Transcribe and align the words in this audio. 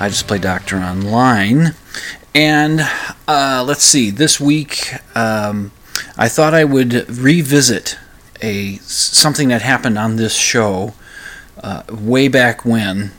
I 0.00 0.08
just 0.08 0.28
play 0.28 0.38
doctor 0.38 0.76
online. 0.76 1.74
And 2.32 2.82
uh, 3.26 3.64
let's 3.66 3.82
see, 3.82 4.10
this 4.10 4.38
week 4.38 4.94
um, 5.16 5.72
I 6.16 6.28
thought 6.28 6.54
I 6.54 6.62
would 6.62 7.08
revisit 7.08 7.98
a 8.40 8.76
something 8.76 9.48
that 9.48 9.62
happened 9.62 9.98
on 9.98 10.14
this 10.14 10.36
show 10.36 10.94
uh, 11.62 11.82
way 11.90 12.28
back 12.28 12.64
when. 12.64 13.10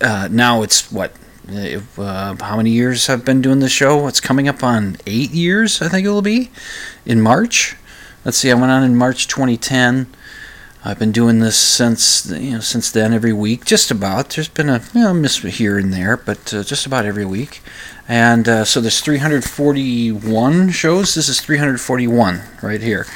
Uh, 0.00 0.28
now 0.28 0.62
it's 0.62 0.90
what 0.90 1.12
uh, 1.48 2.34
how 2.40 2.56
many 2.56 2.70
years 2.70 3.08
I've 3.08 3.24
been 3.24 3.40
doing 3.40 3.60
the 3.60 3.68
show? 3.68 4.08
It's 4.08 4.20
coming 4.20 4.48
up 4.48 4.64
on 4.64 4.96
eight 5.06 5.30
years, 5.30 5.80
I 5.80 5.88
think 5.88 6.04
it 6.04 6.10
will 6.10 6.22
be, 6.22 6.50
in 7.06 7.20
March. 7.20 7.76
Let's 8.24 8.38
see, 8.38 8.50
I 8.50 8.54
went 8.54 8.72
on 8.72 8.82
in 8.82 8.96
March 8.96 9.28
2010. 9.28 10.06
I've 10.84 10.98
been 10.98 11.12
doing 11.12 11.38
this 11.38 11.56
since 11.56 12.28
you 12.28 12.52
know 12.52 12.60
since 12.60 12.90
then 12.90 13.12
every 13.12 13.32
week, 13.32 13.64
just 13.64 13.90
about. 13.90 14.30
There's 14.30 14.48
been 14.48 14.68
a 14.68 14.82
you 14.92 15.02
know, 15.02 15.14
miss 15.14 15.38
here 15.38 15.78
and 15.78 15.92
there, 15.92 16.16
but 16.16 16.52
uh, 16.52 16.64
just 16.64 16.86
about 16.86 17.04
every 17.04 17.24
week. 17.24 17.60
And 18.08 18.48
uh, 18.48 18.64
so 18.64 18.80
there's 18.80 19.00
341 19.00 20.70
shows. 20.70 21.14
This 21.14 21.28
is 21.28 21.40
341 21.40 22.40
right 22.62 22.80
here. 22.80 23.06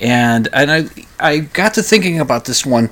And 0.00 0.48
and 0.52 0.70
I 0.70 0.88
I 1.20 1.38
got 1.38 1.74
to 1.74 1.82
thinking 1.82 2.18
about 2.18 2.46
this 2.46 2.66
one 2.66 2.90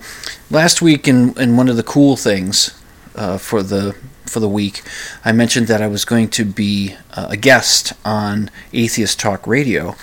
last 0.48 0.80
week, 0.80 1.08
and 1.08 1.36
and 1.36 1.56
one 1.56 1.68
of 1.68 1.76
the 1.76 1.82
cool 1.82 2.16
things 2.16 2.80
uh, 3.16 3.36
for 3.36 3.64
the 3.64 3.96
for 4.26 4.38
the 4.38 4.48
week, 4.48 4.82
I 5.24 5.32
mentioned 5.32 5.66
that 5.66 5.82
I 5.82 5.88
was 5.88 6.04
going 6.04 6.28
to 6.28 6.44
be 6.44 6.94
uh, 7.14 7.26
a 7.30 7.36
guest 7.36 7.92
on 8.04 8.48
Atheist 8.72 9.18
Talk 9.18 9.44
Radio, 9.44 9.96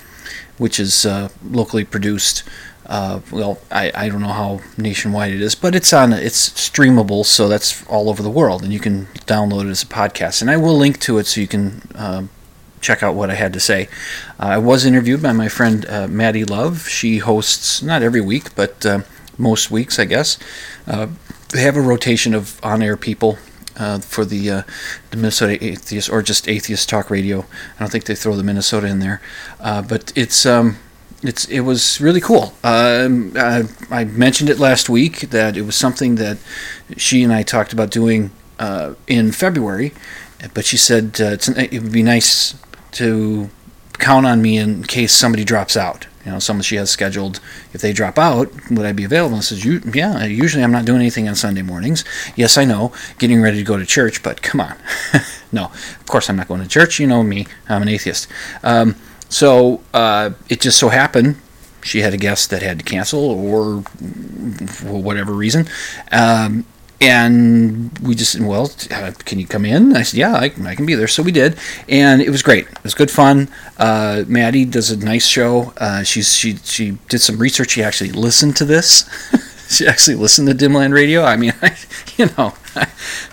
which 0.58 0.82
is 0.82 1.06
uh, 1.06 1.30
locally 1.50 1.86
produced. 1.86 2.44
Uh, 2.88 3.20
well, 3.32 3.60
I, 3.70 3.92
I 3.94 4.10
don't 4.10 4.22
know 4.22 4.28
how 4.28 4.62
nationwide 4.78 5.34
it 5.34 5.42
is, 5.42 5.56
but 5.56 5.76
it's 5.76 5.92
on 5.92 6.14
it's 6.14 6.50
streamable, 6.50 7.26
so 7.26 7.50
that's 7.50 7.86
all 7.88 8.10
over 8.10 8.24
the 8.24 8.30
world, 8.30 8.64
and 8.64 8.72
you 8.72 8.80
can 8.80 9.08
download 9.26 9.66
it 9.66 9.70
as 9.70 9.84
a 9.84 9.88
podcast. 9.88 10.42
And 10.42 10.50
I 10.50 10.58
will 10.58 10.76
link 10.76 11.00
to 11.02 11.18
it 11.18 11.26
so 11.26 11.42
you 11.42 11.48
can 11.48 11.82
um, 11.96 12.30
check 12.80 13.04
out 13.04 13.14
what 13.14 13.30
I 13.30 13.36
had 13.36 13.52
to 13.54 13.60
say. 13.60 13.90
Uh, 14.40 14.46
I 14.46 14.58
was 14.58 14.86
interviewed 14.86 15.22
by 15.22 15.34
my 15.34 15.50
friend 15.50 15.86
uh, 15.90 16.08
Maddie 16.08 16.46
Love. 16.46 16.88
She 16.88 17.18
hosts 17.18 17.84
not 17.84 18.02
every 18.02 18.22
week, 18.22 18.56
but 18.56 18.86
uh, 18.86 19.02
most 19.38 19.70
weeks, 19.70 20.00
I 20.00 20.06
guess. 20.06 20.40
they 20.86 21.62
have 21.62 21.76
a 21.76 21.82
rotation 21.82 22.34
of 22.34 22.60
on-air 22.64 22.96
people 22.96 23.38
uh, 23.78 24.00
for 24.00 24.26
the, 24.26 24.50
uh, 24.50 24.62
the 25.12 25.18
Minnesota 25.18 25.64
Atheist 25.64 26.10
or 26.10 26.22
just 26.22 26.48
Atheist 26.48 26.90
Talk 26.90 27.10
Radio. 27.10 27.46
I 27.76 27.80
don't 27.80 27.92
think 27.92 28.06
they 28.06 28.16
throw 28.16 28.36
the 28.36 28.44
Minnesota 28.44 28.88
in 28.88 29.00
there, 29.00 29.22
uh, 29.60 29.82
but 29.82 30.12
it's 30.16 30.46
um, 30.46 30.78
it's 31.24 31.46
it 31.46 31.62
was 31.62 32.00
really 32.00 32.22
cool. 32.22 32.54
Um, 32.64 33.34
I, 33.36 33.64
I, 33.90 34.06
mentioned 34.06 34.50
it 34.50 34.60
last 34.60 34.90
week 34.90 35.22
that 35.32 35.58
it 35.58 35.64
was 35.64 35.76
something 35.76 36.16
that 36.16 36.38
she 36.96 37.24
and 37.24 37.34
I 37.34 37.44
talked 37.44 37.74
about 37.74 37.90
doing 37.90 38.32
uh, 38.60 38.94
in 39.08 39.32
February, 39.32 39.94
but 40.54 40.66
she 40.66 40.78
said 40.78 41.20
uh, 41.20 41.38
it 41.58 41.82
would 41.82 41.92
be 41.92 42.04
nice 42.04 42.56
to 42.94 43.50
count 43.94 44.26
on 44.26 44.42
me 44.42 44.58
in 44.58 44.84
case 44.84 45.12
somebody 45.12 45.44
drops 45.44 45.76
out 45.76 46.08
you 46.28 46.34
know, 46.34 46.40
someone 46.40 46.62
she 46.62 46.76
has 46.76 46.90
scheduled, 46.90 47.40
if 47.72 47.80
they 47.80 47.94
drop 47.94 48.20
out, 48.20 48.52
would 48.70 48.86
I 48.86 48.92
be 48.92 49.06
available? 49.06 49.36
And 49.36 49.44
says, 49.46 49.64
you, 49.64 49.82
yeah, 49.94 50.26
usually 50.26 50.62
I'm 50.62 50.74
not 50.74 50.84
doing 50.84 51.00
anything 51.00 51.30
on 51.30 51.36
Sunday 51.36 51.62
mornings. 51.62 52.04
Yes, 52.36 52.58
I 52.58 52.66
know, 52.66 52.92
getting 53.18 53.42
ready 53.42 53.56
to 53.60 53.64
go 53.64 53.78
to 53.78 53.86
church, 53.86 54.22
but 54.24 54.42
come 54.42 54.60
on. 54.60 54.76
no, 55.54 55.68
of 55.68 56.06
course 56.06 56.30
I'm 56.30 56.36
not 56.36 56.50
going 56.50 56.62
to 56.62 56.68
church. 56.68 57.00
You 57.00 57.08
know 57.08 57.24
me, 57.24 57.48
I'm 57.70 57.82
an 57.82 57.88
atheist. 57.88 58.28
Um, 58.62 58.98
so 59.30 59.82
uh, 59.94 60.32
it 60.50 60.62
just 60.62 60.78
so 60.78 60.90
happened 60.90 61.38
she 61.88 62.02
had 62.02 62.14
a 62.14 62.18
guest 62.18 62.50
that 62.50 62.62
had 62.62 62.80
to 62.80 62.86
cancel 62.86 63.20
or 63.20 63.82
for 64.68 65.02
whatever 65.02 65.34
reason. 65.34 65.68
Um, 66.12 66.66
and 67.00 67.96
we 68.00 68.16
just 68.16 68.40
well 68.40 68.72
uh, 68.90 69.12
can 69.20 69.38
you 69.38 69.46
come 69.46 69.66
in? 69.66 69.96
I 69.96 70.02
said 70.02 70.18
yeah 70.18 70.34
I, 70.34 70.46
I, 70.46 70.76
can 70.76 70.86
be 70.86 70.96
there. 70.96 71.08
So 71.08 71.22
we 71.22 71.32
did. 71.32 71.58
And 71.88 72.22
it 72.22 72.32
was 72.32 72.42
great. 72.42 72.68
It 72.68 72.84
was 72.84 72.96
good 72.96 73.12
fun. 73.12 73.50
Uh, 73.78 74.24
maddie 74.28 74.66
does 74.66 74.90
a 74.90 74.98
nice 74.98 75.28
show. 75.28 75.74
Uh, 75.78 76.02
she's 76.02 76.34
she 76.34 76.56
she 76.58 76.98
did 77.08 77.22
some 77.22 77.38
research. 77.38 77.72
She 77.72 77.84
actually 77.84 78.12
listened 78.12 78.56
to 78.58 78.66
this. 78.66 79.08
She 79.70 79.86
actually 79.86 80.16
listened 80.16 80.48
to 80.48 80.56
dimland 80.56 80.94
radio. 80.94 81.24
I 81.26 81.36
mean 81.36 81.54
I, 81.62 81.76
you 82.16 82.28
know 82.38 82.54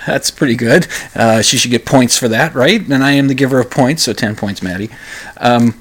that's 0.05 0.33
pretty 0.33 0.57
good. 0.57 0.89
Uh, 1.15 1.43
she 1.43 1.57
should 1.57 1.71
get 1.71 1.87
points 1.87 2.19
for 2.19 2.27
that 2.27 2.57
right? 2.57 2.81
And 2.81 3.05
i 3.05 3.13
am 3.13 3.29
the 3.29 3.35
giver 3.35 3.61
of 3.61 3.71
points 3.71 4.03
so 4.03 4.13
10 4.13 4.35
points 4.35 4.61
maddie. 4.61 4.91
Um, 5.37 5.81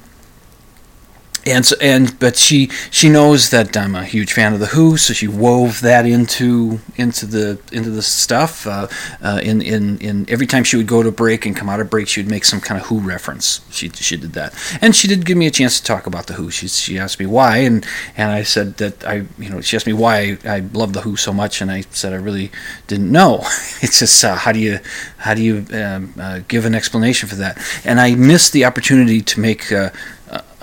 and 1.46 1.64
so, 1.66 1.76
and 1.80 2.18
but 2.18 2.36
she 2.36 2.68
she 2.90 3.08
knows 3.08 3.50
that 3.50 3.76
I'm 3.76 3.94
a 3.94 4.04
huge 4.04 4.32
fan 4.32 4.54
of 4.54 4.60
the 4.60 4.66
Who, 4.66 4.96
so 4.96 5.12
she 5.12 5.28
wove 5.28 5.80
that 5.82 6.06
into 6.06 6.80
into 6.96 7.26
the 7.26 7.60
into 7.72 7.90
the 7.90 8.02
stuff. 8.02 8.66
Uh, 8.66 8.88
uh, 9.22 9.40
in 9.42 9.60
in 9.60 9.98
in 9.98 10.28
every 10.28 10.46
time 10.46 10.64
she 10.64 10.76
would 10.76 10.86
go 10.86 11.02
to 11.02 11.10
break 11.10 11.46
and 11.46 11.56
come 11.56 11.68
out 11.68 11.80
of 11.80 11.90
break, 11.90 12.08
she 12.08 12.20
would 12.20 12.30
make 12.30 12.44
some 12.44 12.60
kind 12.60 12.80
of 12.80 12.86
Who 12.88 13.00
reference. 13.00 13.60
She 13.70 13.88
she 13.90 14.16
did 14.16 14.32
that, 14.32 14.54
and 14.80 14.94
she 14.96 15.08
did 15.08 15.26
give 15.26 15.36
me 15.36 15.46
a 15.46 15.50
chance 15.50 15.78
to 15.78 15.84
talk 15.84 16.06
about 16.06 16.26
the 16.26 16.34
Who. 16.34 16.50
She 16.50 16.68
she 16.68 16.98
asked 16.98 17.20
me 17.20 17.26
why, 17.26 17.58
and 17.58 17.86
and 18.16 18.30
I 18.30 18.42
said 18.42 18.76
that 18.78 19.04
I 19.06 19.26
you 19.38 19.50
know 19.50 19.60
she 19.60 19.76
asked 19.76 19.86
me 19.86 19.92
why 19.92 20.38
I, 20.44 20.56
I 20.56 20.58
love 20.72 20.92
the 20.92 21.02
Who 21.02 21.16
so 21.16 21.32
much, 21.32 21.60
and 21.60 21.70
I 21.70 21.82
said 21.90 22.12
I 22.12 22.16
really 22.16 22.50
didn't 22.86 23.10
know. 23.10 23.44
It's 23.84 23.98
just 23.98 24.24
uh, 24.24 24.34
how 24.34 24.52
do 24.52 24.60
you 24.60 24.78
how 25.18 25.34
do 25.34 25.42
you 25.42 25.66
um, 25.72 26.14
uh, 26.18 26.40
give 26.48 26.64
an 26.64 26.74
explanation 26.74 27.28
for 27.28 27.34
that? 27.36 27.58
And 27.84 28.00
I 28.00 28.14
missed 28.14 28.52
the 28.52 28.64
opportunity 28.64 29.20
to 29.20 29.40
make 29.40 29.70
uh, 29.70 29.90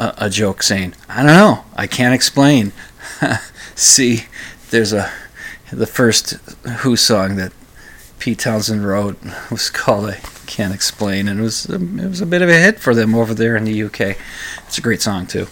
a, 0.02 0.26
a 0.26 0.30
joke 0.30 0.64
saying, 0.64 0.96
"I 1.08 1.18
don't 1.18 1.28
know, 1.28 1.64
I 1.76 1.88
can't 1.88 2.14
explain." 2.14 2.74
See, 3.76 4.26
there's 4.72 4.94
a 4.94 5.12
the 5.72 5.88
first 5.88 6.32
Who 6.80 6.96
song 6.98 7.36
that 7.38 7.54
Pete 8.20 8.40
Townshend 8.40 8.86
wrote 8.86 9.18
was 9.52 9.70
called 9.70 10.10
"I 10.10 10.16
Can't 10.48 10.74
Explain," 10.74 11.28
and 11.28 11.40
it 11.40 11.44
was 11.44 11.66
it 11.68 11.80
was 11.80 12.22
a 12.22 12.26
bit 12.26 12.42
of 12.42 12.50
a 12.50 12.58
hit 12.58 12.80
for 12.80 12.96
them 12.96 13.16
over 13.16 13.34
there 13.34 13.56
in 13.56 13.66
the 13.66 13.84
UK. 13.84 14.18
It's 14.68 14.78
a 14.78 14.82
great 14.82 15.02
song 15.02 15.28
too 15.28 15.48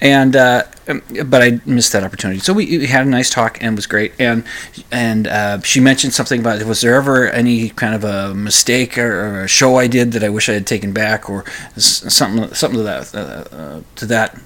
and 0.00 0.36
uh, 0.36 0.64
um, 0.88 1.02
but 1.26 1.42
I 1.42 1.60
missed 1.66 1.92
that 1.92 2.04
opportunity. 2.04 2.40
So 2.40 2.52
we, 2.52 2.78
we, 2.78 2.86
had 2.86 3.06
a 3.06 3.10
nice 3.10 3.30
talk 3.30 3.58
and 3.60 3.74
it 3.74 3.76
was 3.76 3.86
great. 3.86 4.12
And 4.18 4.44
and 4.90 5.26
uh, 5.26 5.60
she 5.60 5.80
mentioned 5.80 6.14
something 6.14 6.40
about 6.40 6.62
was 6.64 6.80
there 6.80 6.94
ever 6.94 7.28
any 7.28 7.70
kind 7.70 7.94
of 7.94 8.04
a 8.04 8.34
mistake 8.34 8.96
or, 8.96 9.20
or, 9.20 9.44
a 9.44 9.48
show 9.48 9.76
I 9.76 9.86
did 9.86 10.12
that 10.12 10.24
I 10.24 10.28
wish 10.28 10.48
I 10.48 10.54
had 10.54 10.66
taken 10.66 10.92
back 10.92 11.28
or 11.28 11.44
something 11.76 12.54
something 12.54 12.78
to 12.78 12.84
that 12.84 13.14
uh, 13.14 13.18
uh, 13.54 13.82
to 13.96 14.06
that 14.06 14.40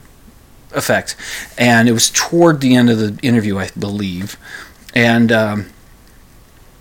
effect. 0.72 1.16
And 1.58 1.88
it 1.88 1.92
was 1.92 2.10
toward 2.10 2.60
the 2.60 2.74
end 2.74 2.90
of 2.90 2.98
the 2.98 3.18
interview, 3.26 3.58
I 3.58 3.70
believe, 3.78 4.36
and. 4.94 5.30
Um, 5.32 5.66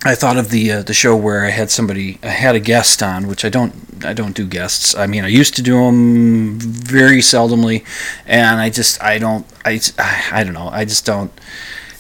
I 0.04 0.16
thought 0.16 0.38
of 0.38 0.50
the 0.50 0.72
uh, 0.72 0.82
the 0.82 0.94
show 0.94 1.16
where 1.16 1.46
I 1.46 1.52
had 1.52 1.70
somebody 1.70 2.18
I 2.24 2.30
had 2.30 2.56
a 2.56 2.60
guest 2.60 3.04
on, 3.04 3.28
which 3.28 3.46
I 3.46 3.50
don't 3.50 3.74
I 4.04 4.14
don't 4.14 4.36
do 4.36 4.48
guests. 4.48 4.96
I 4.96 5.06
mean, 5.06 5.24
I 5.24 5.28
used 5.28 5.56
to 5.56 5.62
do 5.62 5.74
them 5.74 6.60
very 6.60 7.20
seldomly, 7.20 7.86
and 8.26 8.60
I 8.60 8.72
just 8.72 9.02
I 9.04 9.20
don't 9.20 9.46
I 9.64 9.80
I 10.32 10.44
don't 10.44 10.54
know. 10.54 10.70
I 10.70 10.86
just 10.86 11.06
don't. 11.06 11.32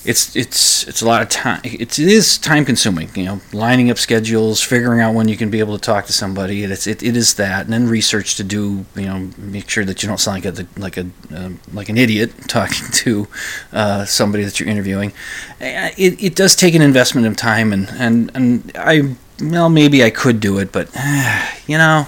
It's 0.03 0.35
it's 0.35 0.87
it's 0.87 1.01
a 1.01 1.05
lot 1.05 1.21
of 1.21 1.29
time. 1.29 1.61
It's, 1.63 1.99
it 1.99 2.07
is 2.07 2.37
time 2.37 2.65
consuming. 2.65 3.09
You 3.15 3.25
know, 3.25 3.41
lining 3.53 3.91
up 3.91 3.97
schedules, 3.97 4.61
figuring 4.61 4.99
out 4.99 5.13
when 5.13 5.27
you 5.27 5.37
can 5.37 5.49
be 5.49 5.59
able 5.59 5.77
to 5.77 5.81
talk 5.81 6.07
to 6.07 6.13
somebody. 6.13 6.63
It's 6.63 6.87
it, 6.87 7.03
it 7.03 7.15
is 7.15 7.35
that, 7.35 7.65
and 7.65 7.73
then 7.73 7.87
research 7.87 8.35
to 8.37 8.43
do. 8.43 8.85
You 8.95 9.05
know, 9.05 9.29
make 9.37 9.69
sure 9.69 9.85
that 9.85 10.01
you 10.01 10.09
don't 10.09 10.19
sound 10.19 10.43
like 10.43 10.57
a 10.57 10.67
like 10.77 10.97
a 10.97 11.07
um, 11.35 11.59
like 11.71 11.89
an 11.89 11.97
idiot 11.97 12.31
talking 12.47 12.87
to 12.91 13.27
uh, 13.73 14.05
somebody 14.05 14.43
that 14.43 14.59
you're 14.59 14.69
interviewing. 14.69 15.13
It, 15.59 16.21
it 16.21 16.35
does 16.35 16.55
take 16.55 16.73
an 16.73 16.81
investment 16.81 17.27
of 17.27 17.37
time, 17.37 17.71
and 17.71 17.89
and 17.91 18.31
and 18.33 18.71
I 18.75 19.15
well 19.39 19.69
maybe 19.69 20.03
I 20.03 20.09
could 20.09 20.39
do 20.39 20.57
it, 20.57 20.71
but 20.71 20.89
uh, 20.95 21.45
you 21.67 21.77
know. 21.77 22.07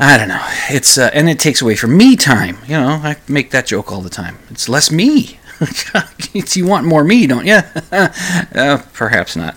I 0.00 0.16
don't 0.16 0.28
know. 0.28 0.46
It's 0.70 0.96
uh, 0.96 1.10
and 1.12 1.28
it 1.28 1.40
takes 1.40 1.60
away 1.60 1.74
from 1.74 1.96
me 1.96 2.14
time. 2.14 2.58
You 2.68 2.74
know, 2.74 3.00
I 3.02 3.16
make 3.26 3.50
that 3.50 3.66
joke 3.66 3.90
all 3.90 4.00
the 4.00 4.08
time. 4.08 4.38
It's 4.48 4.68
less 4.68 4.92
me. 4.92 5.40
you 6.32 6.66
want 6.66 6.86
more 6.86 7.04
me, 7.04 7.26
don't 7.26 7.46
you? 7.46 7.60
uh, 7.92 8.82
perhaps 8.92 9.36
not. 9.36 9.56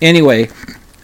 Anyway, 0.00 0.50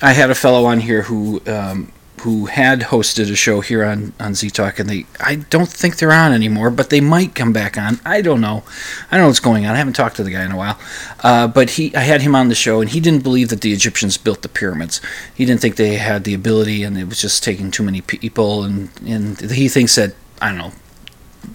I 0.03 0.13
had 0.13 0.31
a 0.31 0.35
fellow 0.35 0.65
on 0.67 0.81
here 0.81 1.03
who 1.03 1.43
um, 1.47 1.93
who 2.21 2.47
had 2.47 2.81
hosted 2.81 3.31
a 3.31 3.37
show 3.37 3.61
here 3.61 3.85
on 3.85 4.13
on 4.21 4.35
Z 4.35 4.51
Talk, 4.51 4.79
and 4.79 4.89
they 4.89 5.07
I 5.19 5.37
don't 5.37 5.69
think 5.69 5.97
they're 5.97 6.13
on 6.13 6.33
anymore, 6.33 6.71
but 6.71 6.91
they 6.91 7.01
might 7.01 7.35
come 7.35 7.53
back 7.53 7.79
on. 7.79 8.01
I 8.05 8.21
don't 8.21 8.41
know. 8.41 8.65
I 9.11 9.17
don't 9.17 9.25
know 9.25 9.29
what's 9.29 9.41
going 9.41 9.67
on. 9.67 9.75
I 9.75 9.79
haven't 9.79 9.95
talked 9.95 10.17
to 10.17 10.25
the 10.25 10.31
guy 10.31 10.45
in 10.45 10.53
a 10.53 10.57
while, 10.57 10.79
uh, 11.21 11.47
but 11.49 11.71
he 11.71 11.95
I 11.95 12.01
had 12.01 12.23
him 12.23 12.35
on 12.35 12.49
the 12.49 12.55
show, 12.55 12.81
and 12.81 12.91
he 12.91 13.01
didn't 13.01 13.23
believe 13.23 13.49
that 13.49 13.61
the 13.61 13.73
Egyptians 13.73 14.17
built 14.17 14.43
the 14.43 14.49
pyramids. 14.49 15.01
He 15.35 15.45
didn't 15.45 15.61
think 15.61 15.77
they 15.77 15.97
had 15.97 16.25
the 16.25 16.35
ability, 16.35 16.83
and 16.83 16.99
it 16.99 17.05
was 17.05 17.21
just 17.21 17.43
taking 17.43 17.71
too 17.71 17.83
many 17.83 18.01
people, 18.01 18.65
and 18.65 18.91
and 19.07 19.41
he 19.51 19.69
thinks 19.69 19.95
that 19.97 20.15
I 20.41 20.49
don't 20.49 20.59
know 20.59 20.73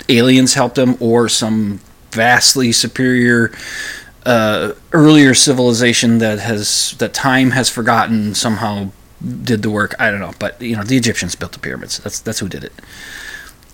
aliens 0.09 0.53
helped 0.53 0.75
them 0.75 0.97
or 0.99 1.29
some 1.29 1.79
vastly 2.15 2.71
superior 2.71 3.51
uh, 4.25 4.73
earlier 4.91 5.33
civilization 5.33 6.17
that 6.17 6.39
has 6.39 6.95
that 6.97 7.13
time 7.13 7.51
has 7.51 7.69
forgotten 7.69 8.33
somehow 8.33 8.89
did 9.43 9.61
the 9.61 9.69
work. 9.69 9.95
I 9.99 10.09
don't 10.11 10.19
know, 10.19 10.33
but 10.39 10.61
you 10.61 10.75
know 10.75 10.83
the 10.83 10.97
Egyptians 10.97 11.35
built 11.35 11.51
the 11.51 11.59
pyramids. 11.59 11.99
That's 11.99 12.19
that's 12.19 12.39
who 12.39 12.49
did 12.49 12.63
it. 12.63 12.73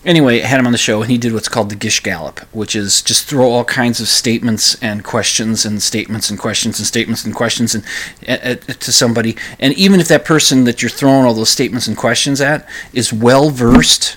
Anyway, 0.04 0.42
I 0.42 0.46
had 0.46 0.58
him 0.58 0.66
on 0.66 0.72
the 0.72 0.78
show, 0.78 1.00
and 1.00 1.10
he 1.10 1.16
did 1.16 1.32
what's 1.32 1.48
called 1.48 1.70
the 1.70 1.76
Gish 1.76 2.00
Gallop, 2.00 2.40
which 2.52 2.74
is 2.74 3.02
just 3.02 3.24
throw 3.26 3.48
all 3.52 3.64
kinds 3.64 4.00
of 4.00 4.08
statements 4.08 4.74
and 4.82 5.04
questions 5.04 5.64
and 5.64 5.80
statements 5.80 6.28
and 6.28 6.40
questions 6.40 6.80
and 6.80 6.86
statements 6.86 7.24
and 7.24 7.32
questions 7.32 7.74
and 7.74 7.84
uh, 8.26 8.56
to 8.56 8.92
somebody. 8.92 9.36
And 9.60 9.72
even 9.74 10.00
if 10.00 10.08
that 10.08 10.24
person 10.24 10.64
that 10.64 10.82
you're 10.82 10.90
throwing 10.90 11.24
all 11.24 11.34
those 11.34 11.50
statements 11.50 11.86
and 11.86 11.96
questions 11.96 12.40
at 12.40 12.68
is 12.92 13.12
well 13.12 13.50
versed 13.50 14.16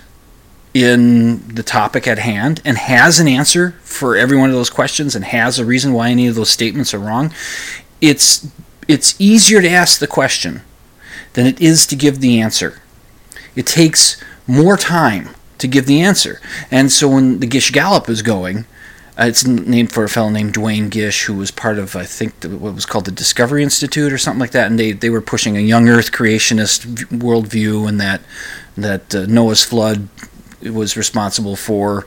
in 0.75 1.55
the 1.55 1.63
topic 1.63 2.05
at 2.05 2.19
hand 2.19 2.61
and 2.65 2.77
has 2.77 3.17
an 3.17 3.29
answer 3.29 3.71
for 3.81 4.17
every 4.17 4.35
one 4.35 4.49
of 4.49 4.55
those 4.55 4.69
questions 4.69 5.15
and 5.15 5.23
has 5.23 5.57
a 5.57 5.63
reason 5.63 5.93
why 5.93 6.09
any 6.09 6.27
of 6.27 6.35
those 6.35 6.49
statements 6.49 6.93
are 6.93 6.99
wrong, 6.99 7.33
it's 8.01 8.51
it's 8.85 9.15
easier 9.17 9.61
to 9.61 9.69
ask 9.69 9.99
the 9.99 10.05
question 10.05 10.61
than 11.33 11.47
it 11.47 11.61
is 11.61 11.87
to 11.87 11.95
give 11.95 12.19
the 12.19 12.41
answer. 12.41 12.81
It 13.55 13.65
takes 13.65 14.21
more 14.45 14.75
time 14.75 15.29
to 15.59 15.67
give 15.67 15.85
the 15.85 16.01
answer. 16.01 16.41
And 16.69 16.91
so 16.91 17.07
when 17.07 17.39
the 17.39 17.47
Gish 17.47 17.71
Gallop 17.71 18.09
is 18.09 18.21
going, 18.21 18.65
uh, 19.17 19.23
it's 19.27 19.47
named 19.47 19.93
for 19.93 20.03
a 20.03 20.09
fellow 20.09 20.29
named 20.29 20.53
Duane 20.53 20.89
Gish, 20.89 21.23
who 21.23 21.35
was 21.35 21.51
part 21.51 21.79
of, 21.79 21.95
I 21.95 22.03
think, 22.03 22.41
the, 22.41 22.49
what 22.49 22.75
was 22.75 22.85
called 22.85 23.05
the 23.05 23.11
Discovery 23.11 23.63
Institute 23.63 24.11
or 24.11 24.17
something 24.17 24.41
like 24.41 24.51
that. 24.51 24.69
And 24.69 24.77
they, 24.77 24.91
they 24.91 25.09
were 25.09 25.21
pushing 25.21 25.55
a 25.55 25.61
young 25.61 25.87
Earth 25.87 26.11
creationist 26.11 26.85
worldview 27.17 27.87
and 27.87 27.99
that 28.01 28.21
that 28.77 29.15
uh, 29.15 29.25
Noah's 29.25 29.63
flood 29.63 30.09
was 30.73 30.97
responsible 30.97 31.55
for 31.55 32.05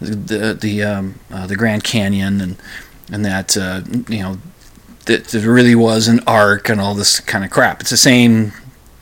the 0.00 0.56
the 0.58 0.82
um, 0.82 1.20
uh, 1.30 1.46
the 1.46 1.56
Grand 1.56 1.84
Canyon 1.84 2.40
and 2.40 2.56
and 3.12 3.24
that 3.24 3.56
uh, 3.56 3.82
you 4.08 4.22
know 4.22 4.38
that 5.06 5.24
there 5.28 5.50
really 5.50 5.74
was 5.74 6.08
an 6.08 6.20
ark 6.26 6.68
and 6.68 6.80
all 6.80 6.94
this 6.94 7.20
kind 7.20 7.44
of 7.44 7.50
crap. 7.50 7.80
It's 7.80 7.90
the 7.90 7.96
same 7.96 8.52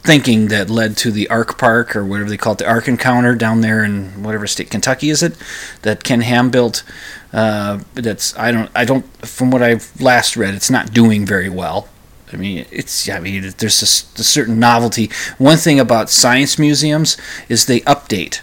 thinking 0.03 0.49
that 0.49 0.69
led 0.69 0.97
to 0.97 1.13
the 1.13 1.29
Ark 1.29 1.59
Park 1.59 1.95
or 1.95 2.05
whatever 2.05 2.29
they 2.29 2.37
call 2.37 2.55
it, 2.55 2.59
the 2.59 2.69
Ark 2.69 2.89
Encounter 2.89 3.37
down 3.37 3.61
there 3.61 3.85
in 3.85 4.23
whatever 4.23 4.49
state, 4.49 4.69
Kentucky 4.69 5.11
is 5.11 5.23
it, 5.23 5.37
that 5.83 6.03
Ken 6.03 6.23
Ham 6.23 6.51
built. 6.51 6.83
Uh, 7.33 7.81
that's 7.95 8.37
I 8.37 8.51
don't 8.51 8.71
I 8.75 8.85
don't 8.85 9.05
from 9.25 9.51
what 9.51 9.63
I've 9.63 10.01
last 10.01 10.37
read, 10.37 10.55
it's 10.55 10.71
not 10.71 10.93
doing 10.93 11.25
very 11.25 11.49
well. 11.49 11.89
I 12.33 12.37
mean, 12.37 12.67
it's 12.71 13.09
I 13.09 13.21
mean, 13.21 13.53
there's 13.59 13.83
a, 13.83 14.21
a 14.21 14.25
certain 14.25 14.59
novelty. 14.59 15.11
One 15.39 15.57
thing 15.57 15.79
about 15.79 16.11
science 16.11 16.59
museums 16.59 17.17
is 17.49 17.67
they 17.67 17.81
update 17.81 18.41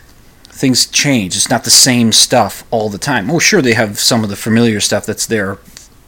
things 0.60 0.86
change. 0.86 1.36
It's 1.36 1.50
not 1.50 1.64
the 1.64 1.70
same 1.70 2.12
stuff 2.12 2.66
all 2.70 2.90
the 2.90 2.98
time. 2.98 3.32
Oh, 3.32 3.40
sure, 3.40 3.62
they 3.62 3.74
have 3.74 3.98
some 3.98 4.24
of 4.24 4.30
the 4.30 4.36
familiar 4.36 4.82
stuff 4.82 5.06
that's 5.06 5.26
there 5.26 5.58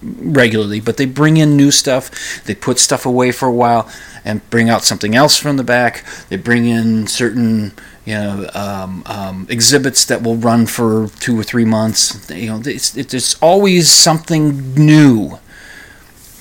regularly, 0.02 0.82
but 0.82 0.98
they 0.98 1.06
bring 1.06 1.38
in 1.38 1.56
new 1.56 1.72
stuff. 1.72 2.44
They 2.44 2.56
put 2.56 2.78
stuff 2.78 3.06
away 3.06 3.32
for 3.32 3.48
a 3.48 3.54
while 3.54 3.90
and 4.26 4.48
bring 4.50 4.70
out 4.70 4.84
something 4.84 5.16
else 5.16 5.38
from 5.38 5.56
the 5.58 5.64
back. 5.64 6.06
They 6.30 6.36
bring 6.36 6.66
in 6.66 7.08
certain 7.08 7.74
you 8.06 8.16
know 8.16 8.50
um, 8.54 9.04
um, 9.06 9.48
exhibits 9.50 10.04
that 10.06 10.22
will 10.22 10.36
run 10.36 10.66
for 10.66 11.08
two 11.20 11.40
or 11.40 11.44
three 11.44 11.66
months. 11.66 12.30
You 12.30 12.48
know, 12.48 12.62
it's, 12.66 12.98
it's 12.98 13.42
always 13.42 13.90
something 13.90 14.74
new. 14.74 15.40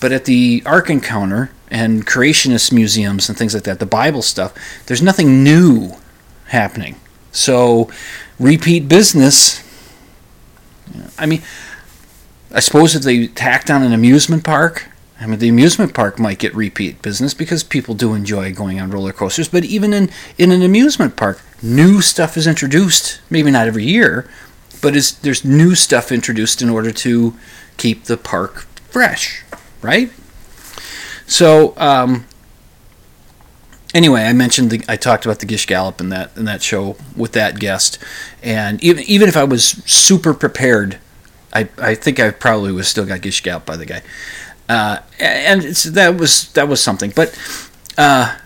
But 0.00 0.10
at 0.12 0.24
the 0.24 0.62
Ark 0.66 0.90
Encounter 0.90 1.50
and 1.70 2.06
creationist 2.06 2.72
museums 2.72 3.28
and 3.28 3.38
things 3.38 3.54
like 3.54 3.64
that, 3.64 3.78
the 3.78 3.86
Bible 3.86 4.22
stuff, 4.22 4.52
there's 4.86 5.02
nothing 5.02 5.44
new 5.44 5.92
happening. 6.46 6.96
So, 7.32 7.90
repeat 8.38 8.88
business. 8.88 9.62
I 11.18 11.26
mean, 11.26 11.42
I 12.52 12.60
suppose 12.60 12.94
if 12.94 13.02
they 13.02 13.28
tacked 13.28 13.70
on 13.70 13.82
an 13.82 13.92
amusement 13.92 14.44
park, 14.44 14.88
I 15.20 15.26
mean, 15.26 15.38
the 15.38 15.48
amusement 15.48 15.92
park 15.92 16.18
might 16.18 16.38
get 16.38 16.54
repeat 16.54 17.02
business 17.02 17.34
because 17.34 17.62
people 17.62 17.94
do 17.94 18.14
enjoy 18.14 18.54
going 18.54 18.80
on 18.80 18.90
roller 18.90 19.12
coasters. 19.12 19.48
But 19.48 19.64
even 19.64 19.92
in, 19.92 20.10
in 20.38 20.50
an 20.50 20.62
amusement 20.62 21.14
park, 21.16 21.42
new 21.62 22.00
stuff 22.00 22.36
is 22.38 22.46
introduced. 22.46 23.20
Maybe 23.28 23.50
not 23.50 23.68
every 23.68 23.84
year, 23.84 24.28
but 24.80 24.94
there's 25.22 25.44
new 25.44 25.74
stuff 25.74 26.10
introduced 26.10 26.62
in 26.62 26.70
order 26.70 26.90
to 26.90 27.36
keep 27.76 28.04
the 28.04 28.16
park 28.16 28.66
fresh, 28.88 29.44
right? 29.82 30.10
So, 31.26 31.74
um, 31.76 32.26
anyway, 33.94 34.22
I 34.22 34.32
mentioned 34.32 34.70
the, 34.70 34.84
I 34.88 34.96
talked 34.96 35.24
about 35.24 35.40
the 35.40 35.46
Gish 35.46 35.66
Gallop 35.66 36.00
in 36.00 36.08
that 36.10 36.36
in 36.36 36.44
that 36.44 36.62
show 36.62 36.96
with 37.16 37.32
that 37.32 37.58
guest, 37.58 37.98
and 38.42 38.82
even 38.82 39.04
even 39.04 39.28
if 39.28 39.36
I 39.36 39.44
was 39.44 39.64
super 39.64 40.34
prepared, 40.34 40.98
I 41.52 41.68
I 41.78 41.94
think 41.94 42.20
I 42.20 42.30
probably 42.30 42.72
was 42.72 42.88
still 42.88 43.06
got 43.06 43.20
Gish 43.20 43.42
Gallop 43.42 43.66
by 43.66 43.76
the 43.76 43.86
guy, 43.86 44.02
uh, 44.68 44.98
and 45.18 45.62
that 45.62 46.16
was 46.16 46.52
that 46.52 46.68
was 46.68 46.82
something. 46.82 47.12
But 47.14 47.38
uh, 47.98 48.36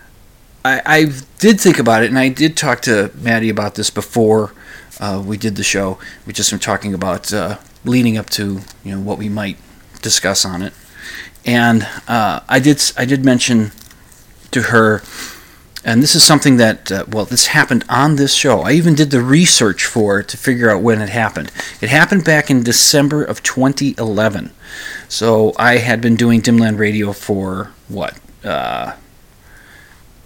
I 0.63 0.81
I 0.85 1.05
did 1.39 1.59
think 1.59 1.79
about 1.79 2.03
it, 2.03 2.09
and 2.09 2.19
I 2.19 2.29
did 2.29 2.57
talk 2.57 2.81
to 2.83 3.11
Maddie 3.15 3.49
about 3.49 3.75
this 3.75 3.89
before 3.89 4.53
uh, 4.99 5.21
we 5.25 5.37
did 5.37 5.55
the 5.55 5.63
show. 5.63 5.99
We 6.25 6.33
just 6.33 6.51
were 6.51 6.57
talking 6.59 6.93
about 6.93 7.33
uh, 7.33 7.57
leading 7.83 8.17
up 8.17 8.29
to 8.31 8.61
you 8.83 8.91
know 8.91 8.99
what 8.99 9.17
we 9.17 9.29
might 9.29 9.57
discuss 10.01 10.45
on 10.45 10.61
it, 10.61 10.73
and 11.45 11.87
uh, 12.07 12.41
I 12.49 12.59
did 12.59 12.81
I 12.97 13.05
did 13.05 13.23
mention 13.23 13.71
to 14.51 14.63
her 14.63 15.01
and 15.85 16.01
this 16.01 16.15
is 16.15 16.23
something 16.23 16.57
that, 16.57 16.91
uh, 16.91 17.05
well, 17.07 17.25
this 17.25 17.47
happened 17.47 17.85
on 17.87 18.15
this 18.15 18.33
show. 18.33 18.61
I 18.61 18.71
even 18.71 18.95
did 18.95 19.11
the 19.11 19.21
research 19.21 19.85
for 19.85 20.19
it 20.19 20.27
to 20.29 20.37
figure 20.37 20.69
out 20.69 20.81
when 20.81 20.99
it 20.99 21.09
happened. 21.09 21.51
It 21.79 21.89
happened 21.89 22.25
back 22.25 22.49
in 22.49 22.63
December 22.63 23.23
of 23.23 23.43
2011. 23.43 24.51
So 25.07 25.53
I 25.57 25.77
had 25.77 26.01
been 26.01 26.15
doing 26.15 26.41
Dimland 26.41 26.79
Radio 26.79 27.13
for, 27.13 27.71
what, 27.87 28.17
uh, 28.43 28.93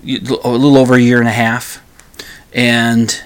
a 0.02 0.50
little 0.50 0.78
over 0.78 0.96
a 0.96 1.02
year 1.02 1.20
and 1.20 1.28
a 1.28 1.34
half. 1.34 1.84
And 2.54 3.22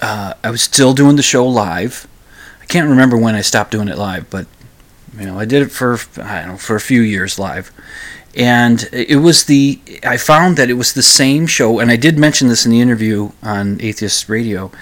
uh, 0.00 0.34
I 0.44 0.50
was 0.50 0.62
still 0.62 0.94
doing 0.94 1.16
the 1.16 1.22
show 1.22 1.44
live. 1.44 2.06
I 2.62 2.66
can't 2.66 2.88
remember 2.88 3.16
when 3.16 3.34
I 3.34 3.40
stopped 3.40 3.72
doing 3.72 3.88
it 3.88 3.98
live, 3.98 4.30
but 4.30 4.46
you 5.18 5.26
know, 5.26 5.38
I 5.38 5.44
did 5.44 5.62
it 5.62 5.70
for 5.70 5.98
I 6.16 6.40
don't 6.40 6.48
know 6.52 6.56
for 6.56 6.76
a 6.76 6.80
few 6.80 7.00
years 7.00 7.38
live, 7.38 7.70
and 8.36 8.88
it 8.92 9.18
was 9.18 9.44
the 9.44 9.80
I 10.04 10.16
found 10.16 10.56
that 10.56 10.70
it 10.70 10.74
was 10.74 10.92
the 10.92 11.02
same 11.02 11.46
show, 11.46 11.78
and 11.78 11.90
I 11.90 11.96
did 11.96 12.18
mention 12.18 12.48
this 12.48 12.64
in 12.64 12.72
the 12.72 12.80
interview 12.80 13.30
on 13.42 13.80
Atheist 13.80 14.28
Radio, 14.28 14.72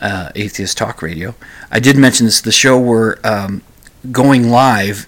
uh, 0.00 0.30
Atheist 0.34 0.76
Talk 0.76 1.02
Radio. 1.02 1.34
I 1.70 1.80
did 1.80 1.96
mention 1.96 2.26
this. 2.26 2.40
The 2.40 2.52
show 2.52 2.78
were 2.78 3.18
um, 3.24 3.62
going 4.12 4.50
live. 4.50 5.06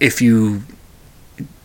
If 0.00 0.20
you 0.20 0.64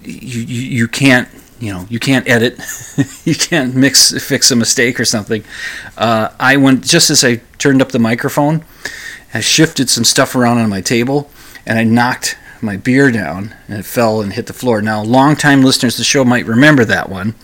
you 0.02 0.42
you 0.42 0.88
can't 0.88 1.28
you 1.60 1.74
know 1.74 1.86
you 1.90 2.00
can't 2.00 2.28
edit, 2.30 2.60
you 3.26 3.36
can't 3.36 3.76
mix 3.76 4.12
fix 4.26 4.52
a 4.52 4.56
mistake 4.56 5.00
or 5.00 5.06
something. 5.06 5.44
Uh, 5.98 6.30
I 6.40 6.56
went 6.56 6.86
just 6.86 7.10
as 7.10 7.24
I 7.24 7.42
turned 7.58 7.82
up 7.82 7.92
the 7.92 8.00
microphone, 8.00 8.64
I 9.34 9.42
shifted 9.42 9.90
some 9.90 10.06
stuff 10.06 10.36
around 10.36 10.60
on 10.60 10.70
my 10.70 10.82
table, 10.82 11.30
and 11.66 11.78
I 11.78 11.84
knocked 11.84 12.38
my 12.62 12.78
beer 12.78 13.12
down 13.12 13.56
and 13.68 13.80
it 13.80 13.86
fell 13.86 14.22
and 14.22 14.34
hit 14.34 14.48
the 14.48 14.54
floor. 14.54 14.82
Now, 14.82 15.02
long-time 15.04 15.62
listeners 15.62 15.96
to 15.96 16.02
the 16.02 16.06
show 16.06 16.24
might 16.26 16.46
remember 16.46 16.86
that 16.86 17.10
one. 17.10 17.36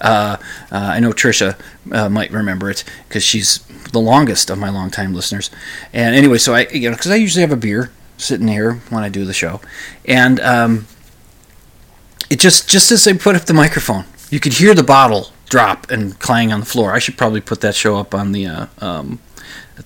Uh, 0.00 0.36
uh, 0.72 0.76
I 0.76 1.00
know 1.00 1.12
Trisha 1.12 1.58
uh, 1.92 2.08
might 2.08 2.30
remember 2.30 2.70
it 2.70 2.84
because 3.08 3.22
she's 3.22 3.58
the 3.92 4.00
longest 4.00 4.50
of 4.50 4.58
my 4.58 4.70
long-time 4.70 5.14
listeners. 5.14 5.50
And 5.92 6.14
anyway, 6.14 6.38
so 6.38 6.54
I, 6.54 6.68
you 6.68 6.88
know, 6.90 6.96
because 6.96 7.10
I 7.10 7.16
usually 7.16 7.42
have 7.42 7.52
a 7.52 7.56
beer, 7.56 7.90
sitting 8.16 8.48
here 8.48 8.74
when 8.90 9.02
I 9.02 9.08
do 9.08 9.24
the 9.24 9.32
show, 9.32 9.60
and 10.04 10.40
um, 10.40 10.86
it 12.28 12.38
just 12.38 12.68
just 12.68 12.92
as 12.92 13.06
I 13.06 13.14
put 13.14 13.36
up 13.36 13.42
the 13.42 13.54
microphone, 13.54 14.04
you 14.30 14.40
could 14.40 14.54
hear 14.54 14.74
the 14.74 14.82
bottle 14.82 15.32
drop 15.48 15.90
and 15.90 16.18
clang 16.18 16.52
on 16.52 16.60
the 16.60 16.66
floor. 16.66 16.92
I 16.92 16.98
should 16.98 17.18
probably 17.18 17.40
put 17.40 17.60
that 17.62 17.74
show 17.74 17.96
up 17.96 18.14
on 18.14 18.32
the 18.32 18.46
uh, 18.46 18.66
um, 18.78 19.18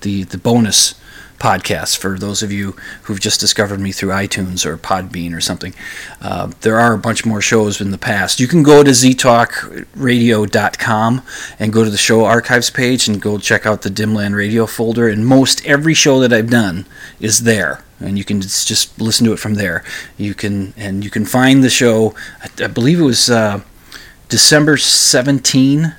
the 0.01 0.23
the 0.23 0.37
bonus 0.37 0.95
podcast 1.39 1.97
for 1.97 2.17
those 2.17 2.43
of 2.43 2.51
you 2.51 2.75
who've 3.03 3.19
just 3.19 3.39
discovered 3.39 3.79
me 3.79 3.91
through 3.91 4.09
iTunes 4.09 4.65
or 4.65 4.77
Podbean 4.77 5.35
or 5.35 5.41
something. 5.41 5.73
Uh, 6.21 6.51
there 6.61 6.79
are 6.79 6.93
a 6.93 6.97
bunch 6.97 7.25
more 7.25 7.41
shows 7.41 7.81
in 7.81 7.91
the 7.91 7.97
past. 7.97 8.39
You 8.39 8.47
can 8.47 8.63
go 8.63 8.83
to 8.83 8.91
ztalkradio.com 8.91 11.21
and 11.59 11.73
go 11.73 11.83
to 11.83 11.89
the 11.89 11.97
show 11.97 12.25
archives 12.25 12.69
page 12.69 13.07
and 13.07 13.21
go 13.21 13.37
check 13.37 13.65
out 13.65 13.81
the 13.81 13.89
Dimland 13.89 14.35
Radio 14.35 14.65
folder. 14.65 15.09
And 15.09 15.25
most 15.25 15.65
every 15.65 15.93
show 15.93 16.19
that 16.19 16.33
I've 16.33 16.49
done 16.49 16.85
is 17.19 17.43
there. 17.43 17.83
And 17.99 18.17
you 18.17 18.23
can 18.23 18.41
just 18.41 18.99
listen 18.99 19.25
to 19.25 19.33
it 19.33 19.39
from 19.39 19.55
there. 19.55 19.83
You 20.17 20.33
can 20.33 20.73
and 20.75 21.03
you 21.03 21.09
can 21.09 21.25
find 21.25 21.63
the 21.63 21.69
show. 21.69 22.13
I, 22.41 22.65
I 22.65 22.67
believe 22.67 22.99
it 22.99 23.03
was 23.03 23.29
uh, 23.29 23.61
December 24.27 24.77
17, 24.77 25.95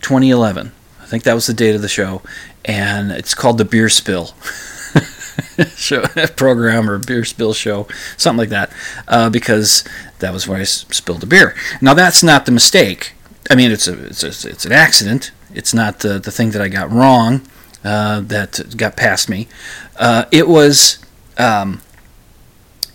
2011. 0.00 0.72
I 1.00 1.06
think 1.06 1.24
that 1.24 1.34
was 1.34 1.46
the 1.46 1.52
date 1.52 1.74
of 1.74 1.82
the 1.82 1.88
show, 1.88 2.22
and 2.64 3.10
it's 3.12 3.34
called 3.34 3.58
the 3.58 3.64
Beer 3.64 3.88
Spill 3.88 4.26
show 5.76 6.06
program 6.36 6.88
or 6.88 6.98
Beer 6.98 7.24
Spill 7.24 7.54
show, 7.54 7.86
something 8.16 8.38
like 8.38 8.48
that, 8.50 8.70
uh, 9.08 9.30
because 9.30 9.84
that 10.18 10.32
was 10.32 10.46
where 10.46 10.58
I 10.58 10.64
spilled 10.64 11.20
the 11.20 11.26
beer. 11.26 11.54
Now 11.80 11.94
that's 11.94 12.22
not 12.22 12.46
the 12.46 12.52
mistake. 12.52 13.14
I 13.50 13.54
mean, 13.54 13.70
it's 13.70 13.88
a 13.88 14.04
it's 14.06 14.22
a, 14.22 14.48
it's 14.48 14.64
an 14.64 14.72
accident. 14.72 15.32
It's 15.54 15.74
not 15.74 16.00
the 16.00 16.18
the 16.18 16.30
thing 16.30 16.50
that 16.52 16.62
I 16.62 16.68
got 16.68 16.90
wrong 16.90 17.42
uh, 17.84 18.20
that 18.20 18.76
got 18.76 18.96
past 18.96 19.28
me. 19.28 19.48
Uh, 19.96 20.24
it 20.30 20.48
was, 20.48 20.98
um, 21.38 21.82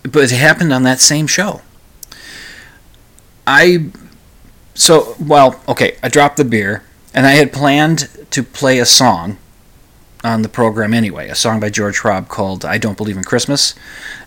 but 0.02 0.24
it 0.24 0.30
happened 0.30 0.72
on 0.72 0.82
that 0.84 1.00
same 1.00 1.26
show. 1.26 1.60
I 3.46 3.90
so 4.74 5.16
well 5.20 5.60
okay. 5.68 5.96
I 6.02 6.08
dropped 6.08 6.36
the 6.36 6.44
beer. 6.44 6.82
And 7.14 7.26
I 7.26 7.32
had 7.32 7.52
planned 7.52 8.08
to 8.30 8.42
play 8.42 8.78
a 8.78 8.86
song 8.86 9.38
on 10.24 10.42
the 10.42 10.48
program 10.48 10.92
anyway, 10.94 11.28
a 11.28 11.34
song 11.34 11.60
by 11.60 11.70
George 11.70 12.02
Robb 12.04 12.28
called 12.28 12.64
I 12.64 12.78
Don't 12.78 12.96
Believe 12.96 13.16
in 13.16 13.24
Christmas. 13.24 13.74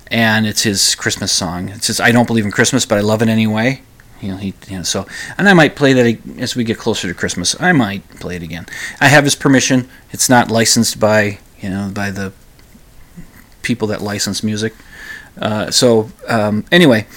And 0.08 0.46
it's 0.46 0.64
his 0.64 0.96
Christmas 0.96 1.32
song. 1.32 1.70
It 1.70 1.84
says, 1.84 2.00
I 2.00 2.12
don't 2.12 2.28
believe 2.28 2.46
in 2.46 2.52
Christmas, 2.52 2.86
but 2.86 2.98
I 2.98 3.02
love 3.02 3.22
it 3.22 3.30
anyway. 3.30 3.82
You 4.20 4.32
know, 4.32 4.38
he, 4.38 4.54
you 4.68 4.78
know, 4.78 4.84
so, 4.84 5.08
and 5.38 5.50
I 5.50 5.54
might 5.54 5.76
play 5.76 5.94
that 5.94 6.20
as 6.38 6.56
we 6.56 6.64
get 6.64 6.78
closer 6.78 7.08
to 7.08 7.14
Christmas. 7.14 7.60
I 7.60 7.72
might 7.72 8.08
play 8.20 8.36
it 8.36 8.44
again. 8.44 8.68
I 9.00 9.08
have 9.08 9.24
his 9.24 9.36
permission. 9.36 9.90
It's 10.12 10.30
not 10.30 10.52
licensed 10.52 11.00
by, 11.00 11.40
you 11.60 11.70
know, 11.70 11.90
by 11.94 12.12
the 12.12 12.34
people 13.62 13.88
that 13.88 14.02
license 14.02 14.44
music. 14.44 14.74
Uh, 15.40 15.72
so, 15.72 16.12
um, 16.28 16.66
anyway, 16.72 17.08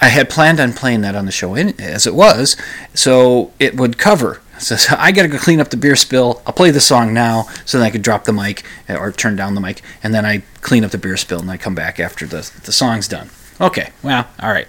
I 0.00 0.08
had 0.08 0.28
planned 0.28 0.60
on 0.60 0.74
playing 0.74 1.00
that 1.00 1.16
on 1.16 1.24
the 1.24 1.32
show 1.32 1.56
as 1.56 2.06
it 2.06 2.14
was, 2.14 2.56
so 2.92 3.52
it 3.58 3.76
would 3.76 3.96
cover. 3.96 4.42
So, 4.58 4.76
so 4.76 4.96
I 4.98 5.12
got 5.12 5.22
to 5.22 5.28
go 5.28 5.38
clean 5.38 5.60
up 5.60 5.70
the 5.70 5.76
beer 5.76 5.96
spill. 5.96 6.42
I'll 6.46 6.52
play 6.52 6.70
the 6.70 6.80
song 6.80 7.12
now, 7.12 7.48
so 7.64 7.78
then 7.78 7.86
I 7.86 7.90
could 7.90 8.02
drop 8.02 8.24
the 8.24 8.32
mic 8.32 8.64
uh, 8.88 8.94
or 8.94 9.12
turn 9.12 9.36
down 9.36 9.54
the 9.54 9.60
mic, 9.60 9.82
and 10.02 10.14
then 10.14 10.24
I 10.24 10.42
clean 10.60 10.84
up 10.84 10.90
the 10.90 10.98
beer 10.98 11.16
spill 11.16 11.40
and 11.40 11.50
I 11.50 11.56
come 11.56 11.74
back 11.74 11.98
after 12.00 12.26
the 12.26 12.50
the 12.64 12.72
song's 12.72 13.08
done. 13.08 13.30
Okay, 13.60 13.90
well, 14.02 14.26
all 14.40 14.50
right. 14.50 14.68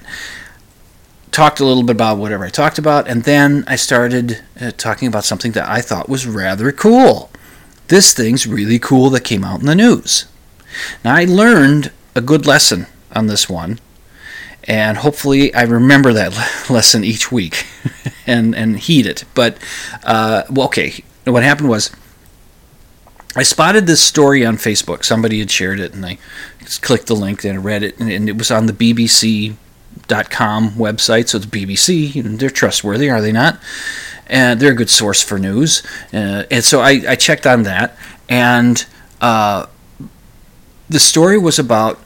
Talked 1.31 1.59
a 1.59 1.65
little 1.65 1.83
bit 1.83 1.95
about 1.95 2.17
whatever 2.17 2.45
I 2.45 2.49
talked 2.49 2.77
about, 2.77 3.07
and 3.07 3.23
then 3.23 3.63
I 3.67 3.75
started 3.75 4.41
uh, 4.59 4.71
talking 4.71 5.07
about 5.07 5.25
something 5.25 5.51
that 5.53 5.67
I 5.67 5.81
thought 5.81 6.07
was 6.07 6.25
rather 6.25 6.71
cool. 6.71 7.29
This 7.87 8.13
thing's 8.13 8.47
really 8.47 8.79
cool 8.79 9.09
that 9.11 9.21
came 9.21 9.43
out 9.43 9.59
in 9.59 9.65
the 9.65 9.75
news. 9.75 10.25
Now 11.03 11.15
I 11.15 11.25
learned 11.25 11.91
a 12.15 12.21
good 12.21 12.45
lesson 12.45 12.87
on 13.11 13.27
this 13.27 13.49
one 13.49 13.79
and 14.67 14.97
hopefully 14.97 15.53
I 15.53 15.63
remember 15.63 16.13
that 16.13 16.69
lesson 16.69 17.03
each 17.03 17.31
week 17.31 17.65
and 18.27 18.55
and 18.55 18.79
heed 18.79 19.05
it. 19.05 19.23
But 19.33 19.57
uh, 20.03 20.43
well, 20.49 20.67
okay, 20.67 21.03
what 21.25 21.43
happened 21.43 21.69
was 21.69 21.91
I 23.35 23.43
spotted 23.43 23.85
this 23.85 24.01
story 24.01 24.45
on 24.45 24.55
Facebook. 24.57 25.03
Somebody 25.03 25.39
had 25.39 25.51
shared 25.51 25.79
it, 25.79 25.93
and 25.93 26.05
I 26.05 26.17
clicked 26.81 27.07
the 27.07 27.15
link 27.15 27.43
and 27.43 27.59
I 27.59 27.61
read 27.61 27.83
it, 27.83 27.99
and, 27.99 28.29
it 28.29 28.37
was 28.37 28.49
on 28.49 28.65
the 28.65 28.73
BBC.com 28.73 30.71
website. 30.71 31.27
So 31.27 31.37
it's 31.37 31.45
BBC, 31.45 32.39
they're 32.39 32.49
trustworthy, 32.49 33.09
are 33.09 33.21
they 33.21 33.33
not? 33.33 33.59
And 34.27 34.59
they're 34.59 34.71
a 34.71 34.75
good 34.75 34.89
source 34.89 35.21
for 35.21 35.37
news. 35.37 35.83
Uh, 36.13 36.43
and 36.49 36.63
so 36.63 36.79
I, 36.79 37.03
I 37.09 37.15
checked 37.15 37.45
on 37.45 37.63
that, 37.63 37.97
and 38.29 38.85
uh, 39.21 39.67
the 40.89 40.99
story 40.99 41.37
was 41.37 41.59
about. 41.59 41.99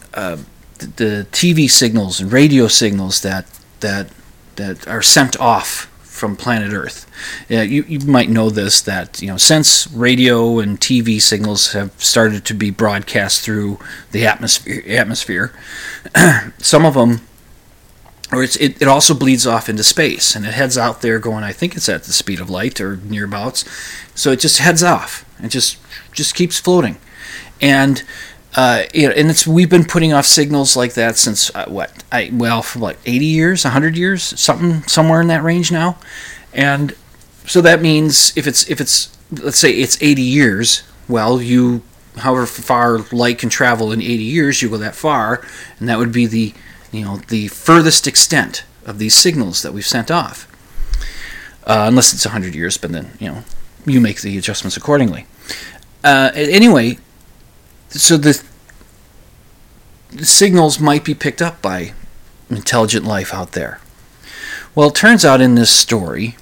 The 0.80 1.28
TV 1.32 1.70
signals 1.70 2.20
and 2.20 2.32
radio 2.32 2.68
signals 2.68 3.22
that 3.22 3.46
that 3.82 4.10
that 4.56 4.88
are 4.88 5.02
sent 5.02 5.40
off 5.40 5.90
from 6.20 6.36
planet 6.36 6.74
Earth. 6.74 7.10
Yeah, 7.48 7.62
you, 7.64 7.84
you 7.84 8.00
might 8.00 8.30
know 8.30 8.50
this 8.50 8.82
that 8.82 9.22
you 9.22 9.28
know 9.28 9.38
since 9.38 9.90
radio 9.92 10.60
and 10.60 10.80
TV 10.80 11.22
signals 11.22 11.72
have 11.72 11.92
started 12.04 12.46
to 12.46 12.54
be 12.54 12.70
broadcast 12.70 13.42
through 13.42 13.80
the 14.12 14.28
atmosphere, 14.28 14.84
atmosphere 14.88 15.54
some 16.60 16.86
of 16.86 16.94
them, 16.94 17.22
or 18.32 18.44
it, 18.44 18.60
it 18.60 18.88
also 18.88 19.14
bleeds 19.14 19.48
off 19.48 19.70
into 19.70 19.84
space 19.84 20.36
and 20.36 20.46
it 20.46 20.54
heads 20.54 20.78
out 20.78 21.02
there 21.02 21.20
going. 21.20 21.44
I 21.44 21.54
think 21.54 21.76
it's 21.76 21.90
at 21.90 22.04
the 22.04 22.14
speed 22.14 22.40
of 22.40 22.50
light 22.50 22.82
or 22.82 22.98
nearabouts, 22.98 23.66
so 24.14 24.32
it 24.32 24.40
just 24.40 24.60
heads 24.60 24.84
off 24.84 25.26
and 25.42 25.50
just 25.50 25.78
just 26.12 26.36
keeps 26.36 26.60
floating, 26.60 26.98
and 27.62 28.04
uh, 28.56 28.84
you 28.94 29.08
know, 29.08 29.14
and 29.14 29.30
it's 29.30 29.46
we've 29.46 29.70
been 29.70 29.86
putting 29.86 30.12
off 30.12 30.26
signals 30.26 30.76
like 30.76 30.94
that 30.94 31.18
since 31.18 31.54
uh, 31.56 31.66
what 31.68 32.04
I 32.12 32.30
well 32.34 32.62
for 32.62 32.80
what 32.80 32.98
80 33.06 33.26
years, 33.26 33.64
100 33.64 33.96
years, 33.96 34.24
something 34.40 34.84
somewhere 34.84 35.22
in 35.22 35.28
that 35.28 35.44
range 35.44 35.72
now, 35.72 35.98
and 36.54 36.96
so 37.46 37.62
that 37.62 37.82
means 37.82 38.36
if 38.36 38.48
it's 38.48 38.68
if 38.70 38.82
it's 38.82 39.16
let's 39.32 39.60
say 39.60 39.72
it's 39.72 40.02
80 40.02 40.22
years, 40.22 40.84
well 41.08 41.42
you 41.42 41.84
however 42.18 42.46
far 42.48 43.00
light 43.12 43.38
can 43.38 43.50
travel 43.50 43.92
in 43.92 44.02
80 44.02 44.24
years, 44.24 44.62
you 44.62 44.70
go 44.70 44.78
that 44.78 44.96
far, 44.96 45.46
and 45.80 45.88
that 45.88 46.00
would 46.00 46.12
be 46.12 46.26
the 46.26 46.54
you 46.92 47.06
know 47.06 47.18
the 47.28 47.50
furthest 47.50 48.08
extent 48.08 48.64
of 48.84 48.98
these 48.98 49.14
signals 49.14 49.62
that 49.62 49.74
we've 49.74 49.86
sent 49.86 50.10
off, 50.10 50.48
uh, 51.66 51.86
unless 51.88 52.14
it's 52.14 52.26
100 52.26 52.56
years, 52.56 52.78
but 52.78 52.92
then 52.92 53.12
you 53.20 53.28
know 53.28 53.44
you 53.86 54.02
make 54.02 54.22
the 54.22 54.40
adjustments 54.40 54.76
accordingly. 54.76 55.28
Uh, 56.04 56.32
anyway, 56.34 56.98
so 57.90 58.18
the, 58.18 58.42
signals 60.18 60.80
might 60.80 61.04
be 61.04 61.14
picked 61.14 61.42
up 61.42 61.62
by 61.62 61.94
intelligent 62.50 63.06
life 63.06 63.34
out 63.34 63.52
there. 63.52 63.80
Well, 64.76 64.90
it 64.90 64.96
turns 64.96 65.26
out 65.26 65.42
in 65.42 65.56
this 65.56 65.72
story, 65.72 66.36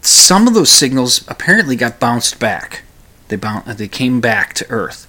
some 0.00 0.46
of 0.46 0.54
those 0.54 0.70
signals 0.70 1.24
apparently 1.28 1.76
got 1.76 2.00
bounced 2.00 2.38
back. 2.38 2.82
They 3.28 3.36
bounced, 3.36 3.78
they 3.78 3.88
came 3.88 4.20
back 4.20 4.54
to 4.54 4.70
Earth 4.70 5.06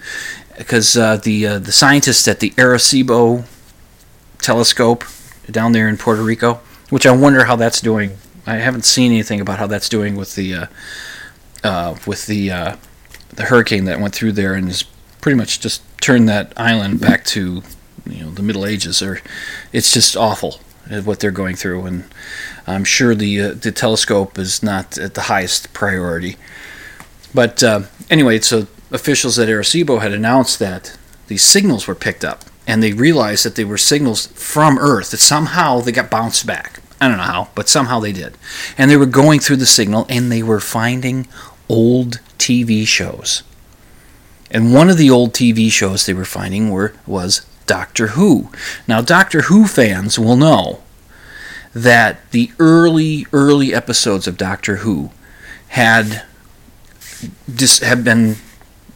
because 0.58 0.98
uh, 0.98 1.18
the 1.18 1.48
uh, 1.48 1.60
the 1.60 1.72
scientists 1.72 2.28
at 2.28 2.40
the 2.40 2.52
Arecibo 2.52 3.46
telescope 4.42 5.06
down 5.50 5.72
there 5.72 5.88
in 5.88 5.98
Puerto 5.98 6.22
Rico, 6.22 6.56
which 6.90 7.06
I 7.06 7.12
wonder 7.12 7.46
how 7.46 7.56
that's 7.56 7.82
doing. 7.82 8.18
I 8.46 8.56
haven't 8.56 8.84
seen 8.84 9.12
anything 9.12 9.40
about 9.40 9.60
how 9.60 9.68
that's 9.68 9.90
doing 9.90 10.16
with 10.16 10.36
the 10.36 10.54
uh, 10.54 10.66
uh 11.64 11.96
with 12.06 12.26
the 12.26 12.52
uh, 12.52 12.76
the 13.30 13.44
hurricane 13.46 13.86
that 13.86 14.00
went 14.00 14.14
through 14.14 14.34
there 14.34 14.54
and 14.54 14.70
is 14.70 14.84
pretty 15.22 15.38
much 15.38 15.60
just 15.60 15.82
turned 16.02 16.30
that 16.30 16.54
island 16.58 17.00
back 17.00 17.26
to 17.26 17.62
you 18.06 18.24
know 18.24 18.32
the 18.32 18.44
Middle 18.44 18.66
Ages, 18.66 19.02
or 19.02 19.22
it's 19.72 19.94
just 19.94 20.16
awful 20.18 20.60
what 21.04 21.20
they're 21.20 21.32
going 21.32 21.56
through, 21.56 21.86
and 21.86 22.04
I'm 22.66 22.84
sure 22.84 23.14
the 23.14 23.42
uh, 23.42 23.54
the 23.54 23.72
telescope 23.72 24.38
is 24.38 24.64
not 24.64 24.98
at 24.98 25.14
the 25.14 25.22
highest 25.22 25.74
priority. 25.74 26.38
But 27.34 27.62
uh, 27.62 27.82
anyway, 28.10 28.40
so 28.40 28.68
officials 28.92 29.38
at 29.38 29.50
Arecibo 29.50 30.02
had 30.02 30.12
announced 30.12 30.58
that 30.60 30.98
these 31.28 31.44
signals 31.44 31.88
were 31.88 31.96
picked 31.96 32.26
up, 32.26 32.46
and 32.66 32.82
they 32.82 32.94
realized 32.94 33.46
that 33.46 33.56
they 33.56 33.66
were 33.66 33.78
signals 33.78 34.28
from 34.28 34.80
Earth. 34.80 35.12
That 35.12 35.18
somehow 35.18 35.82
they 35.82 35.92
got 35.92 36.10
bounced 36.10 36.48
back. 36.48 36.80
I 37.00 37.08
don't 37.08 37.18
know 37.18 37.24
how, 37.24 37.50
but 37.56 37.70
somehow 37.70 38.00
they 38.00 38.12
did, 38.12 38.36
and 38.78 38.90
they 38.90 38.98
were 38.98 39.06
going 39.06 39.40
through 39.40 39.58
the 39.58 39.66
signal, 39.66 40.06
and 40.10 40.32
they 40.32 40.44
were 40.44 40.60
finding 40.60 41.28
old 41.70 42.20
TV 42.40 42.88
shows 42.88 43.44
and 44.52 44.74
one 44.74 44.90
of 44.90 44.98
the 44.98 45.10
old 45.10 45.34
TV 45.34 45.72
shows 45.72 46.06
they 46.06 46.14
were 46.14 46.26
finding 46.26 46.70
were 46.70 46.94
was 47.06 47.46
Doctor 47.66 48.08
Who. 48.08 48.50
Now, 48.88 49.02
Doctor 49.02 49.44
Who 49.44 49.68
fans 49.68 50.18
will 50.18 50.36
know 50.36 50.82
that 51.74 52.32
the 52.32 52.52
early 52.58 53.28
early 53.32 53.74
episodes 53.74 54.28
of 54.28 54.38
Doctor 54.38 54.78
Who 54.78 55.12
had 55.70 56.24
dis- 57.54 57.80
have 57.80 58.04
been 58.04 58.38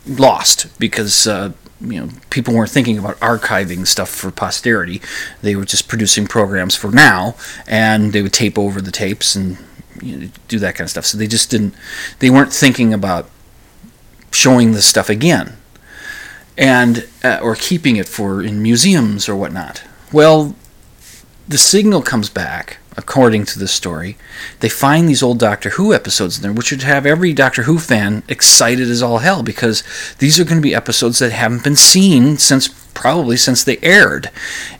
lost 0.08 0.68
because 0.80 1.28
uh, 1.28 1.54
you 1.80 2.02
know 2.02 2.10
people 2.30 2.54
weren't 2.54 2.72
thinking 2.72 2.98
about 2.98 3.20
archiving 3.20 3.86
stuff 3.86 4.10
for 4.10 4.32
posterity. 4.32 5.02
They 5.42 5.56
were 5.56 5.66
just 5.66 5.88
producing 5.88 6.28
programs 6.28 6.76
for 6.76 6.92
now, 6.92 7.36
and 7.68 8.12
they 8.12 8.22
would 8.22 8.34
tape 8.34 8.58
over 8.58 8.82
the 8.82 8.92
tapes 8.92 9.36
and 9.36 9.58
you 10.02 10.18
know, 10.18 10.28
do 10.48 10.60
that 10.60 10.76
kind 10.76 10.86
of 10.86 10.90
stuff. 10.90 11.06
So 11.06 11.18
they 11.18 11.28
just 11.28 11.52
didn't. 11.52 11.76
They 12.20 12.30
weren't 12.30 12.54
thinking 12.54 12.94
about 12.94 13.30
showing 14.34 14.74
this 14.74 14.86
stuff 14.86 15.10
again. 15.10 15.58
and 16.58 17.08
uh, 17.24 17.40
or 17.42 17.56
keeping 17.56 17.96
it 17.96 18.08
for 18.08 18.42
in 18.44 18.62
museums 18.62 19.28
or 19.28 19.36
whatnot. 19.36 19.84
Well, 20.12 20.56
the 21.48 21.58
signal 21.58 22.02
comes 22.02 22.30
back 22.30 22.78
according 22.96 23.44
to 23.44 23.58
the 23.58 23.68
story. 23.68 24.18
They 24.60 24.70
find 24.70 25.10
these 25.10 25.24
old 25.24 25.40
Doctor 25.40 25.72
Who 25.72 25.94
episodes 25.96 26.38
in 26.38 26.44
there, 26.44 26.54
which 26.54 26.70
would 26.72 26.84
have 26.84 27.08
every 27.08 27.34
Doctor 27.34 27.64
Who 27.64 27.80
fan 27.80 28.22
excited 28.30 28.88
as 28.88 29.02
all 29.02 29.18
hell 29.18 29.42
because 29.42 29.84
these 30.20 30.40
are 30.40 30.44
going 30.44 30.58
to 30.58 30.62
be 30.62 30.76
episodes 30.76 31.18
that 31.20 31.32
haven't 31.32 31.64
been 31.64 31.76
seen 31.76 32.38
since 32.38 32.68
probably 32.94 33.36
since 33.38 33.64
they 33.64 33.80
aired, 33.82 34.30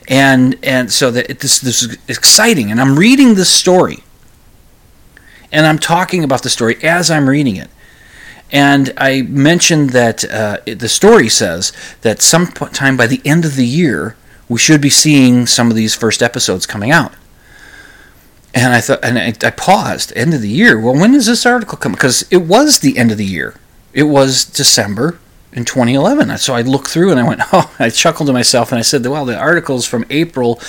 and 0.06 0.56
and 0.62 0.92
so 0.92 1.10
that 1.10 1.40
this 1.40 1.58
this 1.58 1.82
is 1.82 1.98
exciting. 2.06 2.70
And 2.70 2.80
I'm 2.80 2.96
reading 2.96 3.34
this 3.34 3.50
story, 3.50 4.04
and 5.50 5.66
I'm 5.66 5.80
talking 5.80 6.22
about 6.22 6.44
the 6.44 6.50
story 6.50 6.76
as 6.84 7.10
I'm 7.10 7.28
reading 7.28 7.56
it. 7.56 7.68
And 8.54 8.92
I 8.96 9.22
mentioned 9.22 9.90
that 9.90 10.24
uh, 10.30 10.58
the 10.64 10.88
story 10.88 11.28
says 11.28 11.72
that 12.02 12.22
sometime 12.22 12.96
by 12.96 13.08
the 13.08 13.20
end 13.24 13.44
of 13.44 13.56
the 13.56 13.66
year, 13.66 14.16
we 14.48 14.60
should 14.60 14.80
be 14.80 14.90
seeing 14.90 15.48
some 15.48 15.70
of 15.70 15.76
these 15.76 15.96
first 15.96 16.22
episodes 16.22 16.64
coming 16.64 16.92
out. 16.92 17.12
And 18.54 18.72
I 18.72 18.80
thought, 18.80 19.00
and 19.02 19.18
I, 19.18 19.34
I 19.44 19.50
paused. 19.50 20.12
End 20.14 20.34
of 20.34 20.40
the 20.40 20.48
year. 20.48 20.80
Well, 20.80 20.94
when 20.94 21.12
does 21.14 21.26
this 21.26 21.44
article 21.44 21.76
come? 21.76 21.92
Because 21.92 22.24
it 22.30 22.42
was 22.42 22.78
the 22.78 22.96
end 22.96 23.10
of 23.10 23.18
the 23.18 23.24
year. 23.24 23.56
It 23.92 24.04
was 24.04 24.44
December 24.44 25.18
in 25.52 25.64
2011. 25.64 26.38
So 26.38 26.54
I 26.54 26.62
looked 26.62 26.86
through 26.86 27.10
and 27.10 27.18
I 27.18 27.26
went, 27.26 27.40
oh, 27.52 27.74
I 27.80 27.90
chuckled 27.90 28.28
to 28.28 28.32
myself 28.32 28.70
and 28.70 28.78
I 28.78 28.82
said, 28.82 29.04
well, 29.04 29.24
the 29.24 29.36
article's 29.36 29.84
from 29.84 30.04
April 30.10 30.60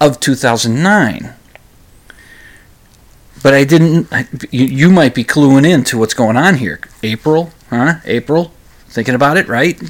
of 0.00 0.18
2009. 0.18 1.34
But 3.42 3.54
I 3.54 3.64
didn't. 3.64 4.08
I, 4.12 4.26
you, 4.50 4.64
you 4.64 4.90
might 4.90 5.14
be 5.14 5.24
cluing 5.24 5.66
in 5.66 5.84
to 5.84 5.98
what's 5.98 6.14
going 6.14 6.36
on 6.36 6.56
here. 6.56 6.80
April, 7.02 7.52
huh? 7.70 7.96
April, 8.04 8.52
thinking 8.88 9.14
about 9.14 9.36
it, 9.36 9.48
right? 9.48 9.80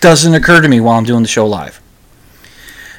Doesn't 0.00 0.34
occur 0.34 0.60
to 0.60 0.68
me 0.68 0.80
while 0.80 0.98
I'm 0.98 1.04
doing 1.04 1.22
the 1.22 1.28
show 1.28 1.46
live. 1.46 1.80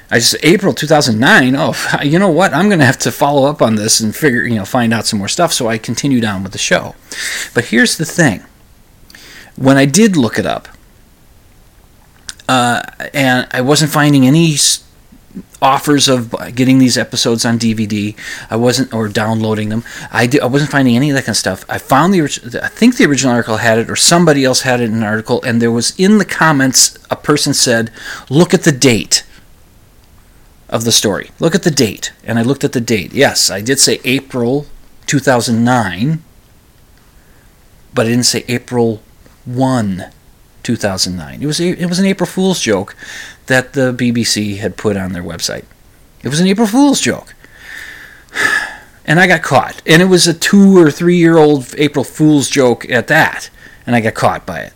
I 0.10 0.20
just 0.20 0.38
April 0.44 0.74
2009. 0.74 1.56
Oh, 1.56 1.74
you 2.04 2.20
know 2.20 2.30
what? 2.30 2.54
I'm 2.54 2.68
going 2.70 2.80
to 2.80 2.86
have 2.86 3.00
to 3.00 3.12
follow 3.12 3.50
up 3.50 3.62
on 3.62 3.76
this 3.76 4.00
and 4.00 4.16
figure, 4.16 4.44
you 4.44 4.56
know, 4.56 4.66
find 4.66 4.94
out 4.94 5.06
some 5.06 5.20
more 5.20 5.28
stuff. 5.28 5.52
So 5.52 5.68
I 5.68 5.78
continued 5.78 6.24
on 6.24 6.44
with 6.44 6.54
the 6.54 6.58
show. 6.58 6.96
But 7.54 7.66
here's 7.66 7.98
the 7.98 8.06
thing: 8.06 8.44
when 9.56 9.78
I 9.78 9.86
did 9.86 10.16
look 10.16 10.40
it 10.40 10.46
up, 10.46 10.70
uh, 12.48 12.82
and 13.14 13.48
I 13.52 13.62
wasn't 13.62 13.92
finding 13.92 14.26
any 14.26 14.56
offers 15.62 16.08
of 16.08 16.34
getting 16.56 16.79
these 16.79 16.98
episodes 16.98 17.46
on 17.46 17.58
DVD. 17.58 18.15
I 18.50 18.56
wasn't 18.56 18.94
or 18.94 19.08
downloading 19.08 19.70
them. 19.70 19.84
I, 20.12 20.27
did, 20.27 20.41
I 20.41 20.46
wasn't 20.46 20.72
finding 20.72 20.96
any 20.96 21.10
of 21.10 21.15
that 21.15 21.24
kind 21.24 21.34
of 21.34 21.38
stuff. 21.38 21.65
I 21.70 21.77
found 21.77 22.13
the 22.13 22.22
I 22.62 22.67
think 22.67 22.98
the 22.98 23.06
original 23.06 23.34
article 23.34 23.58
had 23.58 23.79
it 23.79 23.89
or 23.89 23.96
somebody 23.96 24.46
else 24.46 24.62
had 24.62 24.82
it 24.82 24.86
in 24.86 24.96
an 24.96 25.03
article 25.03 25.41
and 25.44 25.62
there 25.62 25.72
was 25.72 25.98
in 26.00 26.17
the 26.17 26.25
comments 26.25 26.98
a 27.10 27.15
person 27.15 27.53
said, 27.53 27.91
"Look 28.29 28.53
at 28.53 28.63
the 28.63 28.72
date." 28.72 29.24
of 30.70 30.84
the 30.84 30.91
story. 30.91 31.32
Look 31.39 31.56
at 31.56 31.63
the 31.63 31.72
date. 31.72 32.12
And 32.24 32.38
I 32.38 32.41
looked 32.41 32.63
at 32.63 32.74
the 32.74 32.82
date. 32.82 33.13
Yes, 33.13 33.50
I 33.50 33.62
did 33.62 33.79
say 33.79 34.00
April 34.03 34.65
2009, 35.06 36.24
but 37.94 38.06
I 38.06 38.10
didn't 38.10 38.25
say 38.25 38.44
April 38.48 39.01
1, 39.46 40.06
2009. 40.63 41.41
It 41.41 41.46
was 41.46 41.60
it 41.60 41.88
was 41.88 42.00
an 42.00 42.06
April 42.06 42.27
Fool's 42.27 42.60
joke 42.60 42.96
that 43.48 43.74
the 43.74 43.94
BBC 43.94 44.58
had 44.58 44.77
put 44.77 44.96
on 44.96 45.13
their 45.13 45.24
website. 45.24 45.66
It 46.24 46.30
was 46.30 46.39
an 46.39 46.48
April 46.48 46.68
Fool's 46.68 47.01
joke. 47.01 47.34
And 49.10 49.22
I 49.22 49.27
got 49.27 49.42
caught. 49.42 49.82
And 49.86 50.01
it 50.01 50.08
was 50.08 50.27
a 50.27 50.34
2 50.34 50.77
or 50.77 50.92
3 50.92 51.16
year 51.16 51.38
old 51.38 51.74
April 51.77 52.04
Fool's 52.04 52.50
joke 52.50 52.89
at 52.89 53.08
that, 53.08 53.50
and 53.86 53.96
I 53.96 54.01
got 54.01 54.16
caught 54.16 54.46
by 54.46 54.60
it. 54.60 54.74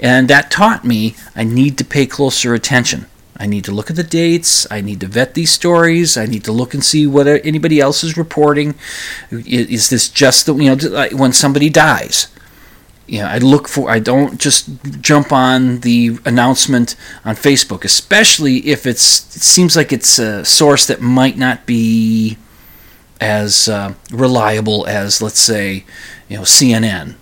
And 0.00 0.26
that 0.26 0.50
taught 0.50 0.84
me 0.84 1.14
I 1.36 1.44
need 1.44 1.78
to 1.78 1.84
pay 1.84 2.06
closer 2.06 2.54
attention 2.54 3.06
I 3.42 3.46
need 3.46 3.64
to 3.64 3.72
look 3.72 3.90
at 3.90 3.96
the 3.96 4.04
dates. 4.04 4.68
I 4.70 4.80
need 4.80 5.00
to 5.00 5.08
vet 5.08 5.34
these 5.34 5.50
stories. 5.50 6.16
I 6.16 6.26
need 6.26 6.44
to 6.44 6.52
look 6.52 6.74
and 6.74 6.84
see 6.84 7.08
what 7.08 7.26
anybody 7.26 7.80
else 7.80 8.04
is 8.04 8.16
reporting. 8.16 8.76
Is 9.32 9.90
this 9.90 10.08
just 10.08 10.46
the, 10.46 10.54
you 10.54 10.76
know 10.76 11.08
when 11.12 11.32
somebody 11.32 11.68
dies? 11.68 12.28
You 13.06 13.20
know, 13.20 13.26
I 13.26 13.38
look 13.38 13.68
for. 13.68 13.90
I 13.90 13.98
don't 13.98 14.40
just 14.40 14.68
jump 15.00 15.32
on 15.32 15.80
the 15.80 16.18
announcement 16.24 16.96
on 17.24 17.34
Facebook, 17.34 17.84
especially 17.84 18.58
if 18.68 18.86
it's. 18.86 19.36
It 19.36 19.42
seems 19.42 19.76
like 19.76 19.92
it's 19.92 20.18
a 20.18 20.44
source 20.44 20.86
that 20.86 21.00
might 21.00 21.36
not 21.36 21.66
be 21.66 22.38
as 23.20 23.68
uh, 23.68 23.94
reliable 24.10 24.86
as, 24.88 25.22
let's 25.22 25.38
say, 25.38 25.84
you 26.28 26.36
know, 26.36 26.42
CNN 26.42 27.14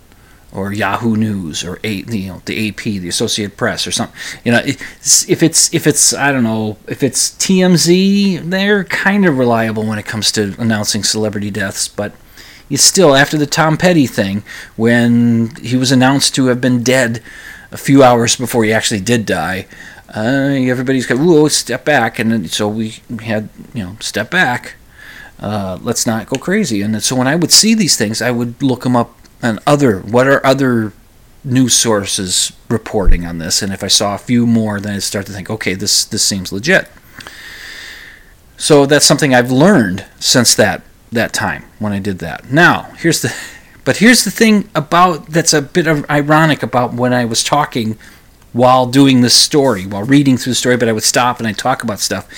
or 0.52 0.72
Yahoo 0.72 1.14
News 1.16 1.62
or 1.62 1.78
a, 1.84 1.92
you 1.92 2.28
know 2.28 2.42
the 2.44 2.68
AP, 2.68 2.82
the 2.82 3.08
Associated 3.08 3.56
Press 3.56 3.86
or 3.86 3.92
something. 3.92 4.16
You 4.44 4.52
know, 4.52 4.62
if 4.64 5.42
it's 5.42 5.72
if 5.72 5.86
it's 5.86 6.12
I 6.12 6.32
don't 6.32 6.42
know 6.42 6.76
if 6.88 7.02
it's 7.02 7.30
TMZ, 7.32 8.50
they're 8.50 8.84
kind 8.84 9.26
of 9.26 9.38
reliable 9.38 9.84
when 9.84 9.98
it 9.98 10.06
comes 10.06 10.32
to 10.32 10.54
announcing 10.58 11.04
celebrity 11.04 11.50
deaths, 11.50 11.86
but 11.86 12.12
it's 12.70 12.82
still 12.82 13.14
after 13.14 13.36
the 13.36 13.46
Tom 13.46 13.76
Petty 13.76 14.06
thing 14.06 14.42
when 14.76 15.54
he 15.56 15.76
was 15.76 15.92
announced 15.92 16.34
to 16.36 16.46
have 16.46 16.60
been 16.60 16.82
dead 16.82 17.22
a 17.70 17.76
few 17.76 18.02
hours 18.02 18.36
before 18.36 18.64
he 18.64 18.72
actually 18.72 19.00
did 19.00 19.26
die. 19.26 19.66
Uh, 20.14 20.54
everybody's 20.56 21.06
got 21.06 21.18
whoa 21.18 21.48
step 21.48 21.84
back, 21.84 22.18
and 22.18 22.50
so 22.50 22.68
we 22.68 22.96
had 23.22 23.48
you 23.74 23.84
know 23.84 23.96
step 24.00 24.30
back. 24.30 24.74
Uh, 25.38 25.78
let's 25.82 26.06
not 26.06 26.28
go 26.28 26.38
crazy. 26.38 26.82
And 26.82 27.02
so 27.02 27.16
when 27.16 27.26
I 27.26 27.34
would 27.36 27.50
see 27.50 27.74
these 27.74 27.96
things, 27.96 28.20
I 28.20 28.30
would 28.30 28.62
look 28.62 28.82
them 28.82 28.94
up 28.96 29.16
and 29.42 29.58
other 29.66 30.00
what 30.00 30.26
are 30.26 30.44
other 30.44 30.92
news 31.42 31.74
sources 31.74 32.52
reporting 32.68 33.24
on 33.24 33.38
this 33.38 33.62
and 33.62 33.72
if 33.72 33.82
i 33.82 33.88
saw 33.88 34.14
a 34.14 34.18
few 34.18 34.46
more 34.46 34.78
then 34.78 34.94
i'd 34.94 35.02
start 35.02 35.26
to 35.26 35.32
think 35.32 35.48
okay 35.48 35.74
this 35.74 36.04
this 36.04 36.22
seems 36.22 36.52
legit 36.52 36.88
so 38.56 38.84
that's 38.84 39.06
something 39.06 39.34
i've 39.34 39.50
learned 39.50 40.04
since 40.18 40.54
that 40.54 40.82
that 41.12 41.32
time 41.32 41.64
when 41.78 41.92
i 41.92 41.98
did 41.98 42.18
that 42.18 42.50
now 42.50 42.82
here's 42.98 43.22
the 43.22 43.34
but 43.84 43.98
here's 43.98 44.24
the 44.24 44.30
thing 44.30 44.68
about 44.74 45.26
that's 45.26 45.52
a 45.52 45.62
bit 45.62 45.86
of 45.86 46.08
ironic 46.10 46.62
about 46.62 46.92
when 46.92 47.12
i 47.12 47.24
was 47.24 47.42
talking 47.42 47.96
while 48.52 48.86
doing 48.86 49.20
this 49.20 49.34
story 49.34 49.86
while 49.86 50.04
reading 50.04 50.36
through 50.36 50.52
the 50.52 50.56
story 50.56 50.76
but 50.76 50.88
i 50.88 50.92
would 50.92 51.02
stop 51.02 51.38
and 51.38 51.46
i'd 51.46 51.58
talk 51.58 51.82
about 51.82 51.98
stuff 52.00 52.28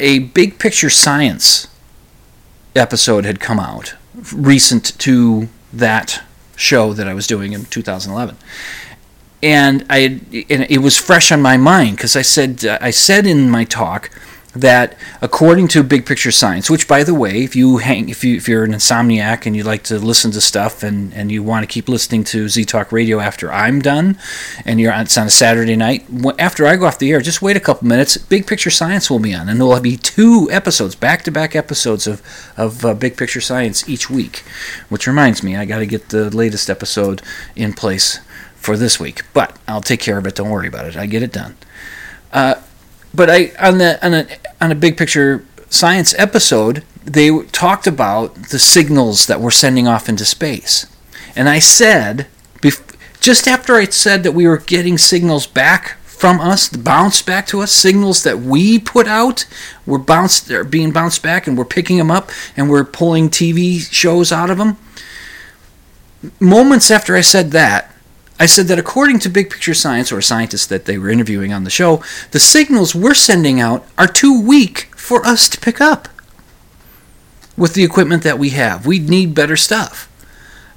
a 0.00 0.20
big 0.20 0.58
picture 0.58 0.90
science 0.90 1.68
episode 2.76 3.24
had 3.24 3.40
come 3.40 3.58
out 3.58 3.94
recent 4.32 4.98
to 4.98 5.48
that 5.72 6.22
show 6.56 6.92
that 6.92 7.08
I 7.08 7.14
was 7.14 7.26
doing 7.26 7.52
in 7.52 7.64
2011. 7.66 8.36
And 9.42 9.86
I, 9.88 10.20
and 10.50 10.66
it 10.68 10.82
was 10.82 10.96
fresh 10.96 11.30
on 11.30 11.40
my 11.40 11.56
mind 11.56 11.96
because 11.96 12.16
I 12.16 12.22
said, 12.22 12.64
uh, 12.64 12.78
I 12.80 12.90
said 12.90 13.26
in 13.26 13.48
my 13.48 13.64
talk 13.64 14.10
that 14.54 14.96
according 15.20 15.68
to 15.68 15.82
big 15.82 16.06
picture 16.06 16.32
science 16.32 16.70
which 16.70 16.88
by 16.88 17.04
the 17.04 17.12
way 17.12 17.42
if 17.42 17.54
you 17.54 17.76
hang 17.76 18.08
if 18.08 18.24
you 18.24 18.36
if 18.36 18.48
you're 18.48 18.64
an 18.64 18.72
insomniac 18.72 19.44
and 19.44 19.54
you 19.54 19.62
like 19.62 19.82
to 19.82 19.98
listen 19.98 20.30
to 20.30 20.40
stuff 20.40 20.82
and 20.82 21.12
and 21.12 21.30
you 21.30 21.42
want 21.42 21.62
to 21.62 21.66
keep 21.66 21.86
listening 21.86 22.24
to 22.24 22.48
z 22.48 22.64
talk 22.64 22.90
radio 22.90 23.20
after 23.20 23.52
i'm 23.52 23.80
done 23.80 24.16
and 24.64 24.80
you're 24.80 24.92
on, 24.92 25.02
it's 25.02 25.18
on 25.18 25.26
a 25.26 25.30
saturday 25.30 25.76
night 25.76 26.04
after 26.38 26.66
i 26.66 26.76
go 26.76 26.86
off 26.86 26.98
the 26.98 27.12
air 27.12 27.20
just 27.20 27.42
wait 27.42 27.58
a 27.58 27.60
couple 27.60 27.86
minutes 27.86 28.16
big 28.16 28.46
picture 28.46 28.70
science 28.70 29.10
will 29.10 29.18
be 29.18 29.34
on 29.34 29.50
and 29.50 29.60
there'll 29.60 29.78
be 29.80 29.98
two 29.98 30.48
episodes 30.50 30.94
back 30.94 31.22
to 31.22 31.30
back 31.30 31.54
episodes 31.54 32.06
of 32.06 32.22
of 32.56 32.84
uh, 32.86 32.94
big 32.94 33.18
picture 33.18 33.42
science 33.42 33.86
each 33.86 34.08
week 34.08 34.38
which 34.88 35.06
reminds 35.06 35.42
me 35.42 35.56
i 35.56 35.66
got 35.66 35.78
to 35.78 35.86
get 35.86 36.08
the 36.08 36.34
latest 36.34 36.70
episode 36.70 37.20
in 37.54 37.74
place 37.74 38.20
for 38.56 38.78
this 38.78 38.98
week 38.98 39.22
but 39.34 39.58
i'll 39.68 39.82
take 39.82 40.00
care 40.00 40.16
of 40.16 40.26
it 40.26 40.34
don't 40.34 40.50
worry 40.50 40.68
about 40.68 40.86
it 40.86 40.96
i 40.96 41.04
get 41.04 41.22
it 41.22 41.32
done. 41.32 41.54
Uh, 42.32 42.56
but 43.14 43.30
I 43.30 43.52
on 43.58 43.78
the 43.78 44.04
on 44.04 44.14
a 44.14 44.26
on 44.60 44.72
a 44.72 44.76
big 44.76 44.96
picture 44.96 45.44
science 45.70 46.14
episode, 46.18 46.84
they 47.04 47.30
talked 47.46 47.86
about 47.86 48.34
the 48.50 48.58
signals 48.58 49.26
that 49.26 49.40
we're 49.40 49.50
sending 49.50 49.86
off 49.86 50.08
into 50.08 50.24
space, 50.24 50.86
and 51.36 51.48
I 51.48 51.58
said, 51.58 52.26
just 53.20 53.48
after 53.48 53.74
I 53.74 53.84
said 53.86 54.22
that 54.22 54.32
we 54.32 54.46
were 54.46 54.58
getting 54.58 54.98
signals 54.98 55.46
back 55.46 55.96
from 56.04 56.40
us, 56.40 56.68
bounced 56.68 57.26
back 57.26 57.46
to 57.46 57.60
us, 57.60 57.70
signals 57.70 58.24
that 58.24 58.40
we 58.40 58.78
put 58.78 59.06
out, 59.06 59.46
were 59.86 59.98
bounced, 59.98 60.48
they're 60.48 60.64
being 60.64 60.90
bounced 60.90 61.22
back, 61.22 61.46
and 61.46 61.56
we're 61.56 61.64
picking 61.64 61.96
them 61.96 62.10
up, 62.10 62.30
and 62.56 62.68
we're 62.68 62.84
pulling 62.84 63.30
TV 63.30 63.80
shows 63.92 64.32
out 64.32 64.50
of 64.50 64.58
them. 64.58 64.76
Moments 66.40 66.90
after 66.90 67.14
I 67.14 67.20
said 67.20 67.52
that, 67.52 67.94
I 68.40 68.46
said 68.46 68.66
that 68.66 68.78
according 68.78 69.18
to 69.20 69.28
Big 69.28 69.50
Picture 69.50 69.74
Science, 69.74 70.12
or 70.12 70.20
scientists 70.20 70.66
that 70.66 70.84
they 70.84 70.96
were 70.96 71.10
interviewing 71.10 71.52
on 71.52 71.64
the 71.64 71.70
show, 71.70 72.02
the 72.30 72.38
signals 72.38 72.94
we're 72.94 73.14
sending 73.14 73.60
out 73.60 73.84
are 73.96 74.06
too 74.06 74.40
weak 74.40 74.94
for 74.96 75.26
us 75.26 75.48
to 75.48 75.60
pick 75.60 75.80
up 75.80 76.08
with 77.56 77.74
the 77.74 77.82
equipment 77.82 78.22
that 78.22 78.38
we 78.38 78.50
have. 78.50 78.86
We 78.86 79.00
need 79.00 79.34
better 79.34 79.56
stuff 79.56 80.08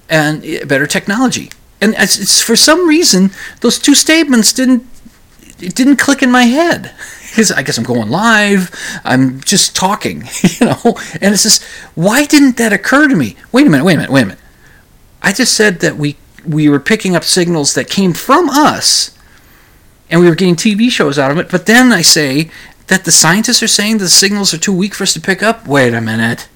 and 0.09 0.43
eh, 0.43 0.65
better 0.65 0.87
technology. 0.87 1.51
And 1.79 1.93
it's, 1.97 2.19
it's 2.19 2.41
for 2.41 2.55
some 2.55 2.87
reason 2.87 3.31
those 3.61 3.77
two 3.79 3.95
statements 3.95 4.51
didn't 4.53 4.87
it 5.59 5.75
didn't 5.75 5.97
click 5.97 6.23
in 6.23 6.31
my 6.31 6.43
head. 6.43 6.93
Because 7.31 7.49
I 7.49 7.63
guess 7.63 7.77
I'm 7.77 7.85
going 7.85 8.09
live. 8.09 8.69
I'm 9.05 9.39
just 9.39 9.73
talking, 9.73 10.23
you 10.59 10.65
know. 10.65 10.97
And 11.21 11.33
it's 11.33 11.43
just, 11.43 11.63
why 11.95 12.25
didn't 12.25 12.57
that 12.57 12.73
occur 12.73 13.07
to 13.07 13.15
me? 13.15 13.37
Wait 13.53 13.65
a 13.65 13.69
minute, 13.69 13.85
wait 13.85 13.93
a 13.93 13.97
minute, 13.99 14.11
wait 14.11 14.23
a 14.23 14.25
minute. 14.25 14.39
I 15.21 15.31
just 15.31 15.53
said 15.53 15.79
that 15.79 15.95
we 15.95 16.17
we 16.45 16.69
were 16.69 16.79
picking 16.79 17.15
up 17.15 17.23
signals 17.23 17.73
that 17.73 17.89
came 17.89 18.13
from 18.13 18.49
us 18.49 19.15
and 20.09 20.19
we 20.19 20.29
were 20.29 20.35
getting 20.35 20.55
TV 20.55 20.91
shows 20.91 21.17
out 21.17 21.31
of 21.31 21.37
it. 21.37 21.49
But 21.49 21.65
then 21.65 21.91
I 21.91 22.01
say 22.01 22.51
that 22.87 23.05
the 23.05 23.11
scientists 23.11 23.63
are 23.63 23.67
saying 23.67 23.97
the 23.97 24.09
signals 24.09 24.53
are 24.53 24.57
too 24.57 24.75
weak 24.75 24.93
for 24.93 25.03
us 25.03 25.13
to 25.13 25.21
pick 25.21 25.41
up. 25.41 25.65
Wait 25.65 25.93
a 25.93 26.01
minute. 26.01 26.49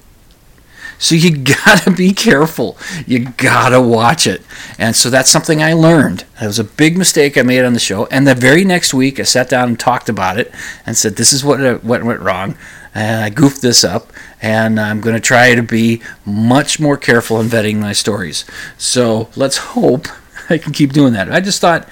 So 0.98 1.14
you 1.14 1.36
gotta 1.64 1.90
be 1.90 2.12
careful. 2.12 2.76
You 3.06 3.30
gotta 3.36 3.80
watch 3.80 4.26
it. 4.26 4.42
And 4.78 4.94
so 4.94 5.08
that's 5.10 5.30
something 5.30 5.62
I 5.62 5.72
learned. 5.72 6.24
That 6.40 6.46
was 6.46 6.58
a 6.58 6.64
big 6.64 6.98
mistake 6.98 7.38
I 7.38 7.42
made 7.42 7.64
on 7.64 7.72
the 7.72 7.80
show. 7.80 8.06
And 8.06 8.26
the 8.26 8.34
very 8.34 8.64
next 8.64 8.92
week, 8.92 9.18
I 9.18 9.24
sat 9.24 9.48
down 9.48 9.68
and 9.68 9.80
talked 9.80 10.08
about 10.08 10.38
it 10.38 10.52
and 10.84 10.96
said, 10.96 11.16
"This 11.16 11.32
is 11.32 11.44
what 11.44 11.60
uh, 11.64 11.78
what 11.78 12.04
went 12.04 12.20
wrong." 12.20 12.56
And 12.96 13.22
I 13.22 13.28
goofed 13.28 13.60
this 13.60 13.84
up, 13.84 14.10
and 14.40 14.80
I'm 14.80 15.02
going 15.02 15.14
to 15.14 15.20
try 15.20 15.54
to 15.54 15.62
be 15.62 16.00
much 16.24 16.80
more 16.80 16.96
careful 16.96 17.38
in 17.40 17.46
vetting 17.48 17.76
my 17.76 17.92
stories. 17.92 18.46
So 18.78 19.28
let's 19.36 19.58
hope 19.58 20.08
I 20.48 20.56
can 20.56 20.72
keep 20.72 20.94
doing 20.94 21.12
that. 21.12 21.30
I 21.30 21.40
just 21.40 21.60
thought, 21.60 21.86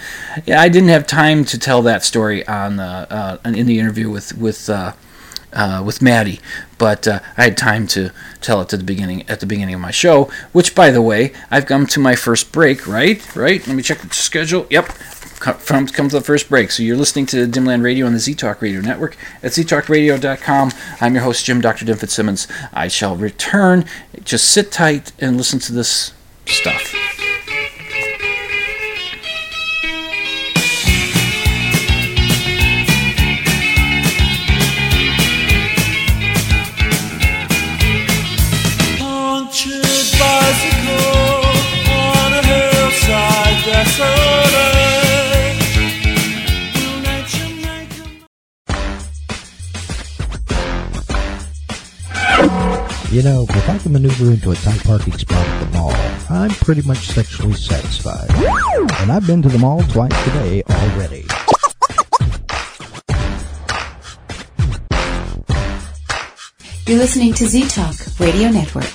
yeah, 0.47 0.63
I 0.63 0.71
didn't 0.71 0.89
have 0.89 1.07
time 1.07 1.45
to 1.45 1.59
tell 1.59 1.83
that 1.83 2.05
story 2.05 2.47
on 2.49 2.81
uh, 2.81 3.39
uh, 3.45 3.51
in 3.51 3.67
the 3.67 3.79
interview 3.79 4.09
with 4.09 4.35
with 4.39 4.71
uh, 4.71 4.95
uh, 5.53 5.83
with 5.85 6.01
Maddie, 6.01 6.41
but 6.79 7.07
uh, 7.07 7.21
I 7.37 7.45
had 7.45 7.57
time 7.57 7.87
to 7.89 8.11
tell 8.41 8.61
it 8.63 8.69
to 8.71 8.77
the 8.77 8.85
beginning 8.85 9.29
at 9.29 9.41
the 9.41 9.47
beginning 9.47 9.75
of 9.75 9.81
my 9.81 9.91
show. 9.91 10.31
Which, 10.53 10.75
by 10.75 10.91
the 10.91 11.03
way, 11.03 11.33
I've 11.51 11.67
come 11.67 11.87
to 11.89 12.01
my 12.01 12.17
first 12.17 12.51
break. 12.51 12.87
Right, 12.87 13.37
right. 13.37 13.65
Let 13.67 13.77
me 13.77 13.83
check 13.83 13.99
the 13.99 14.09
schedule. 14.15 14.67
Yep, 14.71 14.87
come, 15.45 15.87
come 15.87 16.09
to 16.09 16.19
the 16.19 16.25
first 16.25 16.49
break. 16.49 16.71
So 16.71 16.83
you're 16.83 16.97
listening 16.97 17.27
to 17.27 17.47
Dimland 17.47 17.83
Radio 17.83 18.07
on 18.07 18.15
the 18.15 18.19
Z 18.19 18.35
Talk 18.35 18.63
Radio 18.63 18.81
Network 18.81 19.17
at 19.43 19.53
ztalkradio.com. 19.53 20.73
I'm 21.01 21.15
your 21.15 21.23
host, 21.23 21.45
Jim 21.45 21.61
Dr. 21.61 21.85
Dim 21.85 21.99
Fitzsimmons. 21.99 22.49
I 22.73 22.89
shall 22.89 23.17
return. 23.17 23.85
Just 24.23 24.51
sit 24.51 24.73
tight 24.73 25.13
and 25.19 25.37
listen 25.37 25.59
to 25.61 25.73
this 25.73 26.13
stuff. 26.47 27.04
You 53.15 53.23
know, 53.23 53.47
if 53.49 53.71
I 53.71 53.79
can 53.79 53.93
maneuver 53.93 54.33
into 54.33 54.51
a 54.51 54.57
tight 54.57 54.83
parking 54.83 55.13
spot 55.13 55.47
at 55.47 55.61
the 55.61 55.79
mall, 55.79 55.95
I'm 56.29 56.51
pretty 56.51 56.83
much 56.83 56.99
sexually 56.99 57.53
satisfied. 57.53 58.29
And 59.03 59.13
I've 59.13 59.25
been 59.25 59.41
to 59.43 59.49
the 59.49 59.57
mall 59.57 59.83
twice 59.85 60.11
today 60.25 60.65
already. 60.69 61.25
You're 66.89 66.99
listening 66.99 67.35
to 67.35 67.47
Z 67.47 67.69
Talk 67.69 67.95
Radio 68.19 68.49
Network. 68.49 68.93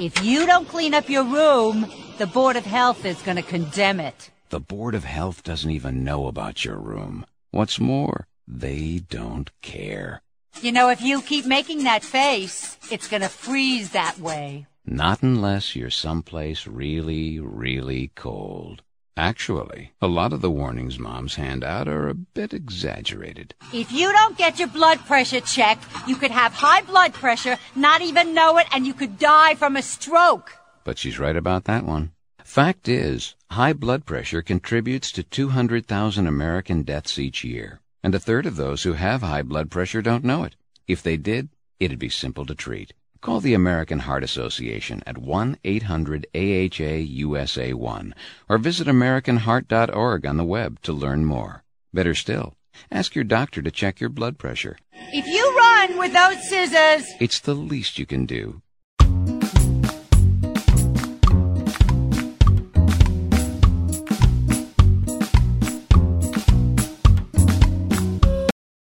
If 0.00 0.24
you 0.24 0.44
don't 0.46 0.66
clean 0.66 0.92
up 0.92 1.08
your 1.08 1.22
room, 1.22 1.86
the 2.18 2.26
Board 2.26 2.56
of 2.56 2.66
Health 2.66 3.04
is 3.04 3.22
going 3.22 3.36
to 3.36 3.44
condemn 3.44 4.00
it. 4.00 4.31
The 4.52 4.60
Board 4.60 4.94
of 4.94 5.04
Health 5.04 5.42
doesn't 5.42 5.70
even 5.70 6.04
know 6.04 6.26
about 6.26 6.62
your 6.62 6.76
room. 6.76 7.24
What's 7.52 7.80
more, 7.80 8.26
they 8.46 9.00
don't 9.08 9.50
care. 9.62 10.20
You 10.60 10.72
know, 10.72 10.90
if 10.90 11.00
you 11.00 11.22
keep 11.22 11.46
making 11.46 11.84
that 11.84 12.04
face, 12.04 12.76
it's 12.90 13.08
gonna 13.08 13.30
freeze 13.30 13.92
that 13.92 14.18
way. 14.18 14.66
Not 14.84 15.22
unless 15.22 15.74
you're 15.74 15.88
someplace 15.88 16.66
really, 16.66 17.40
really 17.40 18.10
cold. 18.14 18.82
Actually, 19.16 19.92
a 20.02 20.06
lot 20.06 20.34
of 20.34 20.42
the 20.42 20.50
warnings 20.50 20.98
moms 20.98 21.36
hand 21.36 21.64
out 21.64 21.88
are 21.88 22.10
a 22.10 22.14
bit 22.14 22.52
exaggerated. 22.52 23.54
If 23.72 23.90
you 23.90 24.12
don't 24.12 24.36
get 24.36 24.58
your 24.58 24.68
blood 24.68 24.98
pressure 25.06 25.40
checked, 25.40 25.86
you 26.06 26.16
could 26.16 26.30
have 26.30 26.52
high 26.52 26.82
blood 26.82 27.14
pressure, 27.14 27.56
not 27.74 28.02
even 28.02 28.34
know 28.34 28.58
it, 28.58 28.66
and 28.70 28.86
you 28.86 28.92
could 28.92 29.18
die 29.18 29.54
from 29.54 29.76
a 29.76 29.82
stroke. 29.82 30.58
But 30.84 30.98
she's 30.98 31.18
right 31.18 31.36
about 31.36 31.64
that 31.64 31.86
one. 31.86 32.11
Fact 32.52 32.84
is, 32.86 33.34
high 33.50 33.72
blood 33.72 34.04
pressure 34.04 34.42
contributes 34.42 35.10
to 35.10 35.22
200,000 35.22 36.26
American 36.26 36.82
deaths 36.82 37.18
each 37.18 37.44
year, 37.44 37.80
and 38.02 38.14
a 38.14 38.18
third 38.18 38.44
of 38.44 38.56
those 38.56 38.82
who 38.82 38.92
have 38.92 39.22
high 39.22 39.40
blood 39.40 39.70
pressure 39.70 40.02
don't 40.02 40.22
know 40.22 40.44
it. 40.44 40.54
If 40.86 41.02
they 41.02 41.16
did, 41.16 41.48
it'd 41.80 41.98
be 41.98 42.10
simple 42.10 42.44
to 42.44 42.54
treat. 42.54 42.92
Call 43.22 43.40
the 43.40 43.54
American 43.54 44.00
Heart 44.00 44.22
Association 44.22 45.02
at 45.06 45.16
1-800-AHA-USA1 45.16 48.12
or 48.50 48.58
visit 48.58 48.86
AmericanHeart.org 48.86 50.26
on 50.26 50.36
the 50.36 50.44
web 50.44 50.78
to 50.82 50.92
learn 50.92 51.24
more. 51.24 51.64
Better 51.94 52.14
still, 52.14 52.52
ask 52.90 53.14
your 53.14 53.24
doctor 53.24 53.62
to 53.62 53.70
check 53.70 53.98
your 53.98 54.10
blood 54.10 54.36
pressure. 54.36 54.76
If 54.92 55.26
you 55.26 55.56
run 55.56 55.98
with 55.98 56.12
those 56.12 56.46
scissors, 56.50 57.10
it's 57.18 57.40
the 57.40 57.54
least 57.54 57.98
you 57.98 58.04
can 58.04 58.26
do. 58.26 58.60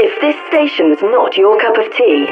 If 0.00 0.20
this 0.20 0.36
station 0.46 0.92
is 0.92 1.02
not 1.02 1.36
your 1.36 1.58
cup 1.60 1.76
of 1.76 1.92
tea, 1.96 2.24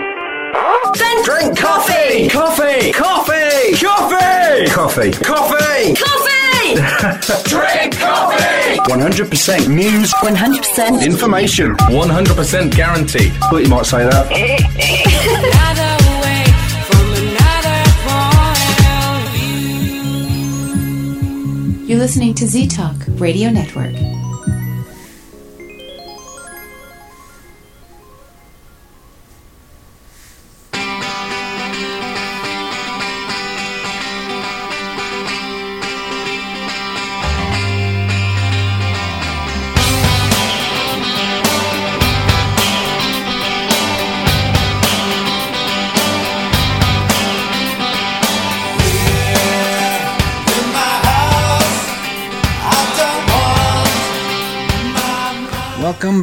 then 0.99 1.25
drink 1.25 1.59
coffee! 1.59 2.29
Coffee! 2.29 2.93
Coffee! 2.93 3.75
Coffee! 3.75 4.69
Coffee! 4.71 5.11
Coffee! 5.11 5.95
coffee! 5.97 6.77
Drink 7.49 7.99
coffee! 7.99 8.79
100% 8.87 9.69
news, 9.69 10.13
100% 10.15 11.05
information, 11.05 11.75
100% 11.77 12.77
guaranteed. 12.77 13.33
Thought 13.51 13.63
you 13.63 13.69
might 13.69 13.87
say 13.87 14.05
that. 14.05 14.31
You're 21.89 21.99
listening 21.99 22.35
to 22.35 22.47
Z 22.47 22.69
Talk 22.69 22.95
Radio 23.19 23.51
Network. 23.51 24.16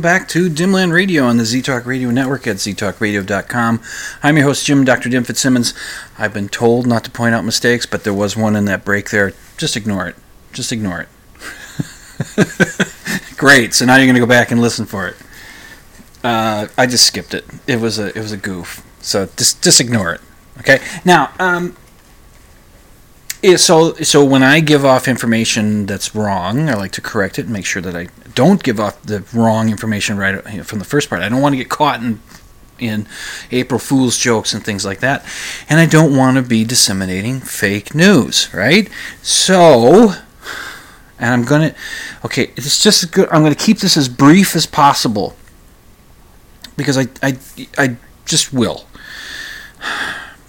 Back 0.03 0.27
to 0.27 0.49
Dimland 0.49 0.91
Radio 0.91 1.23
on 1.23 1.37
the 1.37 1.43
ZTalk 1.43 1.85
Radio 1.85 2.11
Network 2.11 2.45
at 2.45 2.57
ztalkradio.com. 2.57 3.81
I'm 4.21 4.35
your 4.35 4.45
host, 4.45 4.65
Jim 4.65 4.83
Dr. 4.83 5.07
Dim 5.07 5.23
Fitzsimmons. 5.23 5.73
I've 6.19 6.33
been 6.33 6.49
told 6.49 6.85
not 6.85 7.05
to 7.05 7.09
point 7.09 7.33
out 7.33 7.45
mistakes, 7.45 7.85
but 7.85 8.03
there 8.03 8.13
was 8.13 8.35
one 8.35 8.57
in 8.57 8.65
that 8.65 8.83
break 8.83 9.11
there. 9.11 9.31
Just 9.55 9.77
ignore 9.77 10.09
it. 10.09 10.17
Just 10.51 10.73
ignore 10.73 10.99
it. 10.99 11.07
Great. 13.37 13.73
So 13.73 13.85
now 13.85 13.95
you're 13.95 14.05
going 14.05 14.15
to 14.15 14.19
go 14.19 14.25
back 14.25 14.51
and 14.51 14.59
listen 14.59 14.85
for 14.85 15.07
it. 15.07 15.15
Uh, 16.21 16.67
I 16.77 16.85
just 16.85 17.07
skipped 17.07 17.33
it. 17.33 17.45
It 17.65 17.79
was 17.79 17.97
a 17.97 18.07
it 18.07 18.17
was 18.17 18.33
a 18.33 18.37
goof. 18.37 18.85
So 18.99 19.29
just 19.37 19.63
just 19.63 19.79
ignore 19.79 20.13
it. 20.13 20.21
Okay. 20.59 20.79
Now, 21.05 21.31
um, 21.39 21.77
so 23.55 23.93
so 23.93 24.25
when 24.25 24.43
I 24.43 24.59
give 24.59 24.83
off 24.83 25.07
information 25.07 25.85
that's 25.85 26.13
wrong, 26.13 26.69
I 26.69 26.73
like 26.73 26.91
to 26.93 27.01
correct 27.01 27.39
it 27.39 27.45
and 27.45 27.53
make 27.53 27.65
sure 27.65 27.81
that 27.81 27.95
I 27.95 28.09
don't 28.35 28.63
give 28.63 28.79
off 28.79 29.01
the 29.03 29.23
wrong 29.33 29.69
information 29.69 30.17
right 30.17 30.43
from 30.65 30.79
the 30.79 30.85
first 30.85 31.09
part. 31.09 31.21
I 31.21 31.29
don't 31.29 31.41
want 31.41 31.53
to 31.53 31.57
get 31.57 31.69
caught 31.69 32.01
in 32.01 32.19
in 32.79 33.07
April 33.51 33.79
Fool's 33.79 34.17
jokes 34.17 34.53
and 34.53 34.63
things 34.63 34.85
like 34.85 34.99
that. 34.99 35.25
And 35.69 35.79
I 35.79 35.85
don't 35.85 36.15
want 36.15 36.37
to 36.37 36.43
be 36.43 36.65
disseminating 36.65 37.39
fake 37.39 37.95
news, 37.95 38.53
right? 38.53 38.89
So, 39.21 40.13
and 41.19 41.33
I'm 41.33 41.43
to, 41.61 41.75
okay, 42.25 42.51
it's 42.55 42.81
just 42.81 43.11
good. 43.11 43.29
I'm 43.31 43.41
to 43.53 43.55
keep 43.55 43.79
this 43.79 43.95
as 43.95 44.09
brief 44.09 44.55
as 44.55 44.65
possible 44.65 45.35
because 46.75 46.97
I, 46.97 47.07
I, 47.21 47.37
I 47.77 47.97
just 48.25 48.53
will. 48.53 48.87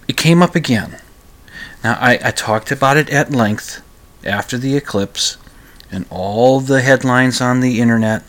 It 0.09 0.17
came 0.17 0.43
up 0.43 0.55
again. 0.55 1.01
Now, 1.83 1.99
I, 2.01 2.19
I 2.23 2.31
talked 2.31 2.71
about 2.71 2.97
it 2.97 3.11
at 3.11 3.31
length 3.31 3.83
after 4.25 4.57
the 4.57 4.77
eclipse 4.77 5.37
and 5.95 6.07
all 6.11 6.61
the 6.61 6.83
headlines 6.83 7.41
on 7.41 7.61
the 7.61 7.81
internet 7.81 8.25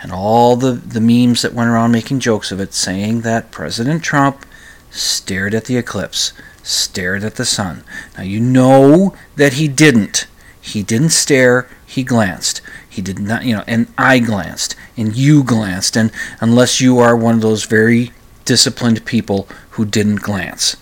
and 0.00 0.12
all 0.12 0.56
the, 0.56 0.72
the 0.72 1.00
memes 1.00 1.42
that 1.42 1.54
went 1.54 1.70
around 1.70 1.92
making 1.92 2.20
jokes 2.20 2.52
of 2.52 2.60
it 2.60 2.74
saying 2.74 3.22
that 3.22 3.50
President 3.50 4.02
Trump 4.02 4.44
stared 4.90 5.54
at 5.54 5.64
the 5.64 5.76
eclipse, 5.76 6.32
stared 6.62 7.24
at 7.24 7.36
the 7.36 7.44
sun. 7.44 7.84
Now 8.16 8.24
you 8.24 8.40
know 8.40 9.14
that 9.36 9.54
he 9.54 9.68
didn't. 9.68 10.26
He 10.60 10.82
didn't 10.82 11.10
stare, 11.10 11.68
he 11.86 12.02
glanced. 12.02 12.60
He 12.88 13.02
did 13.02 13.18
not, 13.18 13.44
you 13.44 13.56
know, 13.56 13.64
and 13.66 13.86
I 13.98 14.18
glanced, 14.18 14.76
and 14.96 15.14
you 15.14 15.44
glanced, 15.44 15.96
and 15.96 16.10
unless 16.40 16.80
you 16.80 16.98
are 16.98 17.16
one 17.16 17.34
of 17.34 17.40
those 17.40 17.64
very 17.64 18.12
disciplined 18.44 19.04
people 19.04 19.48
who 19.70 19.84
didn't 19.84 20.22
glance. 20.22 20.76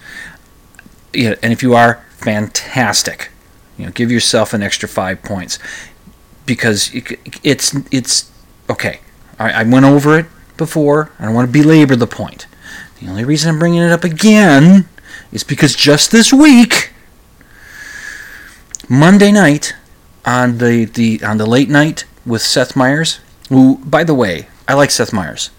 Yeah, 1.13 1.35
and 1.43 1.53
if 1.53 1.63
you 1.63 1.75
are, 1.75 2.05
fantastic. 2.17 3.32
You 3.83 3.89
know, 3.89 3.93
give 3.95 4.13
yourself 4.13 4.55
an 4.55 4.63
extra 4.63 4.89
five 4.89 5.25
points 5.25 5.59
because 6.47 6.93
it's 7.43 7.75
it's 7.91 8.31
okay. 8.71 9.01
I, 9.41 9.65
went 9.65 9.85
over 9.85 10.17
it 10.17 10.27
before. 10.57 11.11
I 11.19 11.25
don't 11.25 11.35
want 11.35 11.53
to 11.53 11.53
belabor 11.53 11.97
the 11.97 12.07
point. 12.07 12.47
The 13.01 13.09
only 13.09 13.25
reason 13.25 13.51
I'm 13.51 13.59
bringing 13.59 13.83
it 13.83 13.91
up 13.91 14.05
again 14.05 14.89
is 15.33 15.43
because 15.43 15.75
just 15.75 16.13
this 16.13 16.33
week, 16.33 16.93
Monday 18.89 19.33
night, 19.33 19.75
on 20.25 20.59
the, 20.59 20.85
the 20.85 21.21
on 21.25 21.39
the 21.39 21.47
late 21.47 21.69
night 21.69 22.05
with 22.25 22.41
Seth 22.41 22.77
Meyers, 22.77 23.19
who, 23.49 23.79
by 23.79 24.05
the 24.05 24.15
way, 24.15 24.47
I 24.69 24.75
like 24.75 24.93
Seth 24.93 25.13
Meyers. 25.13 25.51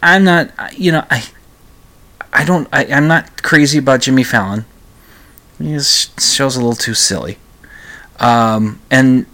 I'm 0.00 0.22
not, 0.22 0.52
you 0.78 0.92
know, 0.92 1.04
I 1.10 1.24
I 2.32 2.44
don't, 2.44 2.68
I, 2.72 2.84
I'm 2.84 3.08
not 3.08 3.42
crazy 3.42 3.78
about 3.78 4.02
Jimmy 4.02 4.22
Fallon. 4.22 4.66
His 5.58 6.10
show's 6.18 6.56
a 6.56 6.60
little 6.60 6.74
too 6.74 6.94
silly. 6.94 7.38
Um, 8.18 8.80
and 8.90 9.26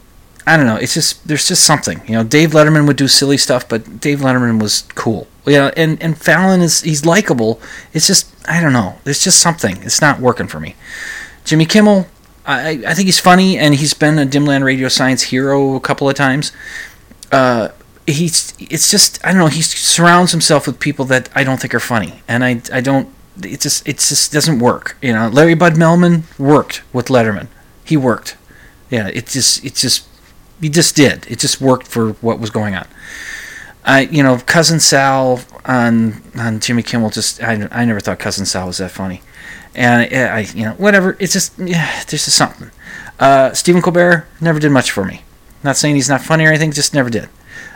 I 0.46 0.56
don't 0.56 0.66
know. 0.66 0.76
It's 0.76 0.94
just 0.94 1.26
there's 1.28 1.46
just 1.46 1.64
something. 1.64 2.02
You 2.06 2.14
know, 2.14 2.24
Dave 2.24 2.50
Letterman 2.50 2.86
would 2.86 2.96
do 2.96 3.08
silly 3.08 3.36
stuff, 3.36 3.68
but 3.68 4.00
Dave 4.00 4.20
Letterman 4.20 4.60
was 4.60 4.82
cool. 4.94 5.26
Know, 5.46 5.72
and 5.76 6.00
and 6.02 6.16
Fallon 6.16 6.60
is 6.60 6.82
he's 6.82 7.04
likable. 7.04 7.60
It's 7.92 8.06
just 8.06 8.32
I 8.48 8.60
don't 8.60 8.72
know. 8.72 8.98
There's 9.04 9.22
just 9.22 9.40
something. 9.40 9.82
It's 9.82 10.00
not 10.00 10.20
working 10.20 10.46
for 10.46 10.60
me. 10.60 10.74
Jimmy 11.44 11.66
Kimmel, 11.66 12.06
I 12.46 12.82
I 12.86 12.94
think 12.94 13.06
he's 13.06 13.18
funny, 13.18 13.58
and 13.58 13.74
he's 13.74 13.94
been 13.94 14.18
a 14.18 14.26
Dimland 14.26 14.64
Radio 14.64 14.88
Science 14.88 15.24
hero 15.24 15.74
a 15.74 15.80
couple 15.80 16.08
of 16.08 16.14
times. 16.14 16.52
Uh, 17.32 17.68
he's 18.06 18.54
it's 18.58 18.90
just 18.90 19.24
I 19.24 19.32
don't 19.32 19.38
know. 19.38 19.46
He 19.48 19.62
surrounds 19.62 20.32
himself 20.32 20.66
with 20.66 20.80
people 20.80 21.04
that 21.06 21.28
I 21.34 21.44
don't 21.44 21.60
think 21.60 21.74
are 21.74 21.80
funny, 21.80 22.22
and 22.28 22.44
I 22.44 22.60
I 22.72 22.80
don't. 22.80 23.08
It 23.42 23.60
just 23.60 23.86
it 23.88 23.98
just 23.98 24.32
doesn't 24.32 24.58
work. 24.58 24.96
You 25.00 25.12
know, 25.12 25.28
Larry 25.28 25.54
Bud 25.54 25.74
Melman 25.74 26.22
worked 26.38 26.82
with 26.92 27.06
Letterman. 27.06 27.48
He 27.84 27.96
worked. 27.96 28.36
Yeah, 28.90 29.08
it 29.08 29.26
just 29.26 29.64
it 29.64 29.74
just 29.74 30.06
he 30.60 30.68
just 30.68 30.94
did. 30.96 31.26
It 31.30 31.38
just 31.38 31.60
worked 31.60 31.86
for 31.86 32.12
what 32.14 32.38
was 32.38 32.50
going 32.50 32.74
on. 32.74 32.86
I, 33.84 34.02
you 34.02 34.22
know, 34.22 34.38
cousin 34.38 34.80
Sal 34.80 35.40
on 35.64 36.22
on 36.36 36.60
Jimmy 36.60 36.82
Kimmel. 36.82 37.10
Just 37.10 37.42
I, 37.42 37.68
I 37.70 37.84
never 37.84 38.00
thought 38.00 38.18
cousin 38.18 38.44
Sal 38.44 38.66
was 38.66 38.78
that 38.78 38.90
funny, 38.90 39.22
and 39.74 40.14
I, 40.14 40.40
you 40.54 40.64
know, 40.64 40.72
whatever. 40.72 41.16
It's 41.18 41.32
just 41.32 41.58
yeah, 41.58 42.02
there's 42.08 42.24
just 42.24 42.36
something. 42.36 42.70
Uh, 43.18 43.52
Stephen 43.52 43.82
Colbert 43.82 44.26
never 44.40 44.58
did 44.58 44.70
much 44.70 44.90
for 44.90 45.04
me. 45.04 45.22
Not 45.62 45.76
saying 45.76 45.94
he's 45.94 46.08
not 46.08 46.22
funny 46.22 46.44
or 46.44 46.48
anything, 46.48 46.72
just 46.72 46.94
never 46.94 47.10
did. 47.10 47.28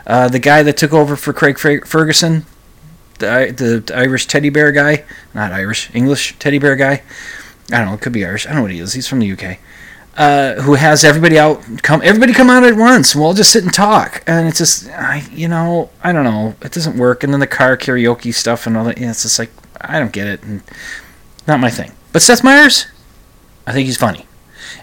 Uh, 0.07 0.27
the 0.27 0.39
guy 0.39 0.63
that 0.63 0.77
took 0.77 0.93
over 0.93 1.15
for 1.15 1.33
Craig 1.33 1.57
Ferguson, 1.59 2.45
the, 3.19 3.83
the 3.85 3.95
Irish 3.95 4.27
teddy 4.27 4.49
bear 4.49 4.71
guy, 4.71 5.03
not 5.33 5.51
Irish, 5.51 5.89
English 5.93 6.37
teddy 6.39 6.59
bear 6.59 6.75
guy. 6.75 7.03
I 7.71 7.77
don't 7.77 7.87
know, 7.87 7.93
it 7.93 8.01
could 8.01 8.13
be 8.13 8.25
Irish. 8.25 8.45
I 8.45 8.49
don't 8.49 8.57
know 8.57 8.61
what 8.63 8.71
he 8.71 8.79
is. 8.79 8.93
He's 8.93 9.07
from 9.07 9.19
the 9.19 9.31
UK 9.31 9.59
uh, 10.17 10.61
who 10.61 10.75
has 10.75 11.03
everybody 11.03 11.37
out 11.37 11.61
come 11.83 12.01
everybody 12.03 12.31
come 12.31 12.49
out 12.49 12.63
at 12.63 12.75
once 12.75 13.13
and 13.13 13.21
we'll 13.21 13.29
all 13.29 13.33
just 13.33 13.51
sit 13.51 13.63
and 13.63 13.73
talk 13.73 14.23
and 14.25 14.47
it's 14.47 14.57
just 14.57 14.89
I 14.89 15.27
you 15.31 15.47
know 15.47 15.89
I 16.03 16.11
don't 16.13 16.23
know 16.23 16.55
it 16.61 16.71
doesn't 16.71 16.97
work 16.97 17.23
and 17.23 17.33
then 17.33 17.41
the 17.41 17.47
car 17.47 17.75
karaoke 17.75 18.33
stuff 18.33 18.65
and 18.65 18.77
all 18.77 18.85
that 18.85 18.97
yeah, 18.97 19.09
it's 19.09 19.23
just 19.23 19.39
like 19.39 19.51
I 19.81 19.99
don't 19.99 20.13
get 20.13 20.27
it 20.27 20.41
and 20.43 20.63
not 21.47 21.59
my 21.59 21.69
thing 21.69 21.91
but 22.13 22.21
Seth 22.21 22.43
Meyers 22.43 22.87
I 23.67 23.73
think 23.73 23.87
he's 23.87 23.97
funny 23.97 24.25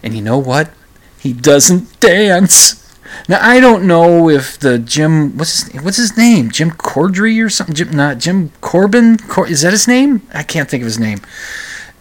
and 0.03 0.14
you 0.14 0.21
know 0.21 0.38
what 0.38 0.71
he 1.18 1.33
doesn't 1.33 1.99
dance 1.99 2.82
now 3.29 3.38
I 3.40 3.61
don't 3.61 3.87
know 3.87 4.29
if 4.29 4.59
the 4.59 4.79
Jim 4.79 5.37
what's 5.37 5.64
his 5.64 5.83
what's 5.83 5.96
his 5.96 6.16
name? 6.16 6.51
Jim 6.51 6.70
Cordry 6.70 7.44
or 7.44 7.48
something? 7.48 7.75
Jim 7.75 7.90
not 7.90 8.18
Jim 8.18 8.51
Corbin? 8.61 9.18
Cor- 9.18 9.48
is 9.48 9.62
that 9.62 9.72
his 9.72 9.88
name? 9.88 10.22
I 10.33 10.42
can't 10.42 10.68
think 10.68 10.83
of 10.83 10.87
his 10.87 10.98
name. 10.98 11.20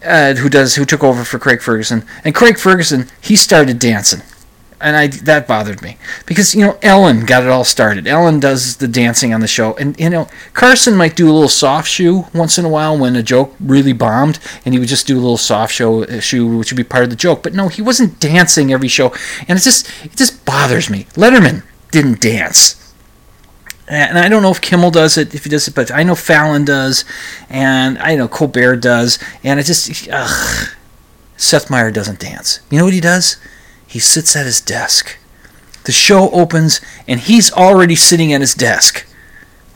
Uh, 0.04 0.34
who 0.34 0.48
does 0.48 0.74
who 0.74 0.84
took 0.84 1.04
over 1.04 1.24
for 1.24 1.38
Craig 1.38 1.62
Ferguson, 1.62 2.04
and 2.24 2.34
Craig 2.34 2.58
Ferguson 2.58 3.08
he 3.20 3.36
started 3.36 3.78
dancing, 3.78 4.22
and 4.82 4.96
I 4.96 5.06
that 5.06 5.46
bothered 5.46 5.80
me 5.80 5.96
because 6.26 6.54
you 6.54 6.62
know 6.62 6.78
Ellen 6.82 7.24
got 7.24 7.42
it 7.42 7.48
all 7.48 7.64
started. 7.64 8.06
Ellen 8.06 8.40
does 8.40 8.76
the 8.76 8.88
dancing 8.88 9.32
on 9.32 9.40
the 9.40 9.46
show, 9.46 9.74
and 9.76 9.98
you 9.98 10.10
know 10.10 10.28
Carson 10.52 10.96
might 10.96 11.16
do 11.16 11.30
a 11.30 11.32
little 11.32 11.48
soft 11.48 11.88
shoe 11.88 12.26
once 12.34 12.58
in 12.58 12.64
a 12.64 12.68
while 12.68 12.98
when 12.98 13.16
a 13.16 13.22
joke 13.22 13.54
really 13.60 13.92
bombed, 13.92 14.38
and 14.64 14.74
he 14.74 14.80
would 14.80 14.88
just 14.88 15.06
do 15.06 15.16
a 15.16 15.20
little 15.20 15.38
soft 15.38 15.72
show 15.72 16.04
uh, 16.04 16.20
shoe 16.20 16.58
which 16.58 16.72
would 16.72 16.76
be 16.76 16.84
part 16.84 17.04
of 17.04 17.10
the 17.10 17.16
joke. 17.16 17.42
But 17.42 17.54
no, 17.54 17.68
he 17.68 17.80
wasn't 17.82 18.20
dancing 18.20 18.72
every 18.72 18.88
show, 18.88 19.14
and 19.48 19.58
it 19.58 19.62
just 19.62 19.88
it 20.04 20.16
just 20.16 20.44
bothers 20.44 20.90
me. 20.90 21.04
Letterman 21.14 21.62
didn't 21.90 22.20
dance 22.20 22.78
and 23.88 24.18
I 24.18 24.28
don't 24.28 24.42
know 24.42 24.50
if 24.50 24.60
Kimmel 24.60 24.90
does 24.90 25.18
it, 25.18 25.34
if 25.34 25.44
he 25.44 25.50
does 25.50 25.68
it, 25.68 25.74
but 25.74 25.90
I 25.90 26.02
know 26.02 26.14
Fallon 26.14 26.64
does, 26.64 27.04
and 27.50 27.98
I 27.98 28.14
know 28.14 28.26
Colbert 28.26 28.76
does, 28.76 29.18
and 29.44 29.60
it 29.60 29.64
just, 29.64 30.08
ugh. 30.10 30.68
Seth 31.36 31.68
Meyer 31.68 31.90
doesn't 31.90 32.20
dance. 32.20 32.60
You 32.70 32.78
know 32.78 32.84
what 32.84 32.94
he 32.94 33.00
does? 33.00 33.36
He 33.92 33.98
sits 33.98 34.34
at 34.34 34.46
his 34.46 34.62
desk. 34.62 35.18
The 35.84 35.92
show 35.92 36.30
opens, 36.30 36.80
and 37.06 37.20
he's 37.20 37.52
already 37.52 37.94
sitting 37.94 38.32
at 38.32 38.40
his 38.40 38.54
desk. 38.54 39.06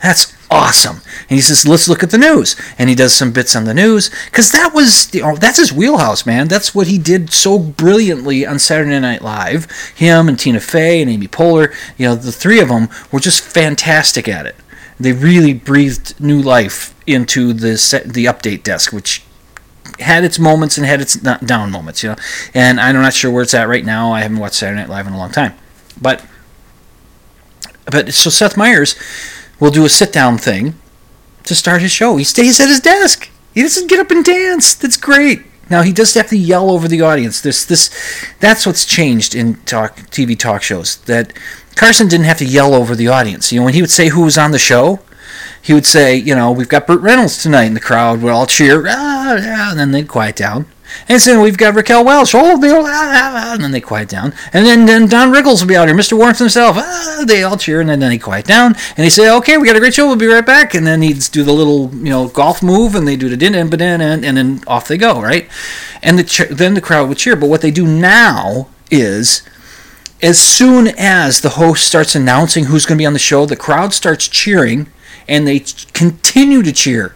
That's 0.01 0.35
awesome. 0.49 1.01
And 1.29 1.35
he 1.35 1.41
says, 1.41 1.67
let's 1.67 1.87
look 1.87 2.01
at 2.01 2.09
the 2.09 2.17
news. 2.17 2.55
And 2.79 2.89
he 2.89 2.95
does 2.95 3.13
some 3.13 3.31
bits 3.31 3.55
on 3.55 3.65
the 3.65 3.75
news 3.75 4.09
because 4.25 4.51
that 4.53 4.73
was, 4.73 5.13
you 5.13 5.21
know, 5.21 5.35
that's 5.35 5.59
his 5.59 5.71
wheelhouse, 5.71 6.25
man. 6.25 6.47
That's 6.47 6.73
what 6.73 6.87
he 6.87 6.97
did 6.97 7.31
so 7.31 7.59
brilliantly 7.59 8.43
on 8.43 8.57
Saturday 8.57 8.99
Night 8.99 9.21
Live. 9.21 9.69
Him 9.95 10.27
and 10.27 10.39
Tina 10.39 10.61
Fey 10.61 10.99
and 10.99 11.11
Amy 11.11 11.27
Poehler, 11.27 11.71
you 11.95 12.07
know, 12.07 12.15
the 12.15 12.31
three 12.31 12.59
of 12.59 12.69
them 12.69 12.89
were 13.11 13.19
just 13.19 13.43
fantastic 13.43 14.27
at 14.27 14.47
it. 14.47 14.55
They 14.99 15.13
really 15.13 15.53
breathed 15.53 16.19
new 16.19 16.41
life 16.41 16.95
into 17.05 17.53
the 17.53 17.77
set, 17.77 18.13
the 18.13 18.25
update 18.25 18.63
desk, 18.63 18.91
which 18.91 19.23
had 19.99 20.23
its 20.23 20.39
moments 20.39 20.77
and 20.77 20.85
had 20.85 21.01
its 21.01 21.15
down 21.15 21.71
moments, 21.71 22.03
you 22.03 22.09
know. 22.09 22.15
And 22.53 22.79
I'm 22.79 22.95
not 22.95 23.13
sure 23.13 23.31
where 23.31 23.43
it's 23.43 23.53
at 23.53 23.67
right 23.67 23.85
now. 23.85 24.11
I 24.11 24.21
haven't 24.21 24.37
watched 24.37 24.55
Saturday 24.55 24.81
Night 24.81 24.89
Live 24.89 25.07
in 25.07 25.13
a 25.13 25.17
long 25.17 25.31
time, 25.31 25.53
but 26.01 26.25
but 27.91 28.13
so 28.13 28.29
Seth 28.29 28.57
Meyers 28.57 28.95
will 29.59 29.71
do 29.71 29.85
a 29.85 29.89
sit 29.89 30.11
down 30.11 30.37
thing 30.37 30.75
to 31.43 31.55
start 31.55 31.81
his 31.81 31.91
show. 31.91 32.17
He 32.17 32.23
stays 32.23 32.59
at 32.59 32.67
his 32.67 32.79
desk. 32.79 33.29
He 33.53 33.61
doesn't 33.61 33.89
get 33.89 33.99
up 33.99 34.11
and 34.11 34.23
dance. 34.23 34.75
That's 34.75 34.97
great. 34.97 35.41
Now 35.69 35.81
he 35.81 35.91
does 35.91 36.13
have 36.13 36.27
to 36.29 36.37
yell 36.37 36.69
over 36.69 36.87
the 36.87 37.01
audience. 37.01 37.41
This 37.41 37.65
this 37.65 37.89
that's 38.39 38.65
what's 38.65 38.85
changed 38.85 39.35
in 39.35 39.55
talk 39.63 39.97
TV 40.11 40.37
talk 40.37 40.63
shows. 40.63 40.97
That 40.97 41.33
Carson 41.75 42.07
didn't 42.07 42.25
have 42.25 42.37
to 42.37 42.45
yell 42.45 42.73
over 42.73 42.95
the 42.95 43.07
audience. 43.07 43.51
You 43.51 43.59
know, 43.59 43.65
when 43.65 43.73
he 43.73 43.81
would 43.81 43.91
say 43.91 44.09
who 44.09 44.21
was 44.23 44.37
on 44.37 44.51
the 44.51 44.59
show, 44.59 44.99
he 45.61 45.73
would 45.73 45.85
say, 45.85 46.15
you 46.15 46.35
know, 46.35 46.51
we've 46.51 46.69
got 46.69 46.87
Burt 46.87 47.01
Reynolds 47.01 47.41
tonight, 47.41 47.65
and 47.65 47.75
the 47.75 47.81
crowd 47.81 48.21
would 48.21 48.31
all 48.31 48.45
cheer, 48.45 48.85
ah, 48.87 49.37
ah, 49.39 49.71
and 49.71 49.79
then 49.79 49.91
they'd 49.91 50.07
quiet 50.07 50.35
down. 50.35 50.65
And 51.09 51.21
so 51.21 51.41
we've 51.41 51.57
got 51.57 51.75
Raquel 51.75 52.05
Welch. 52.05 52.33
Oh, 52.33 52.57
they 52.57 52.69
all, 52.69 52.85
ah, 52.85 52.89
ah, 52.89 53.33
ah, 53.35 53.53
and 53.53 53.63
then 53.63 53.71
they 53.71 53.81
quiet 53.81 54.09
down. 54.09 54.33
And 54.53 54.65
then, 54.65 54.85
then 54.85 55.07
Don 55.07 55.33
Rickles 55.33 55.61
will 55.61 55.67
be 55.67 55.75
out 55.75 55.87
here. 55.87 55.97
Mr. 55.97 56.17
Warmth 56.17 56.39
himself. 56.39 56.77
Ah, 56.79 57.23
they 57.27 57.43
all 57.43 57.57
cheer, 57.57 57.81
and 57.81 57.89
then, 57.89 57.99
then 57.99 58.11
he 58.11 58.19
quiet 58.19 58.45
down. 58.45 58.75
And 58.95 59.03
he 59.03 59.09
say, 59.09 59.29
okay, 59.29 59.57
we 59.57 59.67
got 59.67 59.75
a 59.75 59.79
great 59.79 59.93
show. 59.93 60.07
We'll 60.07 60.15
be 60.15 60.27
right 60.27 60.45
back. 60.45 60.73
And 60.73 60.87
then 60.87 61.01
he'd 61.01 61.19
do 61.31 61.43
the 61.43 61.53
little, 61.53 61.93
you 61.95 62.09
know, 62.09 62.27
golf 62.29 62.63
move, 62.63 62.95
and 62.95 63.07
they 63.07 63.15
do 63.15 63.29
the 63.29 63.37
din 63.37 63.55
and 63.55 63.73
and 63.81 64.25
and 64.25 64.37
then 64.37 64.61
off 64.65 64.87
they 64.87 64.97
go, 64.97 65.21
right? 65.21 65.49
And 66.01 66.19
the 66.19 66.47
then 66.53 66.73
the 66.73 66.81
crowd 66.81 67.09
would 67.09 67.17
cheer. 67.17 67.35
But 67.35 67.49
what 67.49 67.61
they 67.61 67.71
do 67.71 67.85
now 67.85 68.69
is 68.89 69.43
as 70.21 70.39
soon 70.39 70.87
as 70.97 71.41
the 71.41 71.49
host 71.49 71.85
starts 71.85 72.15
announcing 72.15 72.65
who's 72.65 72.85
going 72.85 72.97
to 72.97 73.01
be 73.01 73.05
on 73.05 73.13
the 73.13 73.19
show, 73.19 73.45
the 73.45 73.55
crowd 73.55 73.93
starts 73.93 74.27
cheering, 74.27 74.87
and 75.27 75.47
they 75.47 75.59
continue 75.93 76.61
to 76.61 76.71
cheer 76.71 77.15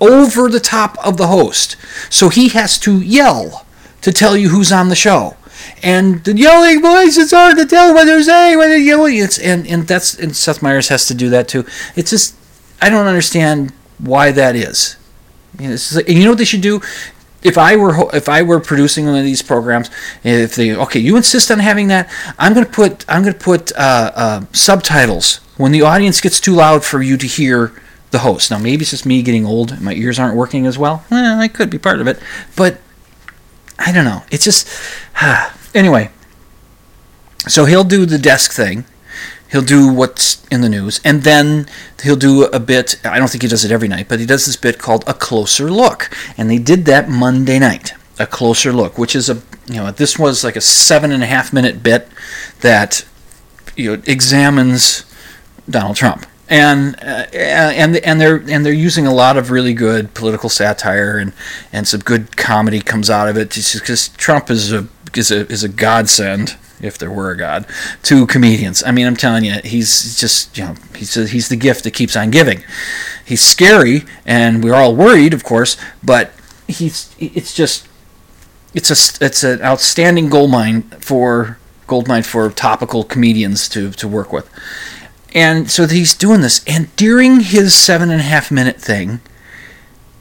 over 0.00 0.48
the 0.48 0.60
top 0.60 0.96
of 1.04 1.16
the 1.16 1.26
host. 1.26 1.76
So 2.10 2.28
he 2.28 2.48
has 2.50 2.78
to 2.80 3.00
yell 3.00 3.66
to 4.02 4.12
tell 4.12 4.36
you 4.36 4.50
who's 4.50 4.72
on 4.72 4.88
the 4.88 4.94
show. 4.94 5.36
And 5.82 6.22
the 6.24 6.36
yelling 6.36 6.80
voice, 6.80 7.16
it's 7.16 7.32
hard 7.32 7.56
to 7.56 7.66
tell 7.66 7.92
what 7.92 8.04
they're 8.04 8.22
saying 8.22 8.58
when 8.58 8.68
they're 8.70 8.78
yelling. 8.78 9.16
It's 9.16 9.38
and, 9.38 9.66
and 9.66 9.86
that's 9.86 10.14
and 10.14 10.34
Seth 10.34 10.62
Meyers 10.62 10.88
has 10.88 11.06
to 11.06 11.14
do 11.14 11.30
that 11.30 11.48
too. 11.48 11.64
It's 11.96 12.10
just 12.10 12.36
I 12.80 12.90
don't 12.90 13.06
understand 13.06 13.72
why 13.98 14.30
that 14.32 14.54
is. 14.54 14.96
You 15.58 15.70
know, 15.70 15.76
like, 15.94 16.08
you 16.08 16.24
know 16.24 16.30
what 16.30 16.38
they 16.38 16.44
should 16.44 16.60
do? 16.60 16.80
If 17.42 17.56
I 17.56 17.76
were 17.76 18.14
if 18.14 18.28
I 18.28 18.42
were 18.42 18.58
producing 18.58 19.06
one 19.06 19.16
of 19.16 19.24
these 19.24 19.42
programs, 19.42 19.90
if 20.24 20.56
they 20.56 20.74
okay, 20.74 20.98
you 20.98 21.16
insist 21.16 21.50
on 21.50 21.60
having 21.60 21.88
that, 21.88 22.10
I'm 22.38 22.52
gonna 22.52 22.66
put 22.66 23.04
I'm 23.08 23.22
gonna 23.22 23.34
put 23.34 23.72
uh, 23.76 24.12
uh, 24.14 24.44
subtitles 24.52 25.36
when 25.56 25.72
the 25.72 25.82
audience 25.82 26.20
gets 26.20 26.40
too 26.40 26.54
loud 26.54 26.84
for 26.84 27.00
you 27.00 27.16
to 27.16 27.26
hear 27.26 27.72
the 28.10 28.20
host. 28.20 28.50
Now 28.50 28.58
maybe 28.58 28.82
it's 28.82 28.90
just 28.90 29.06
me 29.06 29.22
getting 29.22 29.46
old, 29.46 29.70
and 29.72 29.82
my 29.82 29.94
ears 29.94 30.18
aren't 30.18 30.36
working 30.36 30.66
as 30.66 30.78
well. 30.78 31.04
Eh, 31.10 31.36
I 31.38 31.48
could 31.48 31.70
be 31.70 31.78
part 31.78 32.00
of 32.00 32.08
it, 32.08 32.18
but 32.56 32.80
I 33.78 33.92
don't 33.92 34.04
know. 34.04 34.24
It's 34.30 34.44
just 34.44 34.68
anyway. 35.74 36.10
So 37.46 37.64
he'll 37.64 37.84
do 37.84 38.04
the 38.04 38.18
desk 38.18 38.52
thing 38.52 38.84
he'll 39.50 39.62
do 39.62 39.92
what's 39.92 40.46
in 40.48 40.60
the 40.60 40.68
news, 40.68 41.00
and 41.04 41.22
then 41.22 41.66
he'll 42.02 42.16
do 42.16 42.44
a 42.44 42.60
bit. 42.60 43.00
I 43.04 43.18
don't 43.18 43.28
think 43.28 43.42
he 43.42 43.48
does 43.48 43.64
it 43.64 43.70
every 43.70 43.88
night, 43.88 44.08
but 44.08 44.20
he 44.20 44.26
does 44.26 44.46
this 44.46 44.56
bit 44.56 44.78
called 44.78 45.04
a 45.06 45.14
closer 45.14 45.70
look, 45.70 46.10
and 46.36 46.50
they 46.50 46.58
did 46.58 46.84
that 46.86 47.08
Monday 47.08 47.58
night. 47.58 47.92
A 48.20 48.26
closer 48.26 48.72
look, 48.72 48.98
which 48.98 49.14
is 49.14 49.30
a 49.30 49.40
you 49.66 49.76
know 49.76 49.90
this 49.92 50.18
was 50.18 50.42
like 50.42 50.56
a 50.56 50.60
seven 50.60 51.12
and 51.12 51.22
a 51.22 51.26
half 51.26 51.52
minute 51.52 51.82
bit 51.82 52.08
that 52.60 53.06
you 53.76 53.96
know 53.96 54.02
examines 54.06 55.04
Donald 55.68 55.96
Trump. 55.96 56.26
And 56.50 56.96
uh, 56.96 57.26
and 57.32 57.96
and 57.98 58.20
they're 58.20 58.42
and 58.48 58.64
they're 58.64 58.72
using 58.72 59.06
a 59.06 59.12
lot 59.12 59.36
of 59.36 59.50
really 59.50 59.74
good 59.74 60.14
political 60.14 60.48
satire 60.48 61.18
and, 61.18 61.34
and 61.72 61.86
some 61.86 62.00
good 62.00 62.38
comedy 62.38 62.80
comes 62.80 63.10
out 63.10 63.28
of 63.28 63.36
it 63.36 63.50
because 63.54 64.08
Trump 64.16 64.50
is 64.50 64.72
a 64.72 64.88
is 65.14 65.30
a 65.30 65.46
is 65.52 65.62
a 65.62 65.68
godsend 65.68 66.56
if 66.80 66.98
there 66.98 67.10
were 67.10 67.30
a 67.30 67.36
god, 67.36 67.66
to 68.04 68.26
comedians. 68.26 68.82
I 68.84 68.90
mean, 68.90 69.06
I'm 69.06 69.16
telling 69.16 69.44
you, 69.44 69.54
he's 69.64 70.18
just, 70.18 70.56
you 70.56 70.64
know, 70.64 70.74
he's, 70.96 71.16
a, 71.16 71.26
he's 71.26 71.48
the 71.48 71.56
gift 71.56 71.84
that 71.84 71.92
keeps 71.92 72.16
on 72.16 72.30
giving. 72.30 72.62
He's 73.24 73.42
scary, 73.42 74.04
and 74.24 74.62
we're 74.62 74.74
all 74.74 74.94
worried, 74.94 75.34
of 75.34 75.44
course, 75.44 75.76
but 76.02 76.32
he's, 76.66 77.14
it's 77.18 77.54
just, 77.54 77.88
it's 78.74 78.90
a, 78.90 79.24
it's 79.24 79.42
an 79.42 79.62
outstanding 79.62 80.28
gold 80.28 80.50
mine 80.50 80.82
for, 81.00 81.58
gold 81.86 82.08
mine 82.08 82.22
for 82.22 82.50
topical 82.50 83.04
comedians 83.04 83.68
to, 83.70 83.90
to 83.92 84.08
work 84.08 84.32
with. 84.32 84.48
And 85.34 85.70
so 85.70 85.86
he's 85.86 86.14
doing 86.14 86.40
this, 86.40 86.64
and 86.66 86.94
during 86.96 87.40
his 87.40 87.74
seven 87.74 88.10
and 88.10 88.20
a 88.20 88.24
half 88.24 88.50
minute 88.50 88.80
thing, 88.80 89.20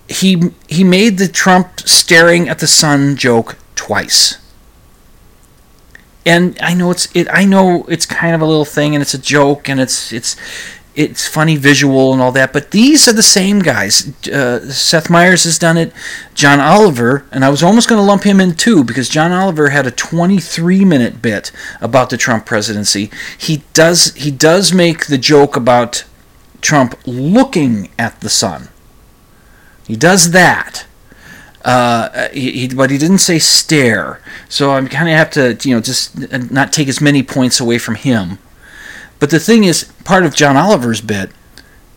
he 0.10 0.52
he 0.67 0.84
made 0.84 1.17
the 1.17 1.28
Trump 1.28 1.82
staring 1.82 2.48
at 2.48 2.60
the 2.60 2.67
sun 2.67 3.15
joke 3.17 3.58
twice 3.76 4.38
and 6.28 6.58
I 6.62 6.74
know 6.74 6.92
it's 6.92 7.08
it. 7.16 7.28
I 7.32 7.46
know 7.46 7.86
it's 7.88 8.06
kind 8.06 8.36
of 8.36 8.42
a 8.42 8.46
little 8.46 8.66
thing, 8.66 8.94
and 8.94 9.02
it's 9.02 9.13
a 9.13 9.18
joke, 9.20 9.70
and 9.70 9.80
it's 9.80 10.12
it's 10.12 10.36
it's 10.94 11.26
funny 11.26 11.56
visual 11.56 12.12
and 12.12 12.22
all 12.22 12.34
that. 12.34 12.52
But 12.52 12.72
these 12.72 13.08
are 13.08 13.13
the 13.13 13.24
same 13.24 13.60
guys. 13.60 14.12
Uh, 14.28 14.70
Seth 14.70 15.10
Meyers 15.10 15.46
has 15.46 15.58
done 15.58 15.78
it. 15.78 15.94
John 16.34 16.60
Oliver, 16.60 17.26
and 17.32 17.46
I 17.46 17.50
was 17.50 17.63
almost 17.63 17.88
going 17.88 18.00
to 18.00 18.06
lump 18.06 18.24
him 18.24 18.42
in 18.42 18.56
too 18.56 18.84
because 18.84 19.08
John 19.08 19.32
Oliver 19.32 19.70
had 19.70 19.88
a 19.88 19.92
23 19.92 20.84
minute 20.84 21.22
bit 21.22 21.52
about 21.80 22.10
the 22.10 22.18
Trump 22.18 22.46
presidency. 22.46 23.10
He 23.38 23.63
does 23.72 24.13
he 24.16 24.30
does 24.30 24.74
make 24.74 25.06
the 25.06 25.18
joke 25.18 25.56
about 25.56 26.04
Trump 26.60 27.00
looking 27.06 27.90
at 27.98 28.20
the 28.20 28.30
sun. 28.30 28.68
He 29.88 29.96
does 29.96 30.32
that. 30.32 30.88
Uh, 31.67 32.30
he, 32.30 32.69
but 32.69 32.89
he 32.89 32.97
didn't 32.97 33.17
say 33.17 33.38
stare. 33.38 34.21
So 34.47 34.71
I'm 34.71 34.88
kind 34.88 35.10
of 35.10 35.15
have 35.15 35.30
to, 35.32 35.58
you 35.67 35.75
know, 35.75 35.82
just 35.82 36.17
not 36.49 36.71
take 36.71 36.88
as 36.88 37.01
many 37.01 37.21
points 37.23 37.60
away 37.60 37.77
from 37.77 37.95
him. 37.95 38.39
But 39.19 39.32
the 39.32 39.39
thing 39.39 39.65
is, 39.65 39.91
part 40.06 40.25
of 40.25 40.34
John 40.34 40.56
Oliver's 40.56 41.01
bit, 41.01 41.30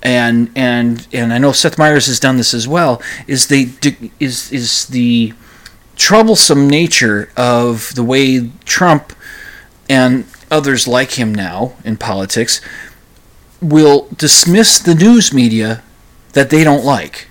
and 0.03 0.51
and 0.57 1.07
and 1.13 1.33
I 1.33 1.39
know 1.39 1.53
Seth 1.53 1.79
Meyers 1.79 2.07
has 2.07 2.19
done 2.19 2.37
this 2.37 2.53
as 2.53 2.67
well, 2.67 3.01
is 3.29 3.47
they 3.47 3.71
is 4.19 4.51
is 4.51 4.87
the 4.87 5.35
troublesome 5.95 6.67
nature 6.67 7.31
of 7.37 7.95
the 7.95 8.03
way 8.03 8.51
Trump 8.65 9.13
and 9.89 10.25
others 10.51 10.89
like 10.89 11.13
him 11.13 11.33
now 11.33 11.75
in 11.85 11.97
politics 11.97 12.61
will 13.63 14.09
dismiss 14.17 14.81
the 14.81 14.97
news 14.97 15.33
media 15.33 15.85
that 16.33 16.51
they 16.51 16.65
don't 16.65 16.85
like 16.85 17.29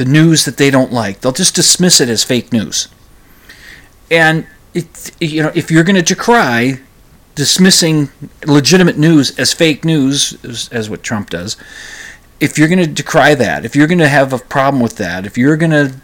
the 0.00 0.06
news 0.06 0.46
that 0.46 0.56
they 0.56 0.70
don't 0.70 0.90
like. 0.90 1.20
They'll 1.20 1.30
just 1.30 1.54
dismiss 1.54 2.00
it 2.00 2.08
as 2.08 2.24
fake 2.24 2.54
news. 2.54 2.88
And 4.10 4.46
it, 4.72 5.10
you 5.20 5.42
know, 5.42 5.52
if 5.54 5.70
you're 5.70 5.84
going 5.84 6.02
to 6.02 6.14
decry 6.14 6.80
dismissing 7.34 8.08
legitimate 8.46 8.96
news 8.96 9.38
as 9.38 9.52
fake 9.52 9.84
news, 9.84 10.42
as, 10.42 10.70
as 10.72 10.88
what 10.88 11.02
Trump 11.02 11.28
does, 11.28 11.58
if 12.40 12.56
you're 12.56 12.66
going 12.66 12.78
to 12.78 12.86
decry 12.86 13.34
that, 13.34 13.66
if 13.66 13.76
you're 13.76 13.86
going 13.86 13.98
to 13.98 14.08
have 14.08 14.32
a 14.32 14.38
problem 14.38 14.82
with 14.82 14.96
that, 14.96 15.26
if 15.26 15.36
you're 15.36 15.58
going 15.58 15.70
to, 15.70 15.94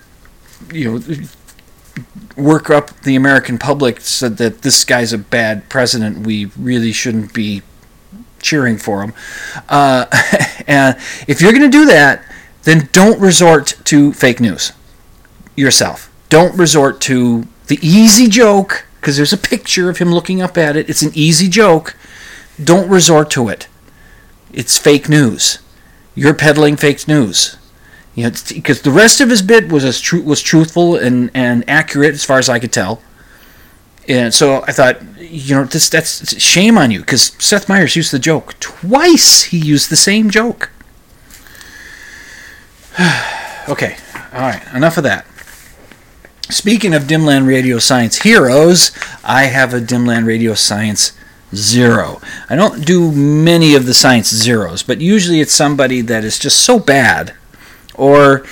you 0.70 0.92
know, 0.92 2.04
work 2.36 2.68
up 2.68 3.00
the 3.00 3.16
American 3.16 3.56
public 3.56 4.02
so 4.02 4.28
that 4.28 4.60
this 4.60 4.84
guy's 4.84 5.14
a 5.14 5.18
bad 5.18 5.70
president, 5.70 6.26
we 6.26 6.50
really 6.58 6.92
shouldn't 6.92 7.32
be 7.32 7.62
cheering 8.40 8.76
for 8.76 9.02
him. 9.02 9.14
Uh, 9.70 10.04
and 10.66 10.98
if 11.26 11.40
you're 11.40 11.52
going 11.52 11.62
to 11.62 11.70
do 11.70 11.86
that, 11.86 12.22
then 12.66 12.88
don't 12.90 13.20
resort 13.20 13.78
to 13.84 14.12
fake 14.12 14.40
news 14.40 14.72
yourself. 15.54 16.12
Don't 16.28 16.58
resort 16.58 17.00
to 17.02 17.46
the 17.68 17.78
easy 17.80 18.28
joke, 18.28 18.86
because 19.00 19.16
there's 19.16 19.32
a 19.32 19.38
picture 19.38 19.88
of 19.88 19.98
him 19.98 20.12
looking 20.12 20.42
up 20.42 20.58
at 20.58 20.76
it. 20.76 20.90
It's 20.90 21.02
an 21.02 21.12
easy 21.14 21.48
joke. 21.48 21.96
Don't 22.62 22.88
resort 22.88 23.30
to 23.30 23.48
it. 23.48 23.68
It's 24.52 24.76
fake 24.76 25.08
news. 25.08 25.60
You're 26.16 26.34
peddling 26.34 26.76
fake 26.76 27.06
news. 27.06 27.56
You 28.16 28.24
know, 28.24 28.30
because 28.48 28.82
the 28.82 28.90
rest 28.90 29.20
of 29.20 29.30
his 29.30 29.42
bit 29.42 29.70
was 29.70 29.84
as 29.84 30.12
was 30.12 30.42
truthful 30.42 30.96
and, 30.96 31.30
and 31.34 31.62
accurate 31.68 32.14
as 32.14 32.24
far 32.24 32.40
as 32.40 32.48
I 32.48 32.58
could 32.58 32.72
tell. 32.72 33.00
And 34.08 34.34
so 34.34 34.64
I 34.66 34.72
thought, 34.72 35.00
you 35.20 35.54
know, 35.54 35.64
this 35.64 35.88
that's 35.88 36.40
shame 36.42 36.76
on 36.78 36.90
you 36.90 37.00
because 37.00 37.36
Seth 37.38 37.68
Meyers 37.68 37.94
used 37.94 38.12
the 38.12 38.18
joke 38.18 38.58
twice. 38.58 39.44
He 39.44 39.58
used 39.58 39.88
the 39.88 39.96
same 39.96 40.30
joke. 40.30 40.70
okay, 43.68 43.96
all 44.32 44.40
right, 44.40 44.62
enough 44.74 44.96
of 44.96 45.04
that. 45.04 45.26
Speaking 46.48 46.94
of 46.94 47.04
Dimland 47.04 47.46
Radio 47.46 47.78
Science 47.78 48.22
heroes, 48.22 48.92
I 49.24 49.44
have 49.44 49.74
a 49.74 49.80
Dimland 49.80 50.26
Radio 50.26 50.54
Science 50.54 51.12
zero. 51.54 52.20
I 52.48 52.56
don't 52.56 52.84
do 52.84 53.12
many 53.12 53.74
of 53.74 53.86
the 53.86 53.94
science 53.94 54.30
zeros, 54.30 54.82
but 54.82 55.00
usually 55.00 55.40
it's 55.40 55.52
somebody 55.52 56.00
that 56.02 56.24
is 56.24 56.38
just 56.38 56.60
so 56.60 56.78
bad 56.78 57.34
or 57.94 58.44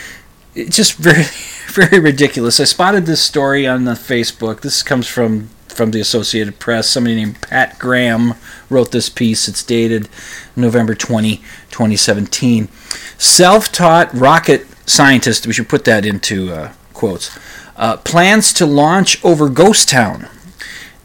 just 0.55 0.95
very 0.99 1.25
very 1.69 1.99
ridiculous. 1.99 2.61
I 2.61 2.65
spotted 2.65 3.07
this 3.07 3.23
story 3.23 3.67
on 3.67 3.85
the 3.85 3.93
Facebook. 3.93 4.61
This 4.61 4.83
comes 4.83 5.09
from 5.09 5.51
from 5.75 5.91
the 5.91 6.01
Associated 6.01 6.59
Press. 6.59 6.89
Somebody 6.89 7.17
named 7.17 7.41
Pat 7.43 7.79
Graham 7.79 8.35
wrote 8.71 8.93
this 8.93 9.09
piece. 9.09 9.49
It's 9.49 9.63
dated 9.63 10.09
November 10.57 10.95
20, 10.95 11.37
2017. 11.71 12.69
Self 13.19 13.71
taught 13.73 14.13
rocket 14.15 14.67
scientist, 14.87 15.47
we 15.47 15.53
should 15.53 15.69
put 15.69 15.85
that 15.85 16.05
into 16.05 16.53
uh, 16.53 16.73
quotes, 16.93 17.37
uh, 17.77 17.97
plans 17.99 18.53
to 18.55 18.67
launch 18.67 19.23
over 19.25 19.49
Ghost 19.49 19.89
Town. 19.89 20.29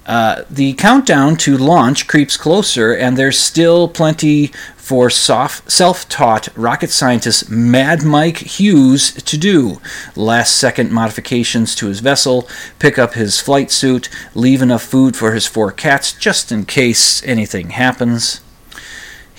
Uh, 0.10 0.44
the 0.50 0.74
countdown 0.74 1.36
to 1.36 1.56
launch 1.56 2.08
creeps 2.08 2.36
closer, 2.36 2.96
and 2.96 3.16
there's 3.16 3.38
still 3.38 3.88
plenty 3.88 4.48
for 4.76 5.08
soft, 5.08 5.70
self 5.70 6.10
taught 6.10 6.50
rocket 6.58 6.90
scientist 6.90 7.52
Mad 7.52 8.02
Mike 8.02 8.38
Hughes 8.38 9.12
to 9.22 9.38
do. 9.38 9.80
Last 10.16 10.56
second 10.56 10.92
modifications 10.92 11.76
to 11.76 11.86
his 11.86 12.00
vessel, 12.00 12.50
pick 12.80 12.98
up 12.98 13.14
his 13.14 13.40
flight 13.40 13.70
suit, 13.70 14.10
leave 14.34 14.64
enough 14.64 14.82
food 14.82 15.16
for 15.16 15.34
his 15.34 15.46
four 15.46 15.72
cats 15.72 16.12
just 16.12 16.52
in 16.52 16.66
case 16.66 17.24
anything 17.24 17.70
happens. 17.70 18.42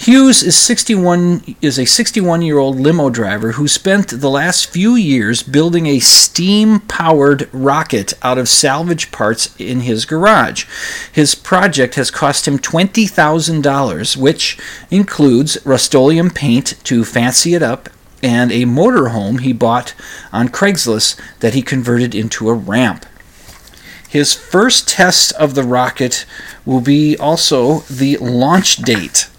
Hughes 0.00 0.42
is 0.42 0.56
61 0.56 1.56
is 1.60 1.78
a 1.78 1.82
61-year-old 1.82 2.80
limo 2.80 3.10
driver 3.10 3.52
who 3.52 3.68
spent 3.68 4.08
the 4.08 4.30
last 4.30 4.70
few 4.70 4.94
years 4.94 5.42
building 5.42 5.86
a 5.86 5.98
steam-powered 5.98 7.50
rocket 7.52 8.14
out 8.22 8.38
of 8.38 8.48
salvage 8.48 9.12
parts 9.12 9.54
in 9.58 9.80
his 9.80 10.06
garage. 10.06 10.64
His 11.12 11.34
project 11.34 11.96
has 11.96 12.10
cost 12.10 12.48
him 12.48 12.58
$20,000, 12.58 14.16
which 14.16 14.58
includes 14.90 15.58
Rust-Oleum 15.66 16.30
paint 16.30 16.82
to 16.84 17.04
fancy 17.04 17.52
it 17.52 17.62
up 17.62 17.90
and 18.22 18.50
a 18.50 18.64
motorhome 18.64 19.40
he 19.40 19.52
bought 19.52 19.92
on 20.32 20.48
Craigslist 20.48 21.20
that 21.40 21.52
he 21.52 21.60
converted 21.60 22.14
into 22.14 22.48
a 22.48 22.54
ramp. 22.54 23.04
His 24.08 24.32
first 24.32 24.88
test 24.88 25.32
of 25.32 25.54
the 25.54 25.62
rocket 25.62 26.24
will 26.64 26.80
be 26.80 27.18
also 27.18 27.80
the 27.80 28.16
launch 28.16 28.78
date 28.78 29.29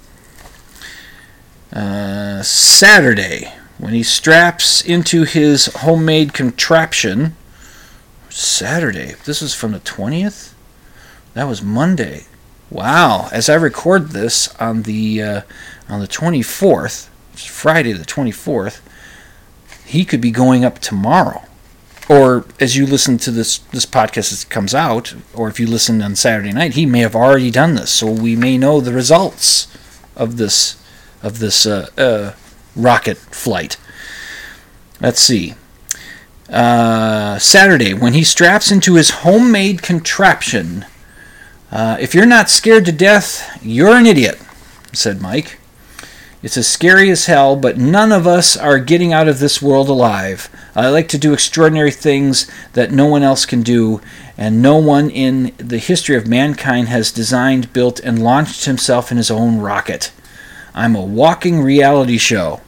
uh, 1.74 2.42
Saturday 2.44 3.54
when 3.78 3.94
he 3.94 4.04
straps 4.04 4.82
into 4.82 5.24
his 5.24 5.68
homemade 5.78 6.34
contraption. 6.34 7.36
Saturday. 8.30 9.16
This 9.26 9.42
is 9.42 9.54
from 9.54 9.74
the 9.74 9.80
20th? 9.80 10.54
That 11.34 11.48
was 11.48 11.62
Monday. 11.62 12.26
Wow. 12.70 13.30
As 13.32 13.50
I 13.50 13.56
record 13.56 14.10
this 14.10 14.54
on 14.56 14.84
the 14.84 15.22
uh, 15.22 15.42
on 15.90 16.00
the 16.00 16.08
24th, 16.08 17.08
Friday 17.34 17.92
the 17.92 18.06
24th, 18.06 18.82
he 19.86 20.06
could 20.06 20.22
be 20.22 20.32
going 20.32 20.64
up 20.64 20.80
tomorrow. 20.80 21.44
Or 22.10 22.46
as 22.60 22.78
you 22.78 22.86
listen 22.86 23.18
to 23.20 23.32
this 23.32 23.58
this 23.58 23.86
podcast 23.86 24.32
as 24.32 24.44
it 24.44 24.50
comes 24.50 24.74
out, 24.74 25.14
or 25.34 25.50
if 25.50 25.60
you 25.60 25.68
listen 25.68 26.02
on 26.02 26.16
Saturday 26.16 26.52
night, 26.52 26.74
he 26.74 26.86
may 26.86 27.00
have 27.00 27.16
already 27.16 27.52
done 27.52 27.76
this. 27.76 27.92
So 27.92 28.10
we 28.10 28.36
may 28.36 28.58
know 28.58 28.80
the 28.80 28.94
results 28.94 29.68
of 30.16 30.38
this 30.38 30.81
of 31.24 31.40
this 31.40 31.66
uh, 31.66 31.88
uh, 31.98 32.34
rocket 32.76 33.18
flight. 33.18 33.78
Let's 35.00 35.20
see. 35.20 35.56
Uh, 36.50 37.40
Saturday, 37.40 37.94
when 37.94 38.14
he 38.14 38.24
straps 38.24 38.72
into 38.72 38.96
his 38.96 39.10
homemade 39.10 39.82
contraption. 39.82 40.86
Uh, 41.72 41.96
if 42.02 42.14
you're 42.14 42.26
not 42.26 42.50
scared 42.50 42.86
to 42.86 42.92
death, 42.92 43.58
you're 43.62 43.96
an 43.96 44.06
idiot, 44.06 44.38
said 44.92 45.22
Mike. 45.22 45.58
It's 46.44 46.58
as 46.58 46.68
scary 46.68 47.10
as 47.12 47.28
hell, 47.28 47.56
but 47.56 47.78
none 47.78 48.12
of 48.12 48.28
us 48.28 48.58
are 48.58 48.80
getting 48.80 49.14
out 49.14 49.28
of 49.28 49.40
this 49.40 49.62
world 49.62 49.88
alive. 49.88 50.50
I 50.76 50.90
like 50.90 51.08
to 51.10 51.18
do 51.18 51.34
extraordinary 51.34 51.92
things 51.92 52.50
that 52.74 52.92
no 52.92 53.06
one 53.06 53.22
else 53.24 53.46
can 53.46 53.62
do, 53.62 54.02
and 54.38 54.62
no 54.62 54.78
one 54.78 55.10
in 55.10 55.54
the 55.58 55.78
history 55.78 56.18
of 56.18 56.28
mankind 56.28 56.90
has 56.90 57.12
designed, 57.12 57.72
built, 57.74 58.00
and 58.00 58.24
launched 58.24 58.66
himself 58.66 59.12
in 59.12 59.18
his 59.18 59.32
own 59.32 59.60
rocket. 59.60 60.12
I'm 60.74 60.96
a 60.96 61.04
walking 61.04 61.62
reality 61.62 62.18
show. 62.18 62.62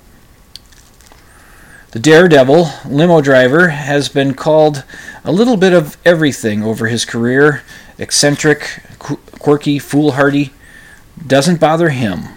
The 1.91 1.99
Daredevil 1.99 2.69
limo 2.85 3.21
driver 3.21 3.69
has 3.69 4.09
been 4.09 4.33
called 4.33 4.83
a 5.23 5.31
little 5.31 5.57
bit 5.57 5.73
of 5.73 5.95
everything 6.03 6.63
over 6.63 6.87
his 6.87 7.05
career 7.05 7.63
eccentric, 7.99 8.81
quirky, 8.99 9.79
foolhardy. 9.79 10.51
Doesn't 11.25 11.59
bother 11.59 11.89
him. 11.89 12.29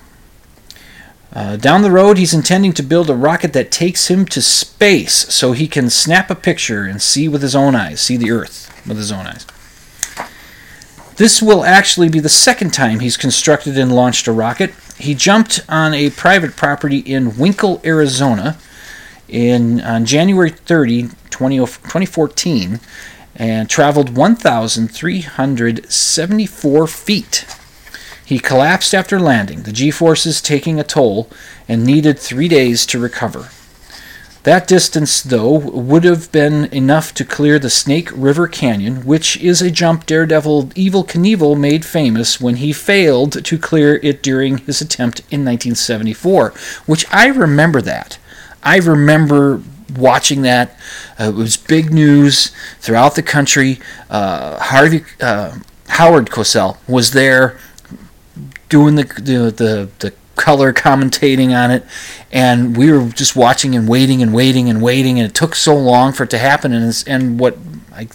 Uh, 1.33 1.57
down 1.57 1.83
the 1.83 1.91
road, 1.91 2.19
he's 2.19 2.35
intending 2.35 2.73
to 2.75 2.83
build 2.83 3.11
a 3.11 3.14
rocket 3.14 3.53
that 3.55 3.71
takes 3.71 4.09
him 4.09 4.25
to 4.27 4.41
space 4.41 5.14
so 5.35 5.53
he 5.53 5.67
can 5.67 5.91
snap 5.91 6.31
a 6.31 6.35
picture 6.35 6.85
and 6.85 7.03
see 7.03 7.29
with 7.29 7.43
his 7.43 7.57
own 7.57 7.75
eyes, 7.75 8.01
see 8.01 8.17
the 8.17 8.31
Earth 8.31 8.73
with 8.87 8.97
his 8.97 9.11
own 9.11 9.27
eyes. 9.27 9.47
This 11.17 11.41
will 11.41 11.64
actually 11.64 12.11
be 12.11 12.21
the 12.21 12.29
second 12.29 12.73
time 12.73 13.01
he's 13.01 13.17
constructed 13.17 13.79
and 13.79 13.95
launched 13.95 14.27
a 14.27 14.33
rocket. 14.33 14.75
He 14.99 15.15
jumped 15.15 15.61
on 15.69 15.95
a 15.95 16.11
private 16.11 16.57
property 16.57 16.99
in 16.99 17.37
Winkle, 17.37 17.81
Arizona, 17.85 18.59
in 19.29 19.81
on 19.81 20.07
January 20.07 20.51
30, 20.51 21.11
20, 21.31 21.59
2014, 21.59 22.81
and 23.35 23.69
traveled 23.69 24.17
1,374 24.17 26.87
feet. 26.87 27.45
He 28.25 28.39
collapsed 28.39 28.95
after 28.95 29.19
landing, 29.21 29.63
the 29.63 29.73
G 29.73 29.91
forces 29.91 30.41
taking 30.41 30.81
a 30.81 30.85
toll, 30.85 31.29
and 31.69 31.85
needed 31.85 32.19
three 32.19 32.49
days 32.49 32.87
to 32.87 32.99
recover. 32.99 33.51
That 34.47 34.69
distance, 34.69 35.25
though, 35.25 35.59
would 35.59 36.05
have 36.05 36.31
been 36.31 36.67
enough 36.67 37.13
to 37.15 37.25
clear 37.25 37.59
the 37.59 37.69
Snake 37.69 38.11
River 38.15 38.47
Canyon, 38.47 39.05
which 39.05 39.37
is 39.39 39.61
a 39.61 39.73
jump 39.73 40.07
Daredevil 40.07 40.67
Evel 40.67 41.05
Knievel 41.05 41.59
made 41.59 41.85
famous 41.85 42.41
when 42.41 42.55
he 42.57 42.73
failed 42.73 43.45
to 43.45 43.59
clear 43.59 43.97
it 44.05 44.23
during 44.23 44.59
his 44.59 44.81
attempt 44.81 45.19
in 45.33 45.45
1974, 45.45 46.55
which 46.87 47.05
I 47.13 47.27
remember 47.27 47.83
that. 47.83 48.19
I 48.63 48.77
remember 48.77 49.63
watching 49.97 50.43
that. 50.43 50.79
Uh, 51.19 51.31
it 51.31 51.35
was 51.35 51.57
big 51.57 51.93
news 51.93 52.53
throughout 52.79 53.17
the 53.17 53.25
country. 53.25 53.81
Uh, 54.09 54.61
Harvey 54.61 55.05
uh, 55.21 55.59
Howard 55.89 56.31
Cosell 56.31 56.77
was 56.87 57.11
there 57.11 57.59
doing 58.69 58.95
the, 58.95 59.03
the 59.03 59.51
the 59.51 59.91
the 59.99 60.13
color 60.37 60.72
commentating 60.72 61.57
on 61.57 61.70
it 61.70 61.84
and 62.30 62.76
we 62.76 62.93
were 62.93 63.09
just 63.09 63.34
watching 63.34 63.74
and 63.74 63.89
waiting 63.89 64.22
and 64.22 64.32
waiting 64.32 64.68
and 64.68 64.82
waiting 64.82 65.18
and 65.18 65.28
it 65.30 65.34
took 65.34 65.55
so 65.55 65.74
long 65.74 66.12
for 66.12 66.24
it 66.24 66.30
to 66.30 66.39
happen 66.39 66.72
and 66.72 67.05
and 67.07 67.41
what 67.41 67.57
I 67.93 68.09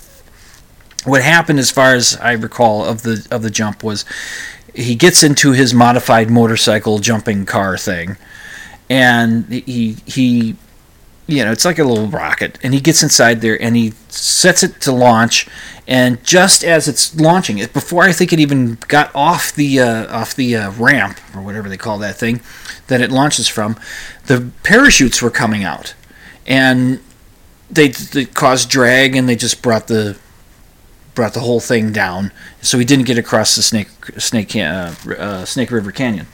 what 1.04 1.22
happened 1.24 1.60
as 1.60 1.72
far 1.72 1.96
as 1.96 2.16
I 2.18 2.34
recall 2.34 2.86
of 2.86 3.02
the 3.02 3.28
of 3.32 3.42
the 3.42 3.50
jump 3.50 3.84
was 3.84 4.06
he 4.74 4.96
gets 4.96 5.24
into 5.24 5.52
his 5.52 5.74
modified 5.74 6.30
motorcycle 6.30 7.00
jumping 7.00 7.46
car 7.46 7.78
thing 7.78 8.18
and 8.90 9.52
he 9.52 9.98
he 10.06 10.56
you 11.32 11.44
know, 11.46 11.52
it's 11.52 11.66
like 11.66 11.80
a 11.80 11.84
little 11.84 12.08
rocket, 12.08 12.60
and 12.62 12.74
he 12.74 12.80
gets 12.80 13.02
inside 13.02 13.42
there 13.42 13.62
and 13.62 13.76
he 13.76 13.94
sets 14.10 14.64
it 14.64 14.82
to 14.82 14.92
launch. 14.92 15.48
And 15.88 16.24
just 16.24 16.64
as 16.64 16.88
it's 16.88 17.20
launching, 17.20 17.58
it 17.58 17.74
before 17.74 18.04
I 18.04 18.12
think 18.12 18.32
it 18.32 18.40
even 18.40 18.78
got 18.88 19.14
off 19.16 19.54
the 19.54 19.80
uh, 19.80 20.16
off 20.16 20.36
the 20.36 20.56
uh, 20.56 20.72
ramp 20.72 21.20
or 21.36 21.42
whatever 21.42 21.70
they 21.70 21.78
call 21.78 21.98
that 22.00 22.18
thing 22.18 22.42
that 22.88 23.02
it 23.02 23.12
launches 23.12 23.48
from, 23.48 23.80
the 24.28 24.52
parachutes 24.64 25.22
were 25.22 25.32
coming 25.32 25.64
out, 25.64 25.96
and 26.46 27.00
they, 27.70 27.88
they 27.88 28.26
caused 28.26 28.70
drag, 28.70 29.16
and 29.16 29.28
they 29.28 29.36
just 29.36 29.62
brought 29.62 29.88
the 29.88 30.18
brought 31.16 31.34
the 31.34 31.40
whole 31.42 31.60
thing 31.60 31.92
down. 31.92 32.32
So 32.62 32.78
he 32.78 32.86
didn't 32.86 33.06
get 33.06 33.18
across 33.18 33.56
the 33.56 33.64
Snake 33.64 33.90
Snake 34.18 34.56
uh, 34.56 34.94
uh 35.18 35.46
Snake 35.46 35.72
River 35.72 35.92
Canyon. 35.92 36.28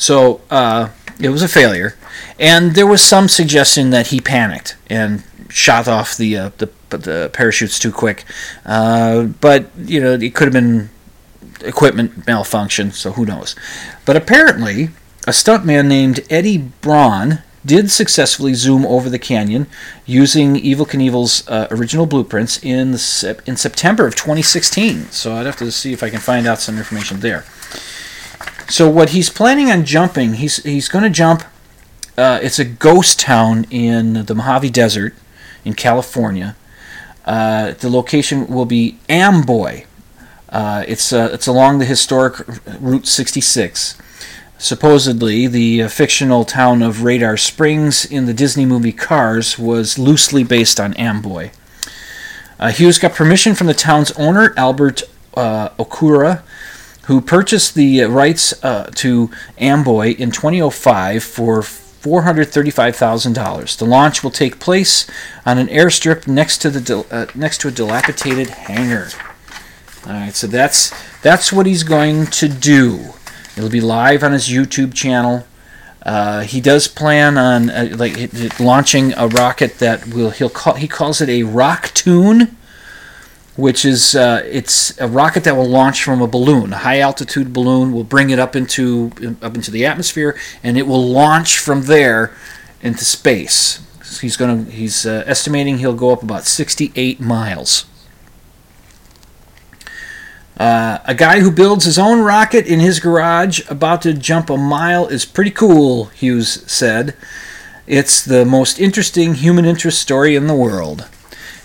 So 0.00 0.40
uh, 0.50 0.88
it 1.20 1.30
was 1.30 1.42
a 1.42 1.48
failure, 1.48 1.96
and 2.38 2.74
there 2.74 2.86
was 2.86 3.02
some 3.02 3.28
suggestion 3.28 3.90
that 3.90 4.08
he 4.08 4.20
panicked 4.20 4.76
and 4.88 5.22
shot 5.48 5.88
off 5.88 6.16
the 6.16 6.36
uh, 6.36 6.50
the, 6.58 6.70
the 6.88 7.30
parachutes 7.32 7.78
too 7.78 7.92
quick. 7.92 8.24
Uh, 8.64 9.24
but 9.24 9.70
you 9.76 10.00
know, 10.00 10.12
it 10.12 10.34
could 10.34 10.46
have 10.46 10.52
been 10.52 10.90
equipment 11.62 12.26
malfunction, 12.26 12.90
so 12.92 13.12
who 13.12 13.26
knows? 13.26 13.54
But 14.04 14.16
apparently, 14.16 14.90
a 15.26 15.30
stuntman 15.30 15.86
named 15.86 16.20
Eddie 16.30 16.58
Braun 16.58 17.42
did 17.64 17.90
successfully 17.90 18.54
zoom 18.54 18.86
over 18.86 19.10
the 19.10 19.18
canyon 19.18 19.66
using 20.06 20.54
Evel 20.54 20.88
Knievel's 20.88 21.46
uh, 21.46 21.68
original 21.70 22.06
blueprints 22.06 22.58
in 22.62 22.92
the, 22.92 23.42
in 23.44 23.56
September 23.56 24.06
of 24.06 24.14
2016. 24.14 25.10
So 25.10 25.34
I'd 25.34 25.46
have 25.46 25.56
to 25.56 25.70
see 25.70 25.92
if 25.92 26.02
I 26.02 26.08
can 26.08 26.20
find 26.20 26.46
out 26.46 26.58
some 26.58 26.78
information 26.78 27.20
there. 27.20 27.44
So 28.70 28.88
what 28.88 29.10
he's 29.10 29.30
planning 29.30 29.68
on 29.68 29.84
jumping, 29.84 30.34
he's 30.34 30.62
he's 30.62 30.88
going 30.88 31.02
to 31.02 31.10
jump. 31.10 31.42
Uh, 32.16 32.38
it's 32.40 32.60
a 32.60 32.64
ghost 32.64 33.18
town 33.18 33.66
in 33.68 34.24
the 34.26 34.34
Mojave 34.34 34.70
Desert 34.70 35.12
in 35.64 35.74
California. 35.74 36.54
Uh, 37.24 37.72
the 37.72 37.90
location 37.90 38.46
will 38.46 38.66
be 38.66 39.00
Amboy. 39.08 39.86
Uh, 40.48 40.84
it's 40.86 41.12
uh, 41.12 41.30
it's 41.32 41.48
along 41.48 41.80
the 41.80 41.84
historic 41.84 42.46
Route 42.78 43.08
66. 43.08 44.00
Supposedly, 44.56 45.48
the 45.48 45.82
uh, 45.82 45.88
fictional 45.88 46.44
town 46.44 46.80
of 46.80 47.02
Radiator 47.02 47.36
Springs 47.36 48.04
in 48.04 48.26
the 48.26 48.34
Disney 48.34 48.66
movie 48.66 48.92
Cars 48.92 49.58
was 49.58 49.98
loosely 49.98 50.44
based 50.44 50.78
on 50.78 50.94
Amboy. 50.94 51.50
Uh, 52.60 52.70
Hughes 52.70 53.00
got 53.00 53.14
permission 53.14 53.56
from 53.56 53.66
the 53.66 53.74
town's 53.74 54.12
owner, 54.12 54.54
Albert 54.56 55.02
Okura, 55.34 56.42
who 57.10 57.20
purchased 57.20 57.74
the 57.74 58.02
rights 58.04 58.54
uh, 58.62 58.88
to 58.94 59.28
Amboy 59.58 60.14
in 60.14 60.30
2005 60.30 61.24
for 61.24 61.58
$435,000. 61.58 63.76
The 63.76 63.84
launch 63.84 64.22
will 64.22 64.30
take 64.30 64.60
place 64.60 65.10
on 65.44 65.58
an 65.58 65.66
airstrip 65.66 66.28
next 66.28 66.58
to 66.58 66.70
the 66.70 67.04
uh, 67.10 67.26
next 67.34 67.62
to 67.62 67.68
a 67.68 67.72
dilapidated 67.72 68.50
hangar. 68.50 69.08
All 70.06 70.12
right, 70.12 70.32
so 70.32 70.46
that's 70.46 70.92
that's 71.20 71.52
what 71.52 71.66
he's 71.66 71.82
going 71.82 72.26
to 72.26 72.48
do. 72.48 73.14
It'll 73.56 73.68
be 73.68 73.80
live 73.80 74.22
on 74.22 74.30
his 74.30 74.48
YouTube 74.48 74.94
channel. 74.94 75.48
Uh, 76.02 76.42
he 76.42 76.60
does 76.60 76.86
plan 76.86 77.36
on 77.36 77.70
uh, 77.70 77.88
like 77.96 78.60
launching 78.60 79.14
a 79.16 79.26
rocket 79.26 79.80
that 79.80 80.14
will 80.14 80.30
he'll 80.30 80.48
call 80.48 80.74
he 80.74 80.86
calls 80.86 81.20
it 81.20 81.28
a 81.28 81.42
Rockoon 81.42 82.54
which 83.60 83.84
is 83.84 84.14
uh, 84.14 84.42
it's 84.46 84.98
a 84.98 85.06
rocket 85.06 85.44
that 85.44 85.54
will 85.54 85.68
launch 85.68 86.02
from 86.02 86.22
a 86.22 86.26
balloon, 86.26 86.72
a 86.72 86.78
high 86.78 87.00
altitude 87.00 87.52
balloon. 87.52 87.92
will 87.92 88.04
bring 88.04 88.30
it 88.30 88.38
up 88.38 88.56
into 88.56 89.12
up 89.42 89.54
into 89.54 89.70
the 89.70 89.84
atmosphere, 89.84 90.36
and 90.62 90.78
it 90.78 90.86
will 90.86 91.06
launch 91.06 91.58
from 91.58 91.82
there 91.82 92.34
into 92.80 93.04
space. 93.04 93.86
He's 94.20 94.36
going 94.36 94.64
to 94.64 94.70
he's 94.70 95.06
uh, 95.06 95.22
estimating 95.26 95.78
he'll 95.78 95.94
go 95.94 96.10
up 96.10 96.22
about 96.22 96.44
68 96.44 97.20
miles. 97.20 97.84
Uh, 100.56 100.98
a 101.04 101.14
guy 101.14 101.40
who 101.40 101.50
builds 101.50 101.84
his 101.84 101.98
own 101.98 102.20
rocket 102.20 102.66
in 102.66 102.80
his 102.80 103.00
garage, 103.00 103.62
about 103.70 104.02
to 104.02 104.12
jump 104.12 104.50
a 104.50 104.58
mile, 104.58 105.06
is 105.06 105.24
pretty 105.24 105.50
cool. 105.50 106.06
Hughes 106.06 106.64
said, 106.70 107.14
"It's 107.86 108.22
the 108.22 108.44
most 108.44 108.78
interesting 108.78 109.34
human 109.34 109.64
interest 109.64 110.00
story 110.00 110.34
in 110.34 110.46
the 110.46 110.54
world." 110.54 111.08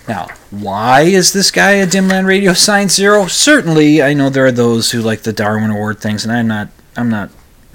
Now, 0.08 0.28
why 0.52 1.02
is 1.02 1.34
this 1.34 1.50
guy 1.50 1.72
a 1.72 1.88
Dimland 1.88 2.28
Radio 2.28 2.54
Science 2.54 2.94
Zero? 2.96 3.26
Certainly, 3.26 4.04
I 4.04 4.14
know 4.14 4.30
there 4.30 4.46
are 4.46 4.52
those 4.52 4.92
who 4.92 5.02
like 5.02 5.24
the 5.24 5.34
Darwin 5.34 5.72
Award 5.72 6.00
things, 6.00 6.24
and 6.24 6.32
I'm 6.32 6.48
not. 6.48 6.70
I'm 6.96 7.10
not 7.10 7.32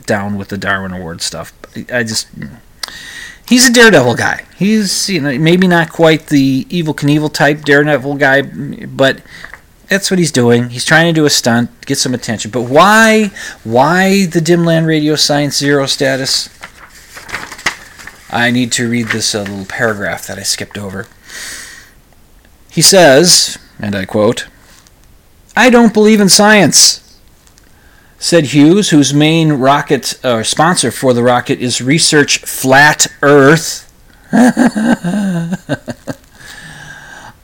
down 0.06 0.38
with 0.38 0.48
the 0.48 0.56
Darwin 0.58 0.92
Award 0.92 1.22
stuff. 1.22 1.52
I 1.92 2.04
just. 2.04 2.28
He's 3.46 3.68
a 3.68 3.72
Daredevil 3.72 4.14
guy. 4.14 4.44
He's 4.56 5.10
you 5.10 5.20
know 5.20 5.36
maybe 5.38 5.66
not 5.66 5.90
quite 5.90 6.28
the 6.28 6.66
Evel 6.66 6.94
Knievel 6.94 7.32
type 7.32 7.62
Daredevil 7.62 8.14
guy, 8.14 8.42
but 8.42 9.22
that's 9.88 10.08
what 10.08 10.20
he's 10.20 10.30
doing. 10.30 10.70
He's 10.70 10.84
trying 10.84 11.12
to 11.12 11.20
do 11.20 11.26
a 11.26 11.30
stunt, 11.30 11.84
get 11.84 11.98
some 11.98 12.14
attention. 12.14 12.52
But 12.52 12.62
why? 12.62 13.32
Why 13.64 14.26
the 14.26 14.38
Dimland 14.38 14.86
Radio 14.86 15.16
Science 15.16 15.58
Zero 15.58 15.86
status? 15.86 16.48
I 18.30 18.52
need 18.52 18.70
to 18.72 18.88
read 18.88 19.08
this 19.08 19.34
uh, 19.34 19.42
little 19.42 19.64
paragraph 19.64 20.28
that 20.28 20.38
I 20.38 20.42
skipped 20.42 20.78
over. 20.78 21.08
He 22.70 22.82
says, 22.82 23.58
and 23.80 23.94
I 23.94 24.04
quote, 24.04 24.46
I 25.56 25.70
don't 25.70 25.92
believe 25.92 26.20
in 26.20 26.28
science, 26.28 27.18
said 28.18 28.46
Hughes, 28.46 28.90
whose 28.90 29.12
main 29.12 29.54
rocket 29.54 30.24
uh, 30.24 30.42
sponsor 30.42 30.90
for 30.90 31.12
the 31.12 31.22
rocket 31.22 31.60
is 31.60 31.80
Research 31.80 32.38
Flat 32.38 33.08
Earth. 33.22 33.86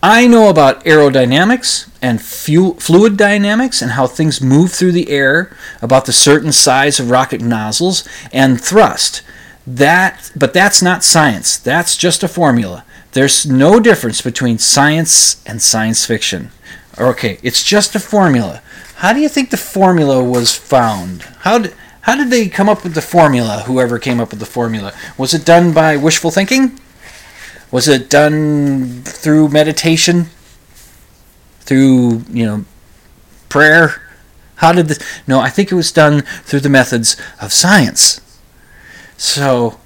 I 0.03 0.29
know 0.29 0.49
about 0.49 0.85
aerodynamics 0.85 1.91
and 2.01 2.23
fu- 2.23 2.75
fluid 2.75 3.17
dynamics 3.17 3.83
and 3.83 3.93
how 3.93 4.07
things 4.07 4.41
move 4.41 4.71
through 4.71 4.93
the 4.93 5.11
air, 5.11 5.57
about 5.83 6.05
the 6.05 6.13
certain 6.13 6.53
size 6.53 7.01
of 7.01 7.11
rocket 7.11 7.41
nozzles 7.41 8.07
and 8.33 8.61
thrust. 8.61 9.23
That, 9.67 10.31
but 10.37 10.53
that's 10.53 10.81
not 10.81 11.03
science. 11.03 11.57
That's 11.59 11.97
just 11.97 12.23
a 12.23 12.29
formula. 12.29 12.85
There's 13.13 13.47
no 13.47 13.81
difference 13.81 14.21
between 14.21 14.59
science 14.59 15.43
and 15.47 15.63
science 15.63 16.05
fiction. 16.05 16.51
Okay, 16.99 17.39
it's 17.43 17.63
just 17.63 17.95
a 17.95 18.01
formula. 18.01 18.63
How 18.97 19.13
do 19.13 19.21
you 19.21 19.29
think 19.29 19.51
the 19.51 19.57
formula 19.57 20.23
was 20.23 20.55
found? 20.55 21.23
How 21.41 21.59
did 21.59 21.75
how 22.03 22.15
did 22.15 22.31
they 22.31 22.49
come 22.49 22.69
up 22.69 22.85
with 22.85 22.95
the 22.95 23.03
formula? 23.03 23.65
Whoever 23.67 23.99
came 23.99 24.21
up 24.21 24.31
with 24.31 24.39
the 24.39 24.47
formula 24.47 24.93
was 25.19 25.35
it 25.35 25.45
done 25.45 25.73
by 25.73 25.97
wishful 25.97 26.31
thinking? 26.31 26.79
Was 27.71 27.89
it 27.89 28.09
done 28.09 29.03
through 29.03 29.49
meditation? 29.49 30.27
Through, 31.61 32.23
you 32.31 32.47
know, 32.47 32.65
prayer? 33.49 34.01
How 34.57 34.73
did 34.73 34.89
this? 34.89 35.01
No, 35.27 35.41
I 35.41 35.51
think 35.51 35.73
it 35.73 35.75
was 35.75 35.91
done 35.91 36.23
through 36.45 36.61
the 36.61 36.69
methods 36.69 37.21
of 37.41 37.53
science. 37.53 38.21
So, 39.17 39.81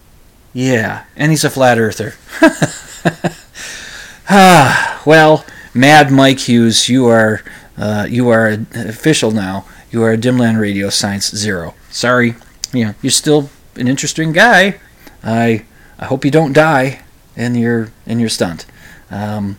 yeah, 0.53 1.05
and 1.17 1.33
he's 1.33 1.45
a 1.45 1.51
flat 1.51 1.79
earther. 1.79 2.15
well, 5.07 5.45
Mad 5.75 6.11
Mike 6.11 6.41
Hughes, 6.41 6.89
you 6.89 7.07
are 7.07 7.43
uh, 7.77 8.07
you 8.09 8.29
are 8.29 8.59
official 8.75 9.31
now. 9.31 9.67
You 9.91 10.03
are 10.03 10.13
a 10.13 10.19
Dimland 10.19 10.61
Radio 10.61 10.91
Science 10.91 11.35
Zero. 11.35 11.75
Sorry, 11.91 12.35
you 12.73 12.85
know, 12.85 12.95
you're 13.03 13.11
still 13.11 13.51
an 13.77 13.89
interesting 13.89 14.33
guy. 14.33 14.79
I 15.23 15.65
I 15.99 16.07
hope 16.07 16.25
you 16.25 16.31
don't 16.31 16.53
die 16.53 17.01
in 17.37 17.55
your 17.55 17.91
in 18.07 18.21
your 18.21 18.29
stunt. 18.29 18.67
Um, 19.11 19.59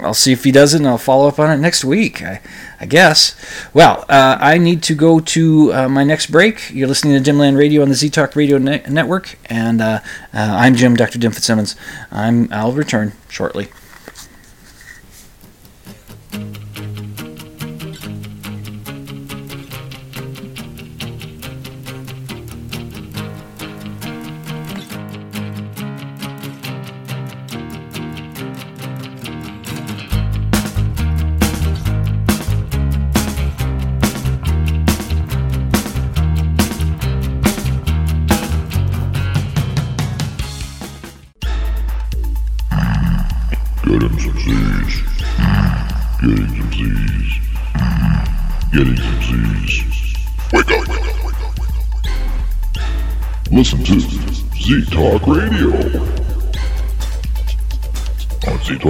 I'll 0.00 0.14
see 0.14 0.32
if 0.32 0.44
he 0.44 0.52
does 0.52 0.74
it, 0.74 0.78
and 0.78 0.88
I'll 0.88 0.98
follow 0.98 1.28
up 1.28 1.38
on 1.38 1.50
it 1.50 1.58
next 1.58 1.84
week. 1.84 2.22
I, 2.22 2.40
I 2.80 2.86
guess. 2.86 3.34
Well, 3.74 4.04
uh, 4.08 4.38
I 4.40 4.58
need 4.58 4.82
to 4.84 4.94
go 4.94 5.20
to 5.20 5.72
uh, 5.72 5.88
my 5.88 6.04
next 6.04 6.26
break. 6.26 6.70
You're 6.72 6.88
listening 6.88 7.22
to 7.22 7.30
Dimland 7.30 7.56
Radio 7.58 7.82
on 7.82 7.88
the 7.88 7.94
Z 7.94 8.10
Talk 8.10 8.36
Radio 8.36 8.58
ne- 8.58 8.82
Network, 8.88 9.38
and 9.46 9.80
uh, 9.80 10.00
uh 10.32 10.38
I'm 10.38 10.74
Jim, 10.74 10.94
Dr. 10.96 11.18
Dim 11.18 11.32
Fitzsimmons. 11.32 11.76
I'm 12.10 12.52
I'll 12.52 12.72
return 12.72 13.12
shortly. 13.28 13.68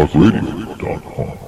On 0.07 0.23
ztalkradio.com. 0.23 1.39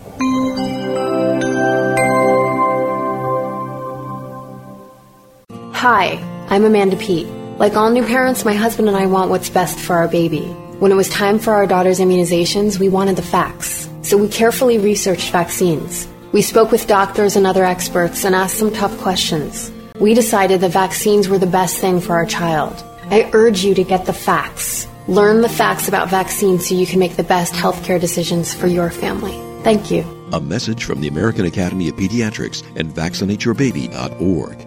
Hi, 5.75 6.19
I'm 6.49 6.65
Amanda 6.65 6.97
Peet. 6.97 7.27
Like 7.59 7.77
all 7.77 7.91
new 7.91 8.05
parents, 8.05 8.45
my 8.45 8.55
husband 8.55 8.89
and 8.89 8.97
I 8.97 9.07
want 9.07 9.31
what's 9.31 9.49
best 9.49 9.79
for 9.79 9.95
our 9.95 10.09
baby. 10.09 10.47
When 10.81 10.91
it 10.91 10.97
was 10.97 11.09
time 11.09 11.39
for 11.39 11.53
our 11.53 11.67
daughter's 11.67 12.01
immunizations, 12.01 12.81
we 12.81 12.89
wanted 12.89 13.17
the 13.17 13.23
facts. 13.23 13.89
So 14.03 14.17
we 14.17 14.29
carefully 14.29 14.79
researched 14.79 15.31
vaccines. 15.31 16.09
We 16.33 16.43
spoke 16.43 16.73
with 16.73 16.89
doctors 16.89 17.37
and 17.37 17.47
other 17.47 17.65
experts 17.65 18.25
and 18.25 18.35
asked 18.35 18.59
some 18.59 18.73
tough 18.73 18.99
questions. 18.99 19.71
We 20.01 20.15
decided 20.15 20.61
that 20.63 20.71
vaccines 20.71 21.29
were 21.29 21.39
the 21.39 21.47
best 21.47 21.79
thing 21.79 22.01
for 22.01 22.15
our 22.15 22.27
child. 22.27 22.75
I 23.11 23.31
urge 23.33 23.65
you 23.65 23.75
to 23.75 23.85
get 23.85 24.05
the 24.05 24.13
facts. 24.13 24.89
Learn 25.09 25.41
the 25.41 25.49
facts 25.49 25.89
about 25.89 26.11
vaccines 26.11 26.69
so 26.69 26.75
you 26.75 26.87
can 26.87 26.99
make 26.99 27.17
the 27.17 27.25
best 27.25 27.55
healthcare 27.55 27.99
decisions 27.99 28.53
for 28.55 28.67
your 28.67 28.91
family. 28.91 29.33
Thank 29.65 29.91
you. 29.91 30.03
A 30.33 30.41
message 30.41 30.85
from 30.85 31.01
the 31.01 31.09
American 31.09 31.47
Academy 31.47 31.89
of 31.89 31.97
Pediatrics 31.97 32.63
and 32.77 32.91
vaccinateyourbaby.org. 32.91 34.67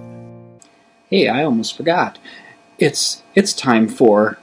Hey, 1.12 1.28
I 1.28 1.44
almost 1.44 1.78
forgot. 1.78 2.18
It's 2.80 3.22
it's 3.36 3.54
time 3.54 3.88
for 3.88 4.40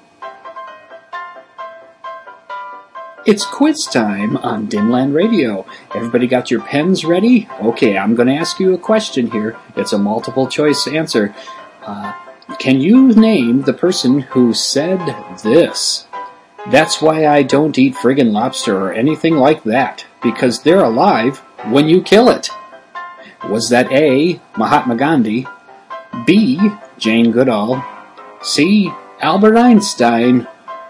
It's 3.26 3.44
quiz 3.44 3.84
time 3.84 4.36
on 4.38 4.68
Dimland 4.68 5.12
Radio. 5.14 5.66
Everybody 5.94 6.26
got 6.26 6.50
your 6.50 6.62
pens 6.62 7.04
ready? 7.04 7.46
Okay, 7.60 7.98
I'm 7.98 8.14
going 8.14 8.28
to 8.28 8.34
ask 8.34 8.58
you 8.58 8.72
a 8.72 8.78
question 8.78 9.30
here. 9.30 9.54
It's 9.76 9.92
a 9.92 9.98
multiple 9.98 10.46
choice 10.46 10.86
answer. 10.86 11.34
Uh, 11.82 12.12
can 12.58 12.80
you 12.80 13.08
name 13.12 13.62
the 13.62 13.72
person 13.72 14.20
who 14.20 14.54
said 14.54 14.98
this? 15.42 16.06
That's 16.70 17.00
why 17.00 17.26
I 17.26 17.42
don't 17.42 17.78
eat 17.78 17.94
friggin' 17.94 18.32
lobster 18.32 18.76
or 18.76 18.92
anything 18.92 19.36
like 19.36 19.62
that, 19.64 20.06
because 20.22 20.62
they're 20.62 20.84
alive 20.84 21.38
when 21.66 21.88
you 21.88 22.02
kill 22.02 22.28
it. 22.28 22.50
Was 23.48 23.68
that 23.68 23.92
A. 23.92 24.40
Mahatma 24.56 24.96
Gandhi, 24.96 25.46
B. 26.26 26.58
Jane 26.98 27.30
Goodall, 27.30 27.84
C. 28.42 28.90
Albert 29.20 29.56
Einstein, 29.56 30.46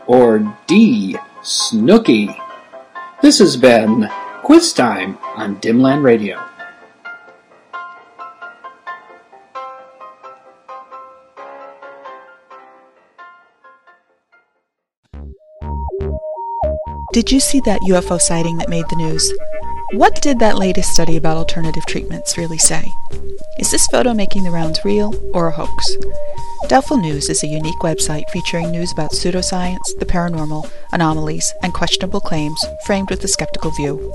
or 0.06 0.56
D. 0.66 1.16
Snooki? 1.42 2.34
This 3.20 3.38
has 3.40 3.56
been 3.56 4.08
Quiz 4.42 4.72
Time 4.72 5.18
on 5.36 5.56
Dimland 5.56 6.02
Radio. 6.02 6.42
Did 17.18 17.32
you 17.32 17.40
see 17.40 17.58
that 17.62 17.80
UFO 17.80 18.20
sighting 18.20 18.58
that 18.58 18.68
made 18.68 18.84
the 18.88 18.94
news? 18.94 19.32
What 19.90 20.22
did 20.22 20.38
that 20.38 20.56
latest 20.56 20.92
study 20.92 21.16
about 21.16 21.36
alternative 21.36 21.84
treatments 21.84 22.38
really 22.38 22.58
say? 22.58 22.84
Is 23.58 23.72
this 23.72 23.88
photo 23.88 24.14
making 24.14 24.44
the 24.44 24.52
rounds 24.52 24.84
real 24.84 25.12
or 25.34 25.48
a 25.48 25.50
hoax? 25.50 25.96
Doubtful 26.68 26.98
News 26.98 27.28
is 27.28 27.42
a 27.42 27.48
unique 27.48 27.80
website 27.80 28.30
featuring 28.30 28.70
news 28.70 28.92
about 28.92 29.10
pseudoscience, 29.10 29.98
the 29.98 30.06
paranormal, 30.06 30.70
anomalies, 30.92 31.52
and 31.64 31.74
questionable 31.74 32.20
claims 32.20 32.64
framed 32.86 33.10
with 33.10 33.24
a 33.24 33.28
skeptical 33.28 33.72
view. 33.72 34.14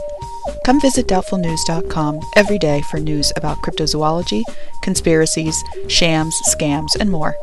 Come 0.63 0.79
visit 0.79 1.05
doubtfulnews.com 1.07 2.21
every 2.37 2.57
day 2.57 2.83
for 2.83 3.01
news 3.01 3.33
about 3.35 3.57
cryptozoology, 3.63 4.43
conspiracies, 4.81 5.61
shams, 5.89 6.39
scams, 6.47 6.95
and 6.97 7.11
more. 7.11 7.35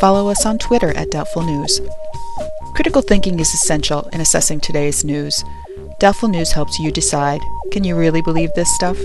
Follow 0.00 0.30
us 0.30 0.46
on 0.46 0.56
Twitter 0.56 0.96
at 0.96 1.10
Doubtful 1.10 1.42
News. 1.42 1.82
Critical 2.76 3.00
thinking 3.00 3.40
is 3.40 3.54
essential 3.54 4.02
in 4.12 4.20
assessing 4.20 4.60
today's 4.60 5.02
news. 5.02 5.42
Doubtful 5.98 6.28
News 6.28 6.52
helps 6.52 6.78
you 6.78 6.92
decide 6.92 7.40
can 7.72 7.84
you 7.84 7.96
really 7.96 8.20
believe 8.20 8.52
this 8.52 8.68
stuff? 8.74 8.98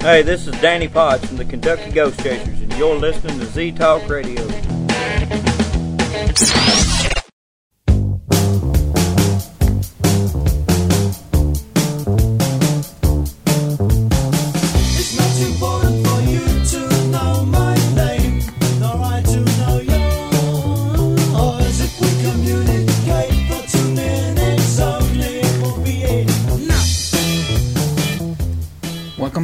Hey, 0.00 0.22
this 0.22 0.46
is 0.46 0.58
Danny 0.62 0.88
Potts 0.88 1.26
from 1.26 1.36
the 1.36 1.44
Kentucky 1.44 1.92
Ghost 1.92 2.18
Chasers, 2.20 2.62
and 2.62 2.72
you're 2.78 2.96
listening 2.96 3.38
to 3.38 3.44
Z 3.44 3.72
Talk 3.72 4.08
Radio. 4.08 4.42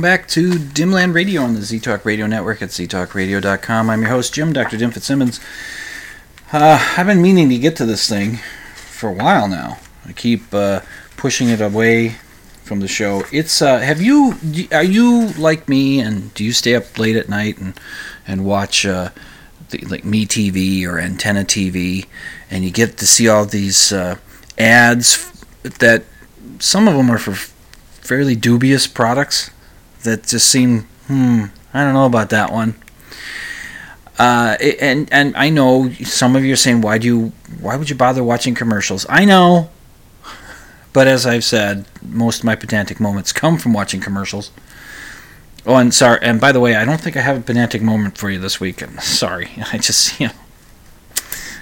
Back 0.09 0.27
to 0.27 0.53
Dimland 0.53 1.13
Radio 1.13 1.43
on 1.43 1.53
the 1.53 1.61
Z 1.61 1.81
Talk 1.81 2.07
Radio 2.07 2.27
Network 2.27 2.63
at 2.63 2.71
ztalkradio.com. 2.71 3.91
I'm 3.91 4.01
your 4.01 4.09
host, 4.09 4.33
Jim, 4.33 4.55
Dr. 4.55 4.79
Dim 4.79 4.91
Fitzsimmons. 4.91 5.39
Uh, 6.51 6.83
I've 6.97 7.07
been 7.07 7.21
meaning 7.21 7.51
to 7.51 7.59
get 7.59 7.77
to 7.77 7.85
this 7.85 8.09
thing 8.09 8.39
for 8.75 9.11
a 9.11 9.13
while 9.13 9.49
now. 9.49 9.77
I 10.07 10.15
keep 10.15 10.55
uh, 10.55 10.81
pushing 11.19 11.51
it 11.51 11.61
away 11.61 12.15
from 12.63 12.81
the 12.81 12.89
show. 12.89 13.25
It's 13.31 13.61
uh, 13.61 13.81
have 13.81 14.01
you 14.01 14.33
are 14.73 14.83
you 14.83 15.27
like 15.37 15.69
me 15.69 16.01
and 16.01 16.33
do 16.33 16.43
you 16.43 16.55
stay 16.55 16.75
up 16.75 16.99
late 16.99 17.15
at 17.15 17.29
night 17.29 17.59
and 17.59 17.79
and 18.27 18.47
watch 18.47 18.87
uh, 18.87 19.11
the, 19.69 19.81
like 19.81 20.07
Me 20.07 20.25
TV 20.25 20.87
or 20.87 20.99
Antenna 20.99 21.45
TV 21.45 22.07
and 22.51 22.65
you 22.65 22.71
get 22.71 22.97
to 22.97 23.07
see 23.07 23.29
all 23.29 23.45
these 23.45 23.93
uh, 23.93 24.17
ads 24.57 25.31
that 25.65 26.05
some 26.61 26.89
of 26.89 26.95
them 26.95 27.11
are 27.11 27.19
for 27.19 27.35
fairly 27.35 28.35
dubious 28.35 28.87
products 28.87 29.51
that 30.03 30.27
just 30.27 30.49
seem 30.49 30.83
hmm 31.07 31.45
I 31.75 31.85
don't 31.85 31.95
know 31.95 32.07
about 32.07 32.31
that 32.31 32.53
one. 32.53 32.75
Uh, 34.19 34.57
and 34.81 35.09
and 35.13 35.37
I 35.37 35.49
know 35.49 35.91
some 35.93 36.35
of 36.35 36.45
you 36.45 36.53
are 36.53 36.57
saying 36.57 36.81
why 36.81 36.99
do 36.99 37.07
you 37.07 37.33
why 37.61 37.77
would 37.77 37.89
you 37.89 37.97
bother 37.97 38.25
watching 38.25 38.55
commercials? 38.55 39.07
I 39.09 39.25
know, 39.25 39.71
but 40.93 41.07
as 41.07 41.27
I've 41.27 41.45
said, 41.45 41.87
most 42.03 42.41
of 42.41 42.45
my 42.45 42.57
pedantic 42.57 42.99
moments 42.99 43.33
come 43.33 43.59
from 43.59 43.73
watching 43.73 44.01
commercials. 44.01 44.51
Oh, 45.67 45.77
and 45.77 45.93
sorry, 45.95 46.19
and 46.23 46.41
by 46.41 46.51
the 46.51 46.61
way, 46.61 46.75
I 46.75 46.85
don't 46.85 47.01
think 47.01 47.17
I 47.17 47.21
have 47.21 47.37
a 47.37 47.41
pedantic 47.41 47.83
moment 47.83 48.17
for 48.19 48.31
you 48.31 48.39
this 48.39 48.59
week. 48.59 48.83
I'm 48.83 48.99
sorry, 49.01 49.51
I 49.73 49.79
just 49.79 50.19
you 50.19 50.29
know, 50.29 50.35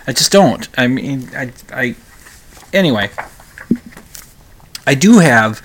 I 0.07 0.13
just 0.13 0.33
don't. 0.33 0.69
I 0.79 0.87
mean, 0.87 1.29
I 1.37 1.53
I 1.73 1.97
anyway. 2.73 3.11
I 4.87 4.95
do 4.95 5.19
have 5.19 5.61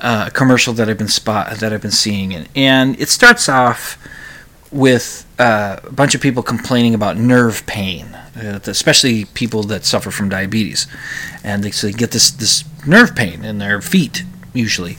uh, 0.00 0.24
a 0.28 0.30
commercial 0.30 0.72
that 0.74 0.88
I've 0.88 0.98
been 0.98 1.08
spot 1.08 1.56
that 1.58 1.72
I've 1.72 1.82
been 1.82 1.90
seeing, 1.90 2.34
and, 2.34 2.48
and 2.54 3.00
it 3.00 3.08
starts 3.08 3.48
off 3.48 3.98
with 4.70 5.26
uh, 5.38 5.80
a 5.82 5.92
bunch 5.92 6.14
of 6.14 6.20
people 6.20 6.42
complaining 6.42 6.94
about 6.94 7.16
nerve 7.16 7.64
pain, 7.66 8.06
uh, 8.36 8.60
especially 8.64 9.24
people 9.26 9.62
that 9.64 9.84
suffer 9.84 10.10
from 10.10 10.28
diabetes, 10.28 10.86
and 11.42 11.64
they, 11.64 11.70
so 11.70 11.86
they 11.86 11.92
get 11.92 12.10
this 12.10 12.30
this 12.30 12.64
nerve 12.86 13.14
pain 13.14 13.44
in 13.44 13.58
their 13.58 13.80
feet 13.80 14.24
usually, 14.52 14.96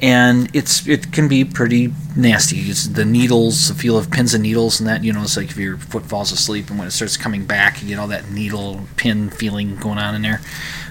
and 0.00 0.54
it's 0.54 0.86
it 0.86 1.12
can 1.12 1.28
be 1.28 1.44
pretty 1.44 1.92
nasty. 2.16 2.58
It's 2.60 2.86
the 2.86 3.04
needles, 3.04 3.68
the 3.68 3.74
feel 3.74 3.98
of 3.98 4.10
pins 4.10 4.34
and 4.34 4.42
needles, 4.42 4.80
and 4.80 4.88
that 4.88 5.04
you 5.04 5.12
know 5.12 5.22
it's 5.22 5.36
like 5.36 5.50
if 5.50 5.56
your 5.56 5.76
foot 5.76 6.04
falls 6.04 6.32
asleep 6.32 6.70
and 6.70 6.78
when 6.78 6.88
it 6.88 6.92
starts 6.92 7.16
coming 7.16 7.44
back, 7.44 7.82
you 7.82 7.88
get 7.88 7.98
all 7.98 8.08
that 8.08 8.30
needle 8.30 8.86
pin 8.96 9.30
feeling 9.30 9.76
going 9.76 9.98
on 9.98 10.14
in 10.14 10.22
there. 10.22 10.40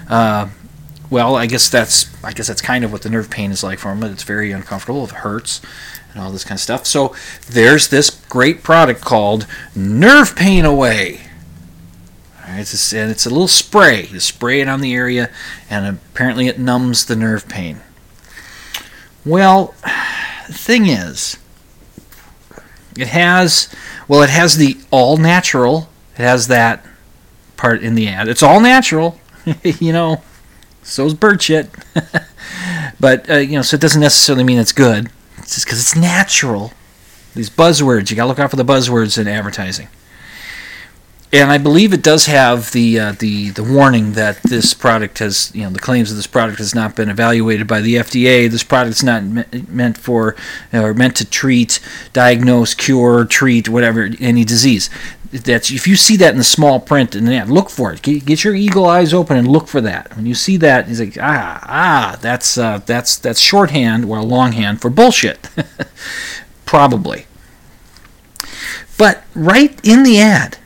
Uh, 0.08 0.48
well, 1.12 1.36
I 1.36 1.44
guess 1.44 1.68
that's 1.68 2.06
I 2.24 2.32
guess 2.32 2.46
that's 2.46 2.62
kind 2.62 2.84
of 2.84 2.90
what 2.90 3.02
the 3.02 3.10
nerve 3.10 3.28
pain 3.28 3.52
is 3.52 3.62
like 3.62 3.78
for 3.78 3.94
them. 3.94 4.02
It's 4.10 4.22
very 4.22 4.50
uncomfortable. 4.50 5.04
It 5.04 5.10
hurts 5.10 5.60
and 6.10 6.22
all 6.22 6.32
this 6.32 6.42
kind 6.42 6.56
of 6.56 6.62
stuff. 6.62 6.86
So 6.86 7.14
there's 7.50 7.88
this 7.88 8.08
great 8.30 8.62
product 8.62 9.02
called 9.02 9.46
Nerve 9.76 10.34
Pain 10.34 10.64
Away. 10.64 11.20
All 12.38 12.52
right, 12.52 12.60
it's 12.60 12.94
a, 12.94 12.98
and 12.98 13.10
it's 13.10 13.26
a 13.26 13.28
little 13.28 13.46
spray. 13.46 14.06
You 14.06 14.20
spray 14.20 14.62
it 14.62 14.68
on 14.68 14.80
the 14.80 14.94
area, 14.94 15.30
and 15.68 15.86
apparently 15.86 16.46
it 16.46 16.58
numbs 16.58 17.04
the 17.04 17.14
nerve 17.14 17.46
pain. 17.46 17.80
Well, 19.26 19.74
the 20.46 20.54
thing 20.54 20.86
is, 20.86 21.36
it 22.96 23.08
has 23.08 23.68
well, 24.08 24.22
it 24.22 24.30
has 24.30 24.56
the 24.56 24.78
all 24.90 25.18
natural. 25.18 25.90
It 26.14 26.22
has 26.22 26.46
that 26.48 26.86
part 27.58 27.82
in 27.82 27.96
the 27.96 28.08
ad. 28.08 28.28
It's 28.28 28.42
all 28.42 28.60
natural, 28.60 29.20
you 29.62 29.92
know. 29.92 30.22
So's 30.82 31.14
bird 31.14 31.42
shit. 31.42 31.70
but 33.00 33.28
uh, 33.30 33.36
you 33.36 33.56
know, 33.56 33.62
so 33.62 33.76
it 33.76 33.80
doesn't 33.80 34.00
necessarily 34.00 34.44
mean 34.44 34.58
it's 34.58 34.72
good. 34.72 35.10
It's 35.38 35.54
just 35.54 35.66
because 35.66 35.80
it's 35.80 35.96
natural. 35.96 36.72
These 37.34 37.50
buzzwords, 37.50 38.10
you 38.10 38.16
gotta 38.16 38.28
look 38.28 38.38
out 38.38 38.50
for 38.50 38.56
the 38.56 38.64
buzzwords 38.64 39.18
in 39.18 39.26
advertising. 39.26 39.88
And 41.34 41.50
I 41.50 41.56
believe 41.56 41.94
it 41.94 42.02
does 42.02 42.26
have 42.26 42.72
the 42.72 42.98
uh, 43.00 43.12
the 43.12 43.50
the 43.50 43.64
warning 43.64 44.12
that 44.12 44.42
this 44.42 44.74
product 44.74 45.20
has, 45.20 45.50
you 45.54 45.62
know, 45.62 45.70
the 45.70 45.78
claims 45.78 46.10
of 46.10 46.16
this 46.18 46.26
product 46.26 46.58
has 46.58 46.74
not 46.74 46.94
been 46.94 47.08
evaluated 47.08 47.66
by 47.66 47.80
the 47.80 47.94
FDA. 47.94 48.50
This 48.50 48.62
product 48.62 48.96
is 48.96 49.02
not 49.02 49.24
me- 49.24 49.44
meant 49.66 49.96
for 49.96 50.36
or 50.74 50.92
meant 50.92 51.16
to 51.16 51.24
treat, 51.24 51.80
diagnose, 52.12 52.74
cure, 52.74 53.24
treat 53.24 53.66
whatever 53.66 54.10
any 54.20 54.44
disease. 54.44 54.90
That's 55.32 55.70
if 55.70 55.86
you 55.86 55.96
see 55.96 56.16
that 56.16 56.32
in 56.32 56.38
the 56.38 56.44
small 56.44 56.78
print 56.78 57.14
in 57.14 57.24
the 57.24 57.34
ad, 57.34 57.48
look 57.48 57.70
for 57.70 57.90
it. 57.90 58.02
Get, 58.02 58.26
get 58.26 58.44
your 58.44 58.54
eagle 58.54 58.84
eyes 58.84 59.14
open 59.14 59.38
and 59.38 59.48
look 59.48 59.66
for 59.66 59.80
that. 59.80 60.14
When 60.14 60.26
you 60.26 60.34
see 60.34 60.58
that, 60.58 60.88
he's 60.88 61.00
like, 61.00 61.16
ah, 61.18 61.58
ah, 61.62 62.18
that's 62.20 62.58
uh, 62.58 62.80
that's 62.84 63.16
that's 63.16 63.40
shorthand 63.40 64.04
or 64.04 64.22
longhand 64.22 64.82
for 64.82 64.90
bullshit, 64.90 65.48
probably. 66.66 67.24
But 68.98 69.24
right 69.34 69.80
in 69.82 70.02
the 70.02 70.20
ad, 70.20 70.58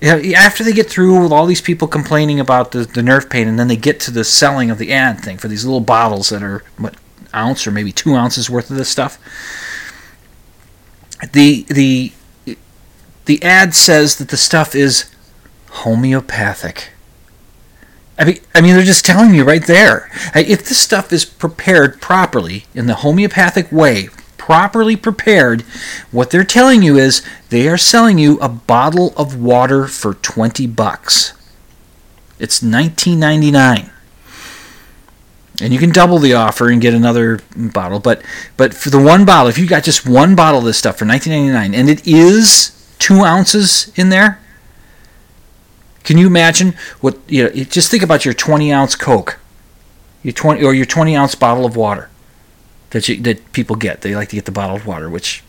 after 0.00 0.62
they 0.62 0.72
get 0.72 0.88
through 0.88 1.20
with 1.22 1.32
all 1.32 1.46
these 1.46 1.60
people 1.60 1.88
complaining 1.88 2.38
about 2.38 2.70
the, 2.70 2.84
the 2.84 3.02
nerve 3.02 3.28
pain, 3.28 3.48
and 3.48 3.58
then 3.58 3.66
they 3.66 3.76
get 3.76 3.98
to 4.00 4.12
the 4.12 4.22
selling 4.24 4.70
of 4.70 4.78
the 4.78 4.92
ad 4.92 5.20
thing 5.20 5.36
for 5.36 5.48
these 5.48 5.64
little 5.64 5.80
bottles 5.80 6.28
that 6.28 6.44
are 6.44 6.62
what 6.78 6.94
ounce 7.34 7.66
or 7.66 7.72
maybe 7.72 7.92
two 7.92 8.14
ounces 8.14 8.48
worth 8.48 8.70
of 8.70 8.76
this 8.76 8.88
stuff. 8.88 9.18
The 11.32 11.64
the 11.64 12.12
the 13.26 13.42
ad 13.42 13.74
says 13.74 14.16
that 14.16 14.28
the 14.28 14.36
stuff 14.36 14.74
is 14.74 15.10
homeopathic. 15.70 16.90
I 18.18 18.24
mean, 18.24 18.38
I 18.54 18.60
mean, 18.62 18.74
they're 18.74 18.84
just 18.84 19.04
telling 19.04 19.34
you 19.34 19.44
right 19.44 19.66
there. 19.66 20.10
If 20.34 20.68
this 20.68 20.78
stuff 20.78 21.12
is 21.12 21.24
prepared 21.24 22.00
properly 22.00 22.64
in 22.74 22.86
the 22.86 22.94
homeopathic 22.96 23.70
way, 23.70 24.08
properly 24.38 24.96
prepared, 24.96 25.62
what 26.10 26.30
they're 26.30 26.44
telling 26.44 26.82
you 26.82 26.96
is 26.96 27.26
they 27.50 27.68
are 27.68 27.76
selling 27.76 28.16
you 28.16 28.38
a 28.38 28.48
bottle 28.48 29.12
of 29.16 29.38
water 29.38 29.86
for 29.86 30.14
20 30.14 30.66
bucks. 30.68 31.34
It's 32.38 32.60
19.99. 32.60 33.90
And 35.60 35.72
you 35.72 35.78
can 35.78 35.90
double 35.90 36.18
the 36.18 36.34
offer 36.34 36.68
and 36.68 36.82
get 36.82 36.92
another 36.94 37.40
bottle, 37.56 37.98
but 37.98 38.22
but 38.58 38.74
for 38.74 38.90
the 38.90 39.00
one 39.00 39.24
bottle, 39.24 39.48
if 39.48 39.56
you 39.56 39.66
got 39.66 39.84
just 39.84 40.06
one 40.06 40.36
bottle 40.36 40.60
of 40.60 40.66
this 40.66 40.76
stuff 40.76 40.98
for 40.98 41.06
19.99 41.06 41.74
and 41.74 41.88
it 41.88 42.06
is 42.06 42.75
2 43.06 43.22
ounces 43.22 43.92
in 43.94 44.08
there, 44.08 44.40
can 46.02 46.18
you 46.18 46.26
imagine 46.26 46.74
what 47.00 47.16
you 47.28 47.44
know, 47.44 47.50
just 47.50 47.88
think 47.88 48.02
about 48.02 48.24
your 48.24 48.34
20 48.34 48.72
ounce 48.72 48.96
Coke. 48.96 49.38
Your 50.24 50.32
20 50.32 50.64
or 50.64 50.74
your 50.74 50.86
20 50.86 51.14
ounce 51.14 51.36
bottle 51.36 51.64
of 51.64 51.76
water 51.76 52.10
that 52.90 53.08
you, 53.08 53.22
that 53.22 53.52
people 53.52 53.76
get. 53.76 54.00
They 54.00 54.16
like 54.16 54.30
to 54.30 54.34
get 54.34 54.44
the 54.44 54.50
bottled 54.50 54.82
water, 54.82 55.08
which 55.08 55.44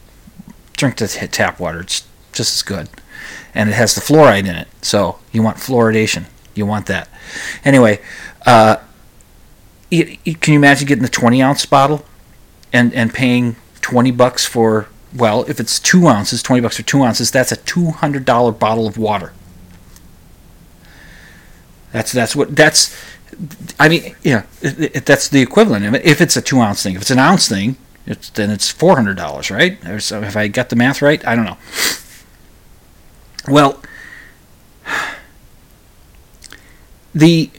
drink 0.74 0.98
the 0.98 1.08
tap 1.08 1.60
water. 1.60 1.80
It's 1.80 2.08
just 2.32 2.54
as 2.58 2.62
good, 2.62 2.90
and 3.56 3.70
it 3.72 3.74
has 3.74 3.96
the 3.96 4.02
fluoride 4.02 4.42
in 4.48 4.56
it. 4.56 4.68
So 4.84 5.18
you 5.32 5.42
want 5.42 5.58
fluoridation. 5.58 6.26
You 6.54 6.68
want 6.68 6.86
that. 6.86 7.10
Anyway, 7.66 8.00
uh, 8.46 8.78
you, 9.90 10.16
you, 10.24 10.36
can 10.36 10.54
you 10.54 10.60
imagine 10.60 10.88
getting 10.88 11.02
the 11.02 11.10
20 11.10 11.42
ounce 11.42 11.66
bottle 11.66 12.06
and 12.72 12.94
and 12.94 13.12
paying 13.12 13.56
20 13.82 14.12
bucks 14.12 14.46
for 14.46 14.90
well, 15.16 15.44
if 15.48 15.60
it's 15.60 15.80
two 15.80 16.08
ounces, 16.08 16.44
20 16.44 16.62
bucks 16.62 16.78
for 16.78 16.84
two 16.84 17.04
ounces, 17.04 17.32
that's 17.32 17.52
a 17.52 17.58
$200 17.58 18.60
bottle 18.60 18.88
of 18.88 18.98
water. 18.98 19.34
That's 21.92 22.12
that's 22.12 22.36
what 22.36 22.56
that's 22.56 22.96
I 23.80 23.90
mean, 23.90 24.16
yeah, 24.24 24.44
it, 24.62 24.96
it, 24.96 25.06
that's 25.06 25.30
the 25.30 25.42
equivalent 25.42 25.86
of 25.86 25.94
it. 25.94 26.06
If 26.06 26.22
it's 26.22 26.36
a 26.36 26.42
two 26.42 26.60
ounce 26.60 26.84
thing, 26.84 26.96
if 26.96 27.02
it's 27.02 27.12
an 27.12 27.20
ounce 27.20 27.48
thing, 27.48 27.78
it's, 28.06 28.30
then 28.32 28.50
it's 28.50 28.70
four 28.70 28.96
hundred 28.96 29.18
dollars, 29.18 29.50
right? 29.52 29.84
Or 29.86 30.00
so 30.00 30.22
if 30.22 30.36
I 30.36 30.48
got 30.48 30.70
the 30.70 30.76
math 30.76 31.02
right, 31.02 31.26
I 31.26 31.36
don't 31.36 31.46
know. 31.46 31.58
Well, 33.48 33.82
the 37.16 37.52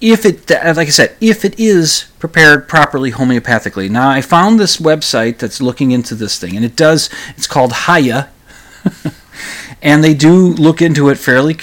if 0.00 0.24
it, 0.24 0.48
like 0.50 0.88
I 0.88 0.90
said, 0.90 1.16
if 1.20 1.44
it 1.44 1.58
is 1.58 2.06
prepared 2.18 2.68
properly 2.68 3.12
homeopathically. 3.12 3.90
Now, 3.90 4.10
I 4.10 4.20
found 4.20 4.58
this 4.58 4.78
website 4.78 5.38
that's 5.38 5.60
looking 5.60 5.90
into 5.90 6.14
this 6.14 6.38
thing, 6.38 6.56
and 6.56 6.64
it 6.64 6.76
does. 6.76 7.10
It's 7.36 7.46
called 7.46 7.72
Hiya, 7.86 8.30
and 9.82 10.02
they 10.02 10.14
do 10.14 10.34
look 10.54 10.80
into 10.80 11.08
it 11.08 11.18
fairly 11.18 11.58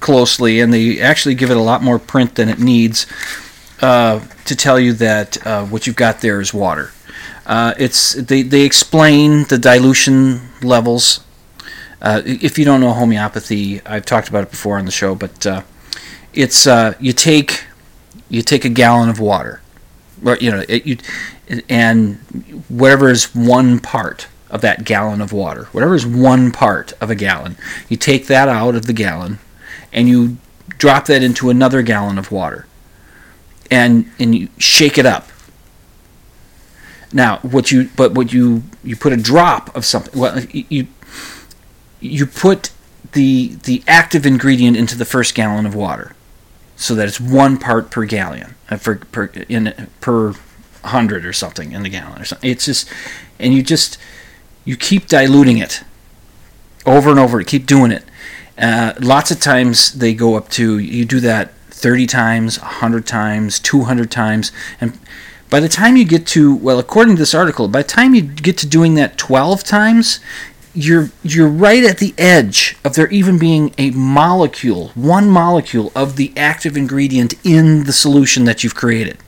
closely, 0.00 0.60
and 0.60 0.72
they 0.72 1.00
actually 1.00 1.34
give 1.34 1.50
it 1.50 1.56
a 1.56 1.62
lot 1.62 1.82
more 1.82 1.98
print 1.98 2.34
than 2.34 2.48
it 2.48 2.58
needs 2.58 3.06
uh, 3.80 4.20
to 4.44 4.56
tell 4.56 4.78
you 4.78 4.92
that 4.94 5.46
uh, 5.46 5.64
what 5.66 5.86
you've 5.86 5.96
got 5.96 6.20
there 6.20 6.40
is 6.40 6.52
water. 6.52 6.90
Uh, 7.46 7.74
it's 7.78 8.14
they, 8.14 8.42
they 8.42 8.62
explain 8.62 9.44
the 9.44 9.58
dilution 9.58 10.40
levels. 10.62 11.24
Uh, 12.02 12.22
if 12.24 12.58
you 12.58 12.64
don't 12.64 12.80
know 12.80 12.92
homeopathy, 12.92 13.80
I've 13.84 14.06
talked 14.06 14.28
about 14.28 14.44
it 14.44 14.50
before 14.50 14.78
on 14.78 14.86
the 14.86 14.90
show, 14.90 15.14
but 15.14 15.46
uh, 15.46 15.62
it's 16.32 16.66
uh, 16.66 16.94
you 17.00 17.12
take 17.12 17.64
you 18.30 18.42
take 18.42 18.64
a 18.64 18.70
gallon 18.70 19.10
of 19.10 19.20
water, 19.20 19.60
or 20.24 20.36
you 20.38 20.50
know, 20.50 20.64
it, 20.68 20.86
you, 20.86 20.98
and 21.68 22.16
whatever 22.68 23.10
is 23.10 23.34
one 23.34 23.80
part 23.80 24.28
of 24.50 24.62
that 24.62 24.84
gallon 24.84 25.20
of 25.20 25.32
water, 25.32 25.64
whatever 25.72 25.94
is 25.94 26.06
one 26.06 26.52
part 26.52 26.92
of 27.00 27.10
a 27.10 27.14
gallon, 27.14 27.56
you 27.88 27.96
take 27.96 28.26
that 28.28 28.48
out 28.48 28.74
of 28.74 28.86
the 28.86 28.92
gallon 28.94 29.38
and 29.92 30.08
you 30.08 30.38
drop 30.78 31.06
that 31.06 31.22
into 31.22 31.50
another 31.50 31.82
gallon 31.82 32.18
of 32.18 32.32
water 32.32 32.66
and 33.70 34.10
and 34.18 34.34
you 34.34 34.48
shake 34.58 34.98
it 34.98 35.06
up 35.06 35.28
Now, 37.12 37.38
what 37.38 37.70
you 37.72 37.90
but 37.96 38.12
what 38.14 38.32
you 38.32 38.62
you 38.84 38.96
put 38.96 39.12
a 39.12 39.16
drop 39.16 39.74
of 39.76 39.84
something. 39.84 40.18
Well, 40.18 40.40
you 40.52 40.86
you 42.00 42.26
put 42.26 42.70
the 43.12 43.56
the 43.64 43.82
active 43.88 44.24
ingredient 44.26 44.76
into 44.76 44.96
the 44.96 45.04
first 45.04 45.34
gallon 45.34 45.66
of 45.66 45.74
water, 45.74 46.14
so 46.80 46.94
that 46.94 47.06
it's 47.06 47.20
one 47.20 47.58
part 47.58 47.90
per 47.90 48.06
gallon 48.06 48.54
uh, 48.70 48.76
for 48.76 48.96
per 48.96 49.26
in 49.48 49.88
per 50.00 50.34
hundred 50.82 51.26
or 51.26 51.32
something 51.32 51.72
in 51.72 51.82
the 51.82 51.90
gallon 51.90 52.22
or 52.22 52.24
something. 52.24 52.50
It's 52.50 52.64
just 52.64 52.88
and 53.38 53.52
you 53.52 53.62
just 53.62 53.98
you 54.64 54.78
keep 54.78 55.06
diluting 55.06 55.58
it 55.58 55.82
over 56.86 57.10
and 57.10 57.18
over. 57.18 57.42
Keep 57.42 57.66
doing 57.66 57.92
it. 57.92 58.04
Uh, 58.56 58.94
lots 58.98 59.30
of 59.30 59.40
times 59.40 59.92
they 59.92 60.14
go 60.14 60.36
up 60.36 60.48
to 60.50 60.78
you 60.78 61.04
do 61.04 61.20
that 61.20 61.52
30 61.68 62.06
times, 62.06 62.58
100 62.58 63.06
times, 63.06 63.58
200 63.58 64.10
times, 64.10 64.50
and 64.80 64.98
by 65.50 65.60
the 65.60 65.68
time 65.68 65.96
you 65.96 66.06
get 66.06 66.26
to 66.28 66.54
well, 66.54 66.78
according 66.78 67.16
to 67.16 67.20
this 67.20 67.34
article, 67.34 67.68
by 67.68 67.82
the 67.82 67.88
time 67.88 68.14
you 68.14 68.22
get 68.22 68.56
to 68.58 68.66
doing 68.66 68.94
that 68.94 69.18
12 69.18 69.64
times, 69.64 70.20
you're 70.82 71.10
you're 71.22 71.48
right 71.48 71.84
at 71.84 71.98
the 71.98 72.14
edge 72.16 72.76
of 72.84 72.94
there 72.94 73.08
even 73.08 73.38
being 73.38 73.74
a 73.78 73.90
molecule, 73.90 74.88
one 74.94 75.28
molecule 75.28 75.92
of 75.94 76.16
the 76.16 76.32
active 76.36 76.76
ingredient 76.76 77.34
in 77.44 77.84
the 77.84 77.92
solution 77.92 78.44
that 78.44 78.62
you've 78.62 78.74
created. 78.74 79.18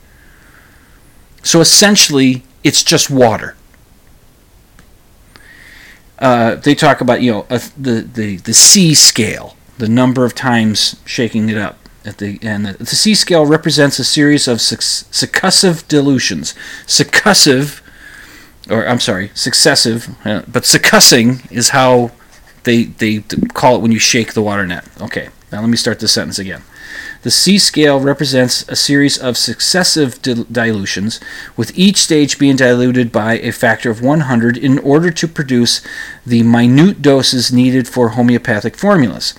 So 1.43 1.61
essentially, 1.61 2.45
it's 2.63 2.83
just 2.83 3.11
water. 3.11 3.57
Uh, 6.19 6.55
they 6.55 6.75
talk 6.75 7.01
about 7.01 7.21
you 7.21 7.33
know 7.33 7.47
a, 7.51 7.61
the 7.77 8.03
the 8.03 8.37
the 8.37 8.55
C 8.55 8.95
scale, 8.95 9.57
the 9.79 9.89
number 9.89 10.25
of 10.25 10.35
times 10.35 11.01
shaking 11.05 11.49
it 11.49 11.57
up. 11.57 11.79
At 12.05 12.19
the 12.19 12.39
and 12.43 12.67
the, 12.67 12.87
C 12.87 13.15
scale 13.15 13.45
represents 13.47 13.99
a 13.99 14.05
series 14.05 14.49
of 14.49 14.61
suc- 14.61 14.83
successive 14.83 15.87
dilutions. 15.89 16.55
Successive, 16.87 17.82
or 18.71 18.87
I'm 18.87 19.01
sorry, 19.01 19.31
successive, 19.35 20.09
uh, 20.25 20.43
but 20.49 20.63
succussing 20.65 21.51
is 21.51 21.71
how 21.71 22.13
they 22.65 22.85
they 22.85 23.21
call 23.55 23.77
it 23.77 23.83
when 23.83 23.93
you 23.93 23.99
shake 23.99 24.35
the 24.35 24.43
water 24.43 24.67
net. 24.67 24.85
Okay, 25.01 25.29
now 25.51 25.61
let 25.61 25.69
me 25.69 25.77
start 25.77 26.01
this 26.01 26.13
sentence 26.13 26.39
again. 26.39 26.63
The 27.23 27.31
C 27.31 27.59
scale 27.59 28.01
represents 28.01 28.69
a 28.69 28.77
series 28.77 29.17
of 29.17 29.37
successive 29.37 30.21
dil- 30.23 30.45
dilutions, 30.45 31.21
with 31.57 31.77
each 31.79 31.99
stage 31.99 32.39
being 32.39 32.57
diluted 32.57 33.13
by 33.13 33.39
a 33.39 33.53
factor 33.53 33.91
of 33.91 34.03
100 34.03 34.57
in 34.57 34.79
order 34.81 35.11
to 35.11 35.29
produce 35.29 35.81
the 36.27 36.43
minute 36.43 37.01
doses 37.01 37.53
needed 37.53 37.89
for 37.89 38.11
homeopathic 38.11 38.77
formulas. 38.77 39.35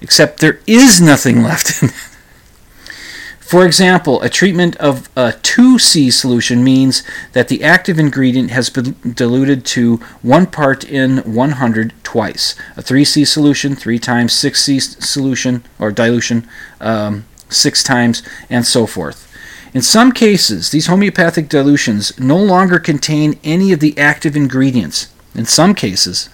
Except 0.00 0.40
there 0.40 0.60
is 0.66 1.00
nothing 1.00 1.42
left 1.42 1.82
in 1.82 1.90
For 3.48 3.64
example, 3.64 4.20
a 4.20 4.28
treatment 4.28 4.76
of 4.76 5.08
a 5.16 5.32
2C 5.32 6.12
solution 6.12 6.62
means 6.62 7.02
that 7.32 7.48
the 7.48 7.64
active 7.64 7.98
ingredient 7.98 8.50
has 8.50 8.68
been 8.68 8.94
diluted 9.14 9.64
to 9.72 9.96
1 10.20 10.46
part 10.48 10.84
in 10.84 11.20
100 11.20 11.94
twice. 12.02 12.54
A 12.76 12.82
3C 12.82 13.26
solution, 13.26 13.74
3 13.74 13.98
times 13.98 14.34
6C 14.34 15.02
solution 15.02 15.64
or 15.78 15.90
dilution, 15.90 16.46
um, 16.82 17.24
6 17.48 17.82
times, 17.82 18.22
and 18.50 18.66
so 18.66 18.86
forth. 18.86 19.26
In 19.72 19.80
some 19.80 20.12
cases, 20.12 20.68
these 20.68 20.88
homeopathic 20.88 21.48
dilutions 21.48 22.20
no 22.20 22.36
longer 22.36 22.78
contain 22.78 23.40
any 23.42 23.72
of 23.72 23.80
the 23.80 23.96
active 23.96 24.36
ingredients. 24.36 25.08
In 25.34 25.46
some 25.46 25.74
cases, 25.74 26.28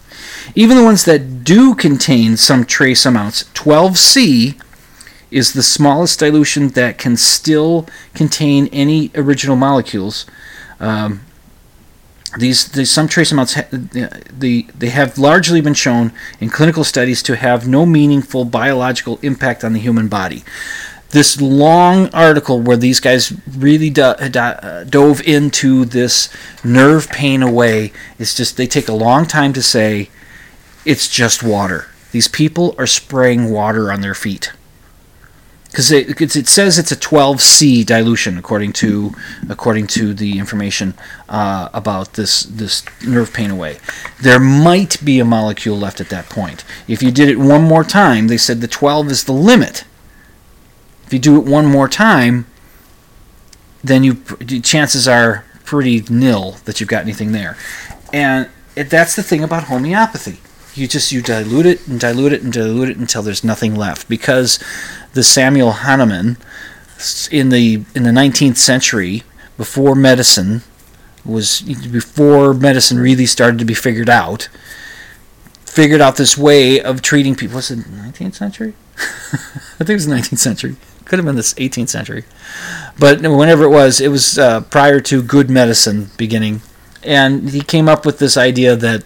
even 0.56 0.76
the 0.76 0.82
ones 0.82 1.04
that 1.04 1.44
do 1.44 1.76
contain 1.76 2.36
some 2.36 2.64
trace 2.64 3.06
amounts, 3.06 3.44
12C 3.54 4.60
is 5.30 5.52
the 5.52 5.62
smallest 5.62 6.18
dilution 6.20 6.68
that 6.68 6.98
can 6.98 7.16
still 7.16 7.86
contain 8.14 8.68
any 8.68 9.10
original 9.14 9.56
molecules. 9.56 10.26
Um, 10.78 11.22
these, 12.38 12.68
these 12.68 12.90
some 12.90 13.08
trace 13.08 13.32
amounts 13.32 13.54
ha- 13.54 13.66
the, 13.70 14.66
they 14.76 14.88
have 14.88 15.16
largely 15.18 15.60
been 15.60 15.74
shown 15.74 16.12
in 16.40 16.50
clinical 16.50 16.84
studies 16.84 17.22
to 17.24 17.36
have 17.36 17.66
no 17.66 17.86
meaningful 17.86 18.44
biological 18.44 19.18
impact 19.22 19.64
on 19.64 19.72
the 19.72 19.78
human 19.78 20.08
body. 20.08 20.44
This 21.10 21.40
long 21.40 22.08
article 22.08 22.60
where 22.60 22.76
these 22.76 23.00
guys 23.00 23.32
really 23.46 23.90
do, 23.90 24.14
do, 24.30 24.38
uh, 24.38 24.84
dove 24.84 25.22
into 25.22 25.84
this 25.84 26.28
nerve 26.64 27.08
pain 27.08 27.42
away 27.42 27.92
is 28.18 28.34
just 28.34 28.56
they 28.56 28.66
take 28.66 28.88
a 28.88 28.92
long 28.92 29.24
time 29.24 29.52
to 29.54 29.62
say 29.62 30.10
it's 30.84 31.08
just 31.08 31.42
water. 31.42 31.86
These 32.12 32.28
people 32.28 32.74
are 32.76 32.86
spraying 32.86 33.50
water 33.50 33.90
on 33.90 34.00
their 34.00 34.14
feet 34.14 34.52
because 35.76 35.92
it, 35.92 36.34
it 36.34 36.48
says 36.48 36.78
it's 36.78 36.90
a 36.90 36.96
12C 36.96 37.84
dilution 37.84 38.38
according 38.38 38.72
to 38.72 39.12
according 39.50 39.86
to 39.86 40.14
the 40.14 40.38
information 40.38 40.94
uh, 41.28 41.68
about 41.74 42.14
this 42.14 42.44
this 42.44 42.82
nerve 43.06 43.34
pain 43.34 43.50
away. 43.50 43.76
There 44.22 44.40
might 44.40 45.04
be 45.04 45.20
a 45.20 45.24
molecule 45.26 45.76
left 45.76 46.00
at 46.00 46.08
that 46.08 46.30
point. 46.30 46.64
If 46.88 47.02
you 47.02 47.10
did 47.10 47.28
it 47.28 47.38
one 47.38 47.60
more 47.60 47.84
time, 47.84 48.28
they 48.28 48.38
said 48.38 48.62
the 48.62 48.68
12 48.68 49.10
is 49.10 49.24
the 49.24 49.34
limit. 49.34 49.84
If 51.04 51.12
you 51.12 51.18
do 51.18 51.38
it 51.38 51.44
one 51.44 51.66
more 51.66 51.90
time, 51.90 52.46
then 53.84 54.02
you 54.02 54.14
chances 54.62 55.06
are 55.06 55.44
pretty 55.66 56.02
nil 56.08 56.52
that 56.64 56.80
you've 56.80 56.88
got 56.88 57.02
anything 57.02 57.32
there, 57.32 57.58
and 58.14 58.48
it, 58.76 58.88
that's 58.88 59.14
the 59.14 59.22
thing 59.22 59.44
about 59.44 59.64
homeopathy 59.64 60.38
you 60.76 60.86
just 60.86 61.10
you 61.10 61.22
dilute 61.22 61.66
it 61.66 61.86
and 61.88 61.98
dilute 61.98 62.32
it 62.32 62.42
and 62.42 62.52
dilute 62.52 62.90
it 62.90 62.96
until 62.98 63.22
there's 63.22 63.42
nothing 63.42 63.74
left 63.74 64.08
because 64.08 64.62
the 65.16 65.24
Samuel 65.24 65.72
Hahnemann 65.72 66.36
in 67.30 67.48
the 67.48 67.84
in 67.94 68.04
the 68.04 68.10
19th 68.10 68.56
century 68.56 69.24
before 69.56 69.94
medicine 69.94 70.62
was 71.24 71.62
before 71.62 72.54
medicine 72.54 72.98
really 72.98 73.26
started 73.26 73.58
to 73.58 73.64
be 73.64 73.74
figured 73.74 74.08
out 74.08 74.48
figured 75.64 76.00
out 76.00 76.16
this 76.16 76.38
way 76.38 76.80
of 76.80 77.02
treating 77.02 77.34
people 77.34 77.56
was 77.56 77.70
it 77.70 77.80
19th 77.80 78.34
century? 78.34 78.74
I 78.96 79.84
think 79.84 79.90
it 79.90 79.94
was 79.94 80.06
the 80.06 80.14
19th 80.14 80.38
century. 80.38 80.76
Could 81.06 81.18
have 81.18 81.26
been 81.26 81.36
this 81.36 81.54
18th 81.54 81.88
century. 81.88 82.24
But 82.98 83.20
whenever 83.20 83.64
it 83.64 83.70
was 83.70 84.00
it 84.00 84.08
was 84.08 84.38
uh, 84.38 84.60
prior 84.60 85.00
to 85.00 85.22
good 85.22 85.50
medicine 85.50 86.10
beginning. 86.16 86.60
And 87.02 87.50
he 87.50 87.60
came 87.60 87.88
up 87.88 88.04
with 88.04 88.18
this 88.18 88.36
idea 88.36 88.76
that 88.76 89.04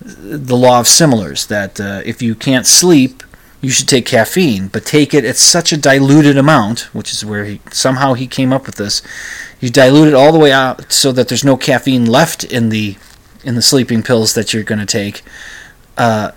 the 0.00 0.56
law 0.56 0.80
of 0.80 0.88
similars 0.88 1.46
that 1.46 1.80
uh, 1.80 2.02
if 2.04 2.22
you 2.22 2.34
can't 2.34 2.66
sleep, 2.66 3.22
you 3.60 3.70
should 3.70 3.88
take 3.88 4.06
caffeine, 4.06 4.68
but 4.68 4.84
take 4.84 5.12
it 5.12 5.24
at 5.24 5.36
such 5.36 5.72
a 5.72 5.76
diluted 5.76 6.38
amount, 6.38 6.94
which 6.94 7.12
is 7.12 7.24
where 7.24 7.44
he 7.44 7.60
somehow 7.70 8.14
he 8.14 8.26
came 8.26 8.52
up 8.52 8.66
with 8.66 8.76
this. 8.76 9.02
You 9.60 9.70
dilute 9.70 10.08
it 10.08 10.14
all 10.14 10.32
the 10.32 10.38
way 10.38 10.52
out 10.52 10.92
so 10.92 11.10
that 11.12 11.28
there's 11.28 11.44
no 11.44 11.56
caffeine 11.56 12.06
left 12.06 12.44
in 12.44 12.68
the 12.68 12.96
in 13.42 13.56
the 13.56 13.62
sleeping 13.62 14.02
pills 14.02 14.34
that 14.34 14.52
you're 14.52 14.62
going 14.62 14.78
to 14.78 14.86
take. 14.86 15.22
Uh, 15.96 16.32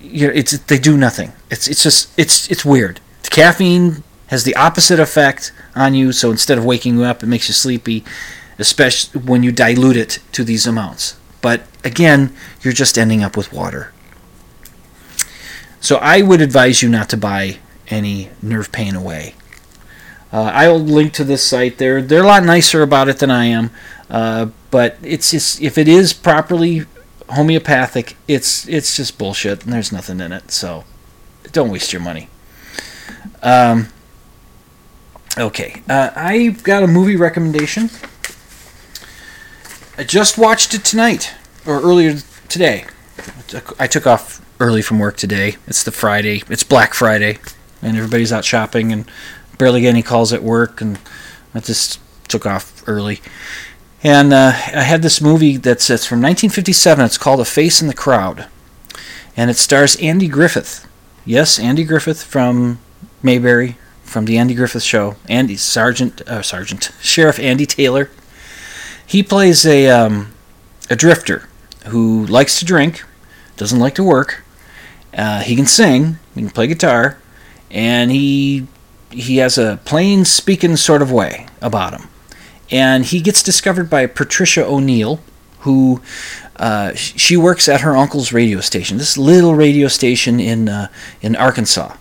you 0.00 0.30
it's 0.30 0.58
they 0.58 0.78
do 0.78 0.96
nothing. 0.96 1.32
It's 1.50 1.66
it's 1.66 1.82
just 1.82 2.10
it's 2.18 2.50
it's 2.50 2.64
weird. 2.64 3.00
The 3.22 3.30
caffeine 3.30 4.04
has 4.26 4.44
the 4.44 4.54
opposite 4.56 5.00
effect 5.00 5.52
on 5.74 5.94
you, 5.94 6.12
so 6.12 6.30
instead 6.30 6.58
of 6.58 6.64
waking 6.64 6.98
you 6.98 7.04
up, 7.04 7.22
it 7.22 7.26
makes 7.26 7.48
you 7.48 7.54
sleepy, 7.54 8.04
especially 8.58 9.22
when 9.22 9.42
you 9.42 9.50
dilute 9.50 9.96
it 9.96 10.18
to 10.32 10.44
these 10.44 10.66
amounts. 10.66 11.16
But 11.40 11.62
again, 11.82 12.34
you're 12.60 12.74
just 12.74 12.98
ending 12.98 13.22
up 13.22 13.36
with 13.36 13.52
water. 13.52 13.92
So 15.80 15.96
I 15.96 16.22
would 16.22 16.40
advise 16.40 16.82
you 16.82 16.88
not 16.88 17.08
to 17.10 17.16
buy 17.16 17.58
any 17.88 18.30
nerve 18.42 18.72
pain 18.72 18.94
away. 18.94 19.34
Uh, 20.32 20.50
I'll 20.54 20.78
link 20.78 21.12
to 21.14 21.24
this 21.24 21.42
site. 21.42 21.78
They're 21.78 22.02
they're 22.02 22.22
a 22.22 22.26
lot 22.26 22.44
nicer 22.44 22.82
about 22.82 23.08
it 23.08 23.18
than 23.18 23.30
I 23.30 23.46
am, 23.46 23.70
uh, 24.10 24.46
but 24.70 24.98
it's 25.02 25.30
just 25.30 25.62
if 25.62 25.78
it 25.78 25.88
is 25.88 26.12
properly 26.12 26.84
homeopathic, 27.30 28.16
it's 28.26 28.68
it's 28.68 28.96
just 28.96 29.16
bullshit 29.16 29.64
and 29.64 29.72
there's 29.72 29.92
nothing 29.92 30.20
in 30.20 30.32
it. 30.32 30.50
So 30.50 30.84
don't 31.52 31.70
waste 31.70 31.92
your 31.92 32.02
money. 32.02 32.28
Um, 33.42 33.88
okay, 35.38 35.82
uh, 35.88 36.10
I've 36.14 36.62
got 36.62 36.82
a 36.82 36.86
movie 36.86 37.16
recommendation. 37.16 37.88
I 39.96 40.04
just 40.04 40.36
watched 40.36 40.74
it 40.74 40.84
tonight 40.84 41.34
or 41.66 41.80
earlier 41.80 42.18
today. 42.48 42.84
I 43.80 43.86
took 43.86 44.06
off 44.06 44.44
early 44.60 44.82
from 44.82 44.98
work 44.98 45.16
today. 45.16 45.56
It's 45.66 45.82
the 45.82 45.92
Friday. 45.92 46.42
It's 46.48 46.64
Black 46.64 46.94
Friday, 46.94 47.38
and 47.82 47.96
everybody's 47.96 48.32
out 48.32 48.44
shopping 48.44 48.92
and 48.92 49.08
barely 49.56 49.82
get 49.82 49.90
any 49.90 50.02
calls 50.02 50.32
at 50.32 50.42
work. 50.42 50.80
And 50.80 50.98
I 51.54 51.60
just 51.60 52.00
took 52.28 52.46
off 52.46 52.82
early. 52.86 53.20
And 54.02 54.32
uh, 54.32 54.52
I 54.54 54.82
had 54.82 55.02
this 55.02 55.20
movie 55.20 55.56
that's 55.56 55.90
it's 55.90 56.06
from 56.06 56.18
1957. 56.18 57.04
It's 57.04 57.18
called 57.18 57.40
A 57.40 57.44
Face 57.44 57.80
in 57.80 57.88
the 57.88 57.94
Crowd, 57.94 58.46
and 59.36 59.50
it 59.50 59.56
stars 59.56 59.96
Andy 59.96 60.28
Griffith. 60.28 60.86
Yes, 61.24 61.58
Andy 61.58 61.84
Griffith 61.84 62.22
from 62.22 62.78
Mayberry, 63.22 63.76
from 64.04 64.24
the 64.24 64.38
Andy 64.38 64.54
Griffith 64.54 64.84
Show. 64.84 65.16
Andy 65.28 65.56
Sergeant, 65.56 66.20
uh, 66.22 66.42
Sergeant 66.42 66.92
Sheriff 67.00 67.38
Andy 67.38 67.66
Taylor. 67.66 68.10
He 69.04 69.22
plays 69.22 69.66
a 69.66 69.88
um, 69.88 70.32
a 70.90 70.96
drifter 70.96 71.48
who 71.86 72.24
likes 72.26 72.58
to 72.60 72.64
drink, 72.64 73.04
doesn't 73.56 73.80
like 73.80 73.94
to 73.96 74.04
work. 74.04 74.44
Uh, 75.14 75.40
he 75.40 75.56
can 75.56 75.66
sing, 75.66 76.18
he 76.34 76.42
can 76.42 76.50
play 76.50 76.66
guitar, 76.66 77.18
and 77.70 78.10
he 78.10 78.66
he 79.10 79.38
has 79.38 79.56
a 79.58 79.80
plain 79.84 80.24
speaking 80.24 80.76
sort 80.76 81.00
of 81.02 81.10
way 81.10 81.46
about 81.62 81.92
him. 81.98 82.08
and 82.70 83.06
he 83.06 83.20
gets 83.20 83.42
discovered 83.42 83.88
by 83.88 84.06
Patricia 84.06 84.64
O'Neill, 84.66 85.20
who 85.60 86.02
uh, 86.56 86.92
she 86.94 87.36
works 87.36 87.68
at 87.68 87.80
her 87.80 87.96
uncle's 87.96 88.32
radio 88.32 88.60
station, 88.60 88.98
this 88.98 89.16
little 89.16 89.54
radio 89.54 89.88
station 89.88 90.40
in 90.40 90.68
uh, 90.68 90.88
in 91.22 91.36
Arkansas, 91.36 91.96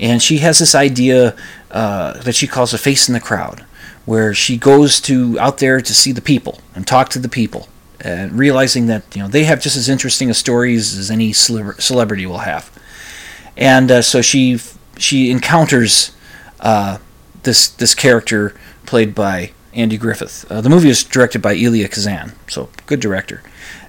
and 0.00 0.22
she 0.22 0.38
has 0.38 0.58
this 0.58 0.74
idea 0.74 1.34
uh, 1.70 2.12
that 2.22 2.34
she 2.34 2.46
calls 2.46 2.72
a 2.74 2.78
face 2.78 3.08
in 3.08 3.14
the 3.14 3.20
crowd, 3.20 3.64
where 4.06 4.32
she 4.34 4.56
goes 4.56 5.00
to 5.00 5.38
out 5.40 5.58
there 5.58 5.80
to 5.80 5.94
see 5.94 6.12
the 6.12 6.22
people 6.22 6.60
and 6.74 6.86
talk 6.86 7.08
to 7.10 7.18
the 7.18 7.28
people, 7.28 7.68
and 8.00 8.38
realizing 8.38 8.86
that 8.86 9.04
you 9.14 9.22
know 9.22 9.28
they 9.28 9.44
have 9.44 9.60
just 9.60 9.76
as 9.76 9.88
interesting 9.88 10.30
a 10.30 10.34
stories 10.34 10.96
as 10.96 11.10
any 11.10 11.32
cele- 11.32 11.74
celebrity 11.78 12.26
will 12.26 12.38
have, 12.38 12.70
and 13.56 13.90
uh, 13.90 14.02
so 14.02 14.22
she 14.22 14.58
she 14.96 15.30
encounters 15.30 16.12
uh, 16.60 16.98
this 17.42 17.68
this 17.68 17.94
character 17.94 18.54
played 18.86 19.14
by 19.14 19.52
Andy 19.72 19.96
Griffith. 19.96 20.44
Uh, 20.50 20.60
the 20.60 20.70
movie 20.70 20.88
is 20.88 21.02
directed 21.04 21.42
by 21.42 21.54
Elia 21.54 21.88
Kazan, 21.88 22.32
so 22.48 22.68
good 22.86 23.00
director. 23.00 23.42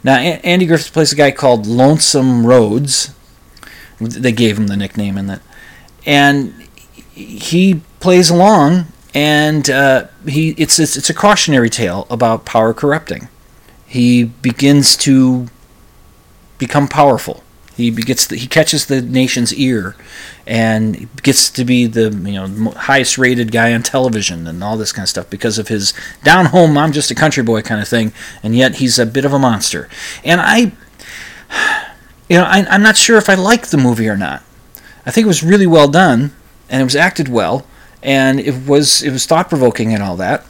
Now 0.03 0.18
A- 0.18 0.41
Andy 0.43 0.66
Griffith 0.66 0.93
plays 0.93 1.12
a 1.12 1.16
guy 1.16 1.32
called 1.32 1.66
Lonesome 1.68 2.45
Rhodes. 2.45 3.14
They 3.99 4.32
gave 4.32 4.57
him 4.57 4.68
the 4.68 4.78
nickname 4.78 5.18
in 5.18 5.28
that, 5.28 5.41
and 6.05 6.53
he 7.14 7.82
plays 7.99 8.30
along, 8.30 8.88
and 9.14 9.70
uh, 9.70 10.07
he 10.26 10.51
it's, 10.51 10.80
it's 10.80 10.95
it's 10.95 11.10
a 11.10 11.14
cautionary 11.14 11.70
tale 11.70 12.07
about 12.10 12.45
power 12.45 12.74
corrupting. 12.74 13.28
He 13.90 14.24
begins 14.24 14.96
to 14.98 15.48
become 16.60 16.88
powerful. 16.88 17.44
He 17.76 17.90
gets 17.90 18.28
the, 18.28 18.36
he 18.36 18.46
catches 18.46 18.86
the 18.86 19.02
nation's 19.02 19.52
ear, 19.54 19.96
and 20.46 21.08
gets 21.24 21.50
to 21.50 21.66
be 21.66 21.88
the 21.88 22.12
you 22.12 22.34
know 22.34 22.72
highest 22.72 23.18
rated 23.18 23.52
guy 23.52 23.74
on 23.74 23.82
television 23.82 24.46
and 24.46 24.64
all 24.64 24.78
this 24.78 24.92
kind 24.92 25.04
of 25.04 25.10
stuff 25.10 25.30
because 25.30 25.58
of 25.58 25.70
his 25.70 25.94
down 26.24 26.48
home 26.48 26.78
I'm 26.78 26.92
just 26.92 27.10
a 27.10 27.16
country 27.16 27.42
boy 27.42 27.62
kind 27.64 27.82
of 27.82 27.88
thing, 27.88 28.12
and 28.44 28.56
yet 28.56 28.76
he's 28.76 29.00
a 29.00 29.06
bit 29.06 29.26
of 29.26 29.34
a 29.34 29.40
monster. 29.40 29.90
And 30.24 30.40
I, 30.40 30.74
you 32.30 32.38
know, 32.38 32.44
I, 32.44 32.68
I'm 32.70 32.84
not 32.84 32.98
sure 32.98 33.18
if 33.18 33.30
I 33.30 33.36
like 33.36 33.68
the 33.68 33.78
movie 33.78 34.10
or 34.10 34.18
not. 34.18 34.44
I 35.06 35.12
think 35.12 35.26
it 35.26 35.30
was 35.30 35.42
really 35.42 35.68
well 35.68 35.88
done, 35.88 36.32
and 36.70 36.82
it 36.82 36.84
was 36.84 36.96
acted 36.96 37.30
well, 37.30 37.66
and 38.04 38.40
it 38.40 38.68
was 38.68 39.02
it 39.02 39.12
was 39.12 39.26
thought 39.26 39.50
provoking 39.50 39.94
and 39.94 40.04
all 40.04 40.18
that. 40.18 40.46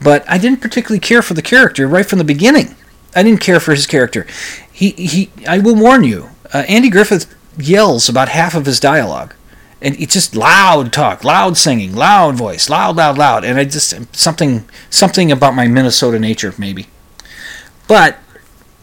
But 0.00 0.28
I 0.28 0.38
didn't 0.38 0.60
particularly 0.60 1.00
care 1.00 1.22
for 1.22 1.34
the 1.34 1.42
character 1.42 1.86
right 1.88 2.06
from 2.06 2.18
the 2.18 2.24
beginning. 2.24 2.76
I 3.14 3.22
didn't 3.22 3.40
care 3.40 3.60
for 3.60 3.72
his 3.74 3.86
character. 3.86 4.26
He 4.70 4.90
he. 4.90 5.30
I 5.46 5.58
will 5.58 5.74
warn 5.74 6.04
you. 6.04 6.30
Uh, 6.52 6.64
Andy 6.68 6.88
Griffith 6.88 7.34
yells 7.58 8.08
about 8.08 8.28
half 8.28 8.54
of 8.54 8.66
his 8.66 8.78
dialogue, 8.78 9.34
and 9.82 9.98
it's 10.00 10.14
just 10.14 10.36
loud 10.36 10.92
talk, 10.92 11.24
loud 11.24 11.56
singing, 11.56 11.94
loud 11.94 12.36
voice, 12.36 12.68
loud, 12.68 12.96
loud, 12.96 13.18
loud. 13.18 13.44
And 13.44 13.58
I 13.58 13.64
just 13.64 14.14
something 14.14 14.68
something 14.90 15.32
about 15.32 15.54
my 15.54 15.66
Minnesota 15.66 16.18
nature 16.18 16.54
maybe. 16.58 16.86
But 17.88 18.18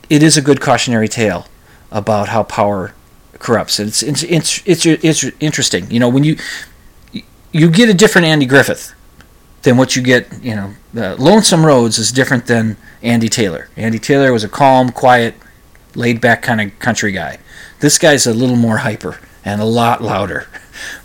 it 0.10 0.22
is 0.22 0.36
a 0.36 0.42
good 0.42 0.60
cautionary 0.60 1.08
tale 1.08 1.48
about 1.92 2.30
how 2.30 2.44
power 2.44 2.94
corrupts. 3.40 3.80
It's 3.80 4.04
it's 4.04 4.24
it's 4.24 4.62
it's, 4.66 4.86
it's 4.86 5.24
interesting. 5.40 5.90
You 5.90 6.00
know 6.00 6.10
when 6.10 6.24
you 6.24 6.38
you 7.52 7.70
get 7.70 7.88
a 7.88 7.94
different 7.94 8.28
Andy 8.28 8.46
Griffith 8.46 8.94
than 9.66 9.76
what 9.76 9.96
you 9.96 10.02
get. 10.02 10.42
You 10.42 10.56
know, 10.56 10.74
uh, 10.96 11.16
Lonesome 11.20 11.66
Rhodes 11.66 11.98
is 11.98 12.12
different 12.12 12.48
than 12.48 12.78
Andy 13.02 13.28
Taylor. 13.28 13.68
Andy 13.76 14.00
Taylor 14.00 14.32
was 14.32 14.46
a 14.46 14.50
calm, 14.50 14.92
quiet, 14.92 15.36
laid 15.94 16.22
back 16.22 16.42
kind 16.42 16.62
of 16.62 16.80
country 16.80 17.12
guy. 17.12 17.40
This 17.82 17.98
guy's 17.98 18.26
a 18.26 18.34
little 18.34 18.56
more 18.56 18.78
hyper 18.78 19.20
and 19.44 19.60
a 19.60 19.66
lot 19.66 20.02
louder. 20.02 20.48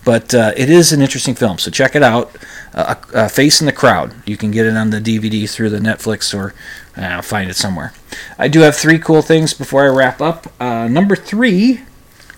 But 0.05 0.35
uh, 0.35 0.53
it 0.57 0.69
is 0.69 0.93
an 0.93 1.01
interesting 1.01 1.37
film, 1.37 1.59
so 1.59 1.71
check 1.71 1.95
it 1.95 2.03
out. 2.03 2.37
Uh, 2.75 2.97
uh, 3.15 3.29
Face 3.29 3.61
in 3.61 3.67
the 3.67 3.73
Crowd. 3.73 4.13
You 4.27 4.37
can 4.37 4.51
get 4.51 4.67
it 4.67 4.77
on 4.77 4.91
the 4.91 5.01
DVD 5.01 5.49
through 5.49 5.71
the 5.71 5.79
Netflix 5.79 6.35
or 6.37 6.55
uh, 6.97 7.23
find 7.23 7.49
it 7.49 7.55
somewhere. 7.55 7.93
I 8.37 8.49
do 8.49 8.61
have 8.61 8.75
three 8.75 8.99
cool 8.99 9.23
things 9.23 9.55
before 9.55 9.85
I 9.85 9.89
wrap 9.89 10.21
up. 10.21 10.53
Uh, 10.61 10.89
number 10.89 11.15
three, 11.15 11.83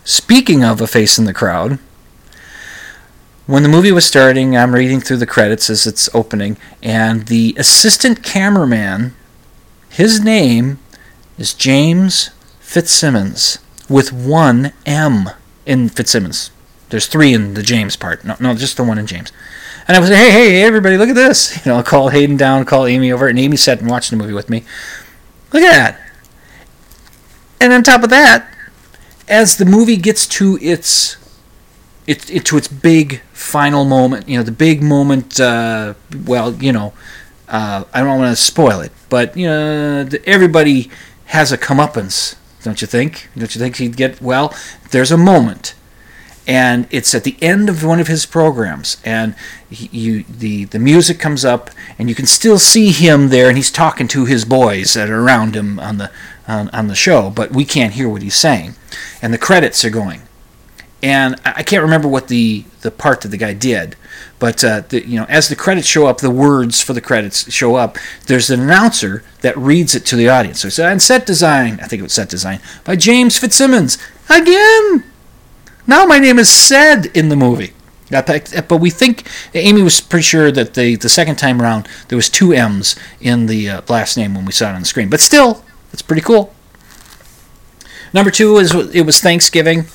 speaking 0.04 0.62
of 0.62 0.82
A 0.82 0.86
Face 0.86 1.18
in 1.18 1.24
the 1.24 1.32
Crowd, 1.32 1.78
when 3.46 3.62
the 3.62 3.68
movie 3.68 3.92
was 3.92 4.06
starting, 4.06 4.56
I'm 4.56 4.74
reading 4.74 5.00
through 5.00 5.16
the 5.16 5.26
credits 5.26 5.68
as 5.68 5.86
it's 5.86 6.08
opening, 6.14 6.56
and 6.82 7.26
the 7.26 7.54
assistant 7.58 8.22
cameraman, 8.22 9.14
his 9.88 10.22
name 10.22 10.78
is 11.38 11.52
James 11.52 12.30
Fitzsimmons 12.60 13.58
with 13.88 14.12
one 14.12 14.72
M 14.86 15.30
in 15.66 15.88
Fitzsimmons. 15.88 16.50
There's 16.90 17.06
three 17.06 17.34
in 17.34 17.54
the 17.54 17.62
James 17.62 17.96
part. 17.96 18.24
No, 18.24 18.36
no, 18.38 18.54
just 18.54 18.76
the 18.76 18.84
one 18.84 18.98
in 18.98 19.06
James. 19.06 19.32
And 19.88 19.96
I 19.96 20.00
was 20.00 20.10
like, 20.10 20.18
hey, 20.18 20.30
hey, 20.30 20.62
everybody, 20.62 20.96
look 20.96 21.08
at 21.08 21.14
this. 21.14 21.56
You 21.64 21.72
know, 21.72 21.78
I'll 21.78 21.82
call 21.82 22.10
Hayden 22.10 22.36
down, 22.36 22.64
call 22.64 22.86
Amy 22.86 23.10
over, 23.10 23.26
and 23.26 23.38
Amy 23.38 23.56
sat 23.56 23.80
and 23.80 23.90
watched 23.90 24.10
the 24.10 24.16
movie 24.16 24.32
with 24.32 24.48
me. 24.48 24.64
Look 25.52 25.62
at 25.62 25.72
that. 25.72 26.00
And 27.60 27.72
on 27.72 27.82
top 27.82 28.02
of 28.02 28.10
that, 28.10 28.48
as 29.28 29.56
the 29.56 29.64
movie 29.64 29.96
gets 29.96 30.26
to 30.28 30.58
its 30.60 31.16
it, 32.06 32.30
it 32.30 32.44
to 32.46 32.56
its 32.56 32.68
big 32.68 33.20
final 33.32 33.84
moment, 33.84 34.28
you 34.28 34.36
know, 34.36 34.42
the 34.42 34.52
big 34.52 34.82
moment. 34.82 35.38
Uh, 35.40 35.94
well, 36.24 36.54
you 36.54 36.72
know, 36.72 36.92
uh, 37.48 37.84
I 37.92 38.00
don't 38.00 38.18
want 38.18 38.36
to 38.36 38.42
spoil 38.42 38.80
it, 38.80 38.92
but 39.08 39.36
you 39.36 39.46
know, 39.46 40.04
the, 40.04 40.26
everybody 40.28 40.90
has 41.26 41.52
a 41.52 41.58
comeuppance, 41.58 42.36
don't 42.62 42.80
you 42.80 42.86
think? 42.86 43.28
Don't 43.36 43.54
you 43.54 43.60
think 43.60 43.76
he'd 43.76 43.96
get 43.96 44.20
well? 44.20 44.54
There's 44.90 45.12
a 45.12 45.16
moment, 45.16 45.74
and 46.46 46.88
it's 46.90 47.14
at 47.14 47.24
the 47.24 47.36
end 47.40 47.68
of 47.68 47.84
one 47.84 48.00
of 48.00 48.08
his 48.08 48.26
programs, 48.26 48.96
and 49.04 49.36
he, 49.70 49.86
you 49.96 50.24
the 50.24 50.64
the 50.64 50.80
music 50.80 51.20
comes 51.20 51.44
up, 51.44 51.70
and 51.98 52.08
you 52.08 52.14
can 52.14 52.26
still 52.26 52.58
see 52.58 52.90
him 52.90 53.28
there, 53.28 53.48
and 53.48 53.56
he's 53.56 53.70
talking 53.70 54.08
to 54.08 54.24
his 54.24 54.44
boys 54.44 54.94
that 54.94 55.08
are 55.08 55.20
around 55.20 55.54
him 55.54 55.78
on 55.78 55.98
the 55.98 56.10
on, 56.48 56.68
on 56.70 56.88
the 56.88 56.96
show, 56.96 57.30
but 57.30 57.52
we 57.52 57.64
can't 57.64 57.92
hear 57.92 58.08
what 58.08 58.22
he's 58.22 58.34
saying, 58.34 58.74
and 59.20 59.32
the 59.32 59.38
credits 59.38 59.84
are 59.84 59.90
going 59.90 60.22
and 61.02 61.40
I 61.44 61.62
can't 61.64 61.82
remember 61.82 62.06
what 62.06 62.28
the, 62.28 62.64
the 62.82 62.90
part 62.92 63.22
that 63.22 63.28
the 63.28 63.36
guy 63.36 63.54
did, 63.54 63.96
but 64.38 64.62
uh, 64.62 64.82
the, 64.88 65.06
you 65.06 65.18
know, 65.18 65.26
as 65.28 65.48
the 65.48 65.56
credits 65.56 65.88
show 65.88 66.06
up, 66.06 66.18
the 66.18 66.30
words 66.30 66.80
for 66.80 66.92
the 66.92 67.00
credits 67.00 67.52
show 67.52 67.74
up. 67.74 67.98
There's 68.26 68.50
an 68.50 68.60
announcer 68.60 69.24
that 69.40 69.56
reads 69.56 69.94
it 69.94 70.06
to 70.06 70.16
the 70.16 70.28
audience. 70.28 70.60
So 70.60 70.68
it's 70.68 70.78
on 70.78 71.00
set 71.00 71.26
design. 71.26 71.80
I 71.82 71.86
think 71.86 72.00
it 72.00 72.04
was 72.04 72.12
set 72.12 72.28
design 72.28 72.60
by 72.84 72.96
James 72.96 73.36
Fitzsimmons 73.36 73.98
again. 74.30 75.04
Now 75.86 76.06
my 76.06 76.18
name 76.18 76.38
is 76.38 76.50
said 76.50 77.06
in 77.06 77.28
the 77.28 77.36
movie. 77.36 77.72
But 78.10 78.64
but 78.68 78.76
we 78.76 78.90
think 78.90 79.26
Amy 79.54 79.82
was 79.82 80.00
pretty 80.00 80.24
sure 80.24 80.52
that 80.52 80.74
the 80.74 80.96
the 80.96 81.08
second 81.08 81.36
time 81.36 81.62
around 81.62 81.88
there 82.08 82.16
was 82.16 82.28
two 82.28 82.52
M's 82.52 82.94
in 83.20 83.46
the 83.46 83.70
uh, 83.70 83.82
last 83.88 84.16
name 84.16 84.34
when 84.34 84.44
we 84.44 84.52
saw 84.52 84.68
it 84.68 84.74
on 84.74 84.80
the 84.80 84.86
screen. 84.86 85.08
But 85.08 85.20
still, 85.20 85.64
it's 85.92 86.02
pretty 86.02 86.22
cool. 86.22 86.54
Number 88.12 88.30
two 88.30 88.58
is 88.58 88.74
it 88.94 89.06
was 89.06 89.20
Thanksgiving. 89.20 89.86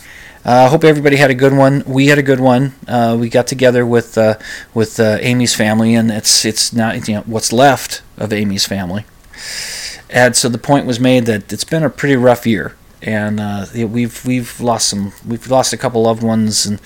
I 0.46 0.66
uh, 0.66 0.70
hope 0.70 0.84
everybody 0.84 1.18
had 1.18 1.30
a 1.30 1.36
good 1.36 1.54
one. 1.54 1.84
We 1.86 2.08
had 2.08 2.18
a 2.18 2.24
good 2.24 2.40
one. 2.40 2.74
Uh, 2.88 3.18
we 3.20 3.30
got 3.30 3.48
together 3.48 3.86
with 3.86 4.18
uh, 4.18 4.38
with 4.74 5.00
uh, 5.00 5.18
Amy's 5.20 5.56
family, 5.56 5.96
and 5.96 6.10
it's 6.12 6.46
it's 6.46 6.72
not 6.72 7.08
you 7.08 7.16
know 7.16 7.22
what's 7.22 7.52
left 7.52 8.02
of 8.18 8.32
Amy's 8.32 8.66
family. 8.66 9.06
And 10.10 10.36
so 10.36 10.48
the 10.48 10.58
point 10.58 10.86
was 10.86 11.00
made 11.00 11.26
that 11.26 11.52
it's 11.52 11.66
been 11.66 11.84
a 11.84 11.90
pretty 11.90 12.16
rough 12.16 12.48
year, 12.48 12.76
and 13.02 13.40
uh, 13.40 13.66
we've 13.74 14.26
we've 14.26 14.62
lost 14.62 14.88
some 14.90 15.12
we've 15.28 15.50
lost 15.50 15.74
a 15.74 15.78
couple 15.78 16.04
loved 16.04 16.24
ones, 16.24 16.66
and 16.66 16.80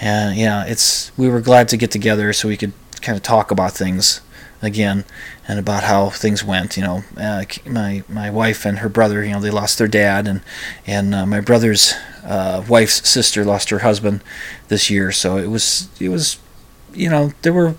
uh, 0.00 0.32
yeah, 0.34 0.64
it's 0.64 1.12
we 1.18 1.28
were 1.28 1.40
glad 1.40 1.68
to 1.68 1.76
get 1.76 1.90
together 1.90 2.32
so 2.32 2.48
we 2.48 2.56
could 2.56 2.72
kind 3.02 3.16
of 3.16 3.22
talk 3.22 3.50
about 3.50 3.72
things 3.72 4.22
again 4.64 5.04
and 5.46 5.58
about 5.58 5.84
how 5.84 6.10
things 6.10 6.44
went. 6.44 6.76
You 6.76 6.82
know, 6.84 7.04
uh, 7.16 7.44
my 7.66 8.02
my 8.08 8.30
wife 8.30 8.64
and 8.64 8.78
her 8.78 8.88
brother, 8.88 9.24
you 9.24 9.32
know, 9.32 9.40
they 9.40 9.50
lost 9.50 9.78
their 9.78 9.88
dad, 9.88 10.26
and 10.26 10.42
and 10.86 11.14
uh, 11.14 11.26
my 11.26 11.40
brother's 11.40 11.94
uh, 12.24 12.64
wife's 12.68 13.08
sister 13.08 13.44
lost 13.44 13.70
her 13.70 13.80
husband 13.80 14.22
this 14.68 14.90
year. 14.90 15.12
So 15.12 15.36
it 15.36 15.48
was 15.48 15.88
it 16.00 16.08
was, 16.08 16.38
you 16.92 17.10
know, 17.10 17.32
there 17.42 17.52
were 17.52 17.74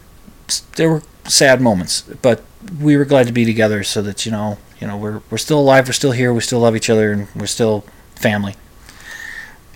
there 0.75 0.89
were 0.89 1.03
sad 1.25 1.61
moments, 1.61 2.01
but 2.21 2.43
we 2.81 2.97
were 2.97 3.05
glad 3.05 3.27
to 3.27 3.33
be 3.33 3.45
together 3.45 3.83
so 3.83 4.01
that 4.01 4.25
you 4.25 4.31
know 4.31 4.57
you 4.79 4.87
know 4.87 4.97
we're 4.97 5.21
we're 5.29 5.37
still 5.37 5.59
alive, 5.59 5.87
we're 5.87 5.93
still 5.93 6.11
here, 6.11 6.33
we 6.33 6.41
still 6.41 6.59
love 6.59 6.75
each 6.75 6.89
other, 6.89 7.11
and 7.11 7.27
we're 7.35 7.47
still 7.47 7.85
family. 8.15 8.55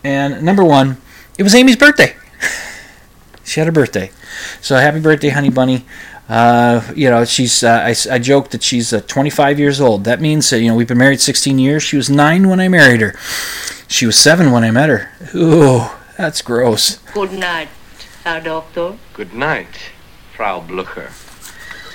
And 0.04 0.44
number 0.44 0.64
one, 0.64 0.98
it 1.38 1.44
was 1.44 1.54
Amy's 1.56 1.76
birthday. 1.76 2.16
she 3.44 3.60
had 3.60 3.68
a 3.68 3.72
birthday, 3.72 4.12
so 4.62 4.76
happy 4.76 5.00
birthday, 5.00 5.30
honey 5.30 5.50
bunny. 5.50 5.86
Uh, 6.30 6.82
you 6.96 7.10
know, 7.10 7.26
she's. 7.26 7.64
Uh, 7.64 7.82
I, 7.84 7.96
I 8.12 8.20
joked 8.20 8.52
that 8.52 8.62
she's 8.64 8.94
uh, 8.94 9.02
25 9.02 9.60
years 9.60 9.82
old. 9.82 10.04
That 10.04 10.22
means 10.22 10.50
that 10.52 10.62
you 10.62 10.68
know 10.70 10.76
we've 10.76 10.88
been 10.88 10.98
married 10.98 11.20
16 11.20 11.58
years. 11.58 11.82
She 11.84 11.98
was 11.98 12.10
nine 12.10 12.48
when 12.48 12.60
I 12.60 12.68
married 12.68 13.02
her. 13.02 13.16
She 13.88 14.06
was 14.06 14.18
seven 14.18 14.52
when 14.52 14.64
I 14.64 14.70
met 14.70 14.90
her. 14.90 15.12
Ooh, 15.34 15.88
that's 16.18 16.44
gross. 16.44 16.98
Good 17.14 17.34
night, 17.34 17.70
Herr 18.24 18.42
Doctor. 18.42 18.98
Good 19.14 19.34
night, 19.34 19.92
Frau 20.36 20.62
Blucher. 20.62 21.10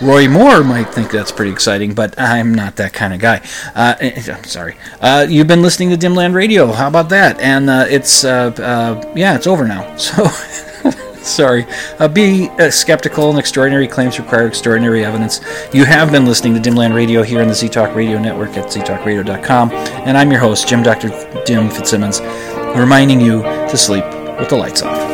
Roy 0.01 0.29
Moore 0.29 0.65
might 0.65 0.93
think 0.93 1.13
that's 1.13 1.31
pretty 1.31 1.53
exciting, 1.53 1.95
but 1.95 2.19
I'm 2.19 2.53
not 2.53 2.77
that 2.77 2.93
kind 2.93 3.15
of 3.15 3.21
guy. 3.21 3.41
Uh, 3.75 3.95
eh, 4.01 4.23
I'm 4.33 4.45
sorry. 4.45 4.77
Uh, 5.01 5.27
you've 5.29 5.47
been 5.47 5.63
listening 5.63 5.91
to 5.91 5.97
Dimland 5.97 6.35
Radio. 6.35 6.73
How 6.73 6.89
about 6.89 7.09
that? 7.11 7.41
And 7.41 7.71
uh, 7.71 7.87
it's 7.89 8.25
uh, 8.25 8.53
uh, 8.59 9.13
yeah, 9.15 9.37
it's 9.37 9.47
over 9.47 9.67
now. 9.69 9.97
So 9.97 10.25
Sorry. 11.25 11.67
Uh, 11.99 12.09
be 12.09 12.49
uh, 12.59 12.71
skeptical 12.71 13.31
and 13.31 13.39
extraordinary 13.39 13.89
claims 13.89 14.19
require 14.19 14.47
extraordinary 14.47 15.05
evidence. 15.05 15.41
You 15.73 15.85
have 15.85 16.13
been 16.13 16.27
listening 16.27 16.55
to 16.55 16.61
Dimland 16.61 16.95
Radio 16.95 17.23
here 17.23 17.41
on 17.41 17.49
the 17.49 17.55
Z 17.55 17.69
Talk 17.71 17.95
Radio 17.95 18.19
Network 18.19 18.57
at 18.57 18.67
ztalkradio.com, 18.67 19.71
and 19.71 20.19
I'm 20.19 20.31
your 20.31 20.41
host, 20.41 20.69
Jim 20.69 20.83
Dr. 20.83 21.09
Dim 21.47 21.71
Fitzsimmons, 21.71 22.21
reminding 22.77 23.21
you 23.21 23.43
to 23.43 23.77
sleep 23.77 24.05
with 24.39 24.51
the 24.51 24.57
lights 24.57 24.83
off. 24.83 25.14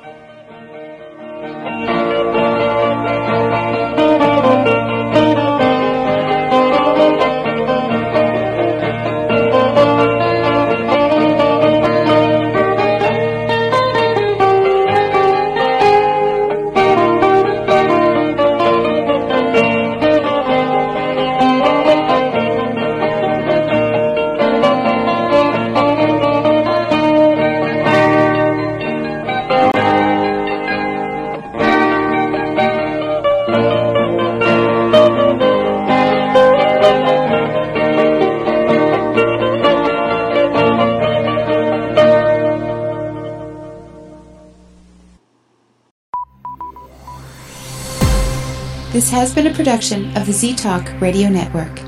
This 49.11 49.19
has 49.19 49.35
been 49.35 49.47
a 49.47 49.53
production 49.53 50.15
of 50.15 50.25
the 50.25 50.31
Z 50.31 50.55
Talk 50.55 50.89
Radio 51.01 51.27
Network. 51.27 51.81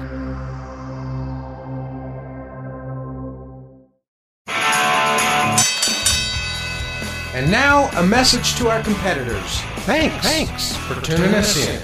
And 7.34 7.50
now, 7.50 7.90
a 7.98 8.06
message 8.06 8.56
to 8.56 8.70
our 8.70 8.84
competitors. 8.84 9.62
Thanks. 9.86 10.28
Thanks 10.28 10.76
for 10.76 11.00
tuning 11.00 11.34
us 11.34 11.66
in. 11.66 11.82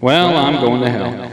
Well, 0.00 0.34
I'm 0.34 0.58
going 0.58 0.80
to 0.80 0.90
hell. 0.90 1.31